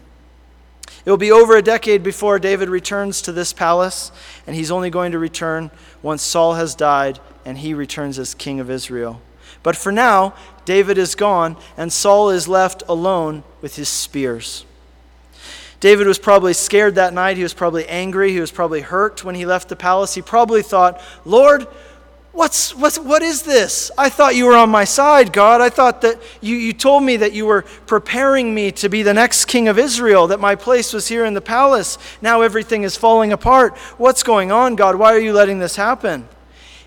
It 1.05 1.11
will 1.11 1.17
be 1.17 1.33
over 1.33 1.57
a 1.57 1.63
decade 1.63 2.03
before 2.03 2.39
David 2.39 2.69
returns 2.69 3.21
to 3.23 3.33
this 3.33 3.53
palace, 3.53 4.11
and 4.47 4.57
he's 4.57 4.71
only 4.71 4.91
going 4.91 5.13
to 5.13 5.19
return 5.19 5.71
once 6.03 6.23
Saul 6.23 6.55
has 6.55 6.75
died 6.75 7.21
and 7.45 7.59
he 7.59 7.75
returns 7.75 8.19
as 8.19 8.35
king 8.35 8.59
of 8.59 8.71
Israel. 8.71 9.21
But 9.63 9.77
for 9.77 9.93
now, 9.93 10.35
David 10.65 10.99
is 10.99 11.15
gone, 11.15 11.57
and 11.77 11.93
Saul 11.93 12.31
is 12.31 12.49
left 12.49 12.83
alone 12.89 13.45
with 13.61 13.77
his 13.77 13.89
spears. 13.89 14.65
David 15.81 16.07
was 16.07 16.19
probably 16.19 16.55
scared 16.55 16.95
that 16.95 17.13
night. 17.13 17.37
He 17.37 17.43
was 17.43 17.53
probably 17.53 17.87
angry. 17.87 18.33
He 18.33 18.41
was 18.41 18.51
probably 18.51 18.81
hurt 18.81 19.23
when 19.25 19.35
he 19.35 19.45
left 19.45 19.69
the 19.69 19.77
palace. 19.77 20.15
He 20.15 20.23
probably 20.23 20.63
thought, 20.63 21.01
Lord, 21.27 21.67
What's, 22.35 22.75
what's, 22.75 22.99
what 22.99 23.23
is 23.23 23.43
this? 23.43 23.93
I 23.97 24.09
thought 24.09 24.35
you 24.35 24.47
were 24.47 24.57
on 24.57 24.69
my 24.69 24.83
side, 24.83 25.33
God. 25.33 25.61
I 25.61 25.71
thought 25.71 26.01
that 26.01 26.21
you, 26.41 26.57
you 26.57 26.73
told 26.73 27.05
me 27.05 27.17
that 27.19 27.33
you 27.33 27.47
were 27.47 27.63
preparing 27.87 28.53
me 28.53 28.73
to 28.73 28.89
be 28.89 29.05
the 29.05 29.15
next 29.15 29.45
king 29.45 29.69
of 29.69 29.79
Israel, 29.79 30.27
that 30.27 30.41
my 30.41 30.57
place 30.57 30.93
was 30.93 31.07
here 31.07 31.25
in 31.25 31.35
the 31.35 31.41
palace. 31.41 31.97
Now 32.21 32.41
everything 32.41 32.83
is 32.83 32.97
falling 32.97 33.33
apart. 33.33 33.79
What's 33.99 34.25
going 34.25 34.51
on, 34.51 34.75
God? 34.75 34.97
Why 34.97 35.15
are 35.15 35.21
you 35.21 35.33
letting 35.33 35.61
this 35.61 35.77
happen? 35.77 36.29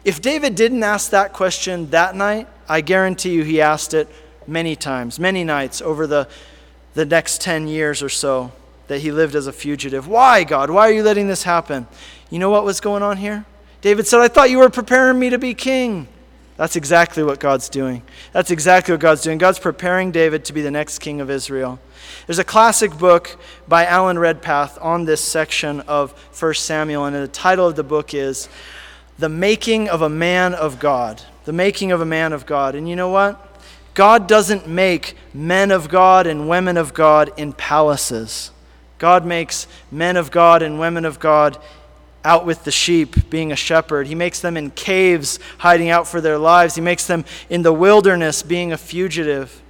If 0.04 0.22
David 0.22 0.54
didn't 0.56 0.84
ask 0.84 1.12
that 1.12 1.32
question 1.32 1.92
that 1.92 2.14
night, 2.14 2.50
I 2.68 2.82
guarantee 2.82 3.32
you 3.32 3.44
he 3.44 3.62
asked 3.62 3.94
it 3.94 4.10
many 4.48 4.76
times, 4.76 5.18
many 5.18 5.46
nights 5.46 5.82
over 5.82 6.06
the, 6.08 6.28
the 6.94 7.06
next 7.06 7.40
10 7.40 7.70
years 7.70 8.04
or 8.04 8.10
so 8.10 8.52
that 8.88 9.00
he 9.00 9.14
lived 9.14 9.34
as 9.34 9.48
a 9.48 9.54
fugitive. 9.54 10.10
Why, 10.10 10.44
God? 10.44 10.70
Why 10.70 10.90
are 10.90 10.94
you 10.94 11.04
letting 11.04 11.30
this 11.30 11.44
happen? 11.44 11.88
You 12.30 12.40
know 12.40 12.50
what 12.50 12.66
was 12.66 12.82
going 12.82 13.02
on 13.02 13.16
here? 13.16 13.46
David 13.88 14.06
said, 14.06 14.20
I 14.20 14.28
thought 14.28 14.50
you 14.50 14.58
were 14.58 14.70
preparing 14.70 15.18
me 15.18 15.30
to 15.30 15.38
be 15.38 15.54
king. 15.54 16.10
That's 16.58 16.76
exactly 16.76 17.24
what 17.24 17.40
God's 17.40 17.70
doing. 17.70 18.04
That's 18.34 18.52
exactly 18.52 18.94
what 18.94 19.00
God's 19.00 19.22
doing. 19.22 19.38
God's 19.38 19.60
preparing 19.60 20.12
David 20.12 20.44
to 20.44 20.52
be 20.52 20.62
the 20.62 20.70
next 20.70 21.00
king 21.00 21.22
of 21.22 21.30
Israel. 21.30 21.80
There's 22.26 22.38
a 22.38 22.44
classic 22.44 22.98
book 22.98 23.40
by 23.66 23.86
Alan 23.86 24.20
Redpath 24.20 24.78
on 24.82 25.06
this 25.06 25.22
section 25.22 25.80
of 25.88 26.12
1 26.38 26.56
Samuel, 26.56 27.06
and 27.06 27.16
the 27.16 27.30
title 27.30 27.66
of 27.66 27.78
the 27.78 27.84
book 27.86 28.14
is 28.14 28.50
The 29.20 29.30
Making 29.30 29.88
of 29.88 30.02
a 30.02 30.10
Man 30.10 30.54
of 30.54 30.80
God. 30.80 31.22
the 31.46 31.54
making 31.54 31.94
of 31.94 32.02
a 32.02 32.06
man 32.06 32.34
of 32.34 32.46
God. 32.46 32.76
And 32.76 32.90
you 32.90 32.98
know 32.98 33.08
what? 33.08 33.58
God 33.94 34.28
doesn't 34.28 34.68
make 34.68 35.16
men 35.34 35.72
of 35.72 35.88
God 35.88 36.28
and 36.28 36.50
women 36.50 36.76
of 36.76 36.94
God 36.94 37.32
in 37.38 37.54
palaces. 37.54 38.52
God 38.98 39.26
makes 39.26 39.66
men 39.90 40.18
of 40.18 40.30
God 40.30 40.62
and 40.62 40.78
women 40.78 41.06
of 41.06 41.22
God 41.22 41.58
out 42.28 42.46
with 42.46 42.66
the 42.66 42.72
sheep, 42.72 43.30
being 43.30 43.54
a 43.54 43.56
shepherd. 43.56 44.08
He 44.08 44.16
makes 44.16 44.42
them 44.42 44.58
in 44.58 44.72
caves, 44.72 45.40
hiding 45.60 45.88
out 45.88 46.08
for 46.08 46.20
their 46.20 46.38
lives. 46.38 46.76
He 46.76 46.82
makes 46.82 47.08
them 47.08 47.24
in 47.50 47.62
the 47.62 47.72
wilderness, 47.72 48.44
being 48.44 48.74
a 48.74 48.78
fugitive. 48.78 49.62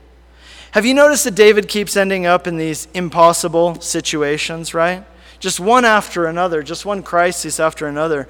Have 0.72 0.84
you 0.84 0.96
noticed 0.96 1.24
that 1.26 1.36
David 1.36 1.68
keeps 1.68 1.96
ending 1.96 2.26
up 2.26 2.48
in 2.48 2.58
these 2.58 2.88
impossible 2.96 3.80
situations, 3.80 4.74
right? 4.74 5.06
Just 5.40 5.60
one 5.60 5.86
after 5.86 6.26
another, 6.26 6.64
just 6.64 6.84
one 6.84 7.04
crisis 7.04 7.60
after 7.60 7.88
another. 7.88 8.28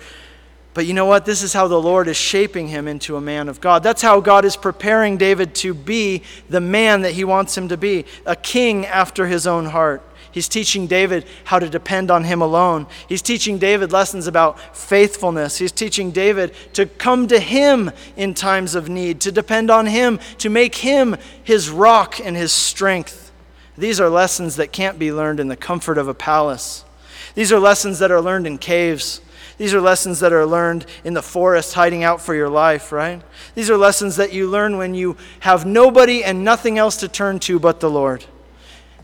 But 0.74 0.86
you 0.86 0.94
know 0.94 1.06
what? 1.06 1.26
This 1.26 1.42
is 1.42 1.54
how 1.54 1.70
the 1.70 1.82
Lord 1.82 2.10
is 2.10 2.18
shaping 2.18 2.68
him 2.68 2.88
into 2.88 3.16
a 3.16 3.22
man 3.22 3.48
of 3.48 3.62
God. 3.62 3.82
That's 3.82 4.02
how 4.02 4.20
God 4.20 4.44
is 4.44 4.58
preparing 4.58 5.18
David 5.18 5.56
to 5.56 5.74
be 5.74 6.22
the 6.50 6.62
man 6.62 7.02
that 7.02 7.14
he 7.14 7.24
wants 7.24 7.58
him 7.58 7.70
to 7.70 7.78
be, 7.78 8.06
a 8.26 8.36
king 8.36 8.86
after 8.86 9.26
his 9.26 9.48
own 9.48 9.68
heart. 9.68 10.04
He's 10.38 10.48
teaching 10.48 10.86
David 10.86 11.26
how 11.46 11.58
to 11.58 11.68
depend 11.68 12.12
on 12.12 12.24
him 12.24 12.44
alone. 12.44 12.86
He's 13.10 13.24
teaching 13.24 13.58
David 13.58 13.92
lessons 13.92 14.28
about 14.28 14.78
faithfulness. 14.78 15.58
He's 15.58 15.72
teaching 15.72 16.12
David 16.12 16.54
to 16.74 16.86
come 16.86 17.28
to 17.30 17.40
him 17.40 17.90
in 18.16 18.36
times 18.36 18.76
of 18.76 18.88
need, 18.88 19.20
to 19.22 19.32
depend 19.32 19.72
on 19.72 19.88
him, 19.88 20.20
to 20.38 20.52
make 20.52 20.76
him 20.76 21.18
his 21.44 21.72
rock 21.72 22.20
and 22.24 22.38
his 22.38 22.52
strength. 22.52 23.32
These 23.80 24.00
are 24.00 24.10
lessons 24.10 24.58
that 24.58 24.72
can't 24.72 25.00
be 25.00 25.12
learned 25.12 25.40
in 25.40 25.48
the 25.48 25.56
comfort 25.56 25.98
of 25.98 26.08
a 26.08 26.14
palace. 26.14 26.86
These 27.34 27.52
are 27.52 27.60
lessons 27.60 27.98
that 27.98 28.12
are 28.12 28.22
learned 28.22 28.46
in 28.46 28.60
caves. 28.60 29.22
These 29.58 29.74
are 29.74 29.82
lessons 29.82 30.20
that 30.20 30.34
are 30.34 30.46
learned 30.46 30.86
in 31.04 31.16
the 31.16 31.24
forest, 31.24 31.74
hiding 31.74 32.04
out 32.04 32.22
for 32.22 32.36
your 32.36 32.50
life, 32.50 32.92
right? 32.92 33.24
These 33.56 33.72
are 33.72 33.78
lessons 33.78 34.18
that 34.18 34.34
you 34.34 34.48
learn 34.48 34.78
when 34.78 34.94
you 34.94 35.18
have 35.40 35.66
nobody 35.66 36.24
and 36.24 36.44
nothing 36.44 36.78
else 36.78 36.98
to 36.98 37.08
turn 37.08 37.40
to 37.40 37.58
but 37.58 37.80
the 37.80 37.90
Lord. 37.90 38.26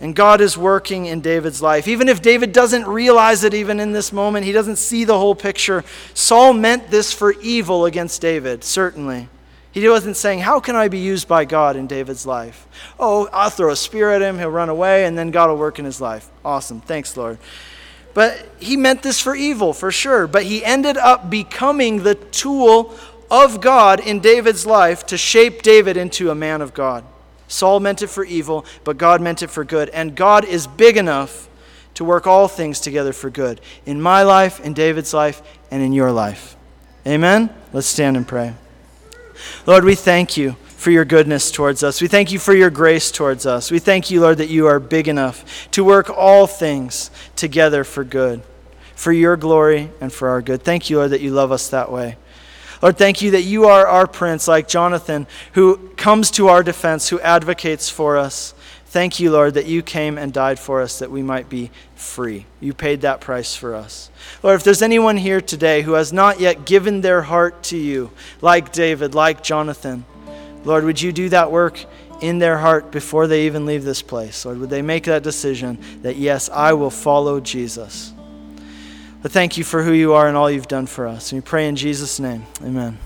And 0.03 0.13
God 0.13 0.41
is 0.41 0.57
working 0.57 1.05
in 1.05 1.21
David's 1.21 1.61
life. 1.61 1.87
Even 1.87 2.09
if 2.09 2.21
David 2.21 2.51
doesn't 2.51 2.85
realize 2.85 3.45
it, 3.45 3.53
even 3.53 3.79
in 3.79 3.93
this 3.93 4.11
moment, 4.11 4.45
he 4.45 4.51
doesn't 4.51 4.75
see 4.75 5.05
the 5.05 5.17
whole 5.17 5.33
picture. 5.33 5.85
Saul 6.13 6.51
meant 6.51 6.91
this 6.91 7.13
for 7.13 7.31
evil 7.39 7.85
against 7.85 8.19
David, 8.19 8.65
certainly. 8.65 9.29
He 9.71 9.87
wasn't 9.87 10.17
saying, 10.17 10.39
How 10.39 10.59
can 10.59 10.75
I 10.75 10.89
be 10.89 10.99
used 10.99 11.29
by 11.29 11.45
God 11.45 11.77
in 11.77 11.87
David's 11.87 12.25
life? 12.25 12.67
Oh, 12.99 13.29
I'll 13.31 13.49
throw 13.49 13.71
a 13.71 13.77
spear 13.77 14.11
at 14.11 14.21
him, 14.21 14.37
he'll 14.37 14.49
run 14.49 14.67
away, 14.67 15.05
and 15.05 15.17
then 15.17 15.31
God 15.31 15.49
will 15.49 15.55
work 15.55 15.79
in 15.79 15.85
his 15.85 16.01
life. 16.01 16.29
Awesome. 16.43 16.81
Thanks, 16.81 17.15
Lord. 17.15 17.37
But 18.13 18.45
he 18.59 18.75
meant 18.75 19.03
this 19.03 19.21
for 19.21 19.33
evil, 19.33 19.71
for 19.71 19.89
sure. 19.89 20.27
But 20.27 20.43
he 20.43 20.65
ended 20.65 20.97
up 20.97 21.29
becoming 21.29 22.03
the 22.03 22.15
tool 22.15 22.93
of 23.31 23.61
God 23.61 24.01
in 24.01 24.19
David's 24.19 24.65
life 24.65 25.05
to 25.05 25.17
shape 25.17 25.61
David 25.61 25.95
into 25.95 26.29
a 26.29 26.35
man 26.35 26.61
of 26.61 26.73
God. 26.73 27.05
Saul 27.47 27.79
meant 27.79 28.01
it 28.01 28.07
for 28.07 28.23
evil, 28.23 28.65
but 28.83 28.97
God 28.97 29.21
meant 29.21 29.43
it 29.43 29.49
for 29.49 29.63
good. 29.63 29.89
And 29.89 30.15
God 30.15 30.45
is 30.45 30.67
big 30.67 30.97
enough 30.97 31.49
to 31.95 32.03
work 32.03 32.25
all 32.25 32.47
things 32.47 32.79
together 32.79 33.13
for 33.13 33.29
good 33.29 33.61
in 33.85 34.01
my 34.01 34.23
life, 34.23 34.59
in 34.59 34.73
David's 34.73 35.13
life, 35.13 35.41
and 35.69 35.81
in 35.81 35.93
your 35.93 36.11
life. 36.11 36.55
Amen? 37.05 37.49
Let's 37.71 37.87
stand 37.87 38.17
and 38.17 38.27
pray. 38.27 38.55
Lord, 39.65 39.83
we 39.83 39.95
thank 39.95 40.37
you 40.37 40.55
for 40.67 40.91
your 40.91 41.05
goodness 41.05 41.51
towards 41.51 41.83
us. 41.83 42.01
We 42.01 42.07
thank 42.07 42.31
you 42.31 42.39
for 42.39 42.53
your 42.53 42.69
grace 42.69 43.11
towards 43.11 43.45
us. 43.45 43.71
We 43.71 43.79
thank 43.79 44.11
you, 44.11 44.21
Lord, 44.21 44.37
that 44.39 44.49
you 44.49 44.67
are 44.67 44.79
big 44.79 45.07
enough 45.07 45.69
to 45.71 45.83
work 45.83 46.09
all 46.09 46.47
things 46.47 47.09
together 47.35 47.83
for 47.83 48.03
good, 48.03 48.41
for 48.95 49.11
your 49.11 49.37
glory 49.37 49.91
and 50.01 50.11
for 50.11 50.29
our 50.29 50.41
good. 50.41 50.63
Thank 50.63 50.89
you, 50.89 50.97
Lord, 50.97 51.11
that 51.11 51.21
you 51.21 51.31
love 51.31 51.51
us 51.51 51.69
that 51.69 51.91
way. 51.91 52.17
Lord, 52.83 52.97
thank 52.97 53.21
you 53.21 53.31
that 53.31 53.43
you 53.43 53.67
are 53.67 53.87
our 53.87 54.05
prince, 54.05 54.45
like 54.45 54.67
Jonathan, 54.67 55.25
who 55.53 55.77
comes 55.95 56.29
to 56.31 56.49
our 56.49 56.61
defense, 56.61 57.07
who 57.07 57.17
advocates 57.21 57.89
for 57.89 58.17
us. 58.17 58.53
Thank 58.87 59.21
you, 59.21 59.31
Lord, 59.31 59.53
that 59.53 59.67
you 59.67 59.81
came 59.81 60.17
and 60.17 60.33
died 60.33 60.59
for 60.59 60.81
us 60.81 60.99
that 60.99 61.09
we 61.09 61.23
might 61.23 61.47
be 61.47 61.71
free. 61.95 62.45
You 62.59 62.73
paid 62.73 62.99
that 63.01 63.21
price 63.21 63.55
for 63.55 63.73
us. 63.73 64.11
Lord, 64.43 64.57
if 64.57 64.65
there's 64.65 64.81
anyone 64.81 65.15
here 65.15 65.39
today 65.39 65.81
who 65.81 65.93
has 65.93 66.11
not 66.11 66.41
yet 66.41 66.65
given 66.65 66.99
their 66.99 67.21
heart 67.21 67.63
to 67.63 67.77
you, 67.77 68.11
like 68.41 68.73
David, 68.73 69.15
like 69.15 69.41
Jonathan, 69.41 70.03
Lord, 70.65 70.83
would 70.83 71.01
you 71.01 71.13
do 71.13 71.29
that 71.29 71.53
work 71.53 71.85
in 72.19 72.39
their 72.39 72.57
heart 72.57 72.91
before 72.91 73.27
they 73.27 73.45
even 73.45 73.65
leave 73.65 73.85
this 73.85 74.01
place? 74.01 74.43
Lord, 74.43 74.59
would 74.59 74.69
they 74.69 74.81
make 74.81 75.05
that 75.05 75.23
decision 75.23 75.79
that, 76.01 76.17
yes, 76.17 76.49
I 76.49 76.73
will 76.73 76.89
follow 76.89 77.39
Jesus? 77.39 78.12
But 79.23 79.31
thank 79.31 79.57
you 79.57 79.63
for 79.63 79.83
who 79.83 79.93
you 79.93 80.13
are 80.13 80.27
and 80.27 80.35
all 80.35 80.51
you've 80.51 80.67
done 80.67 80.85
for 80.85 81.07
us. 81.07 81.31
And 81.31 81.41
we 81.41 81.45
pray 81.45 81.69
in 81.69 81.77
Jesus' 81.77 82.19
name. 82.19 82.45
Amen. 82.61 82.99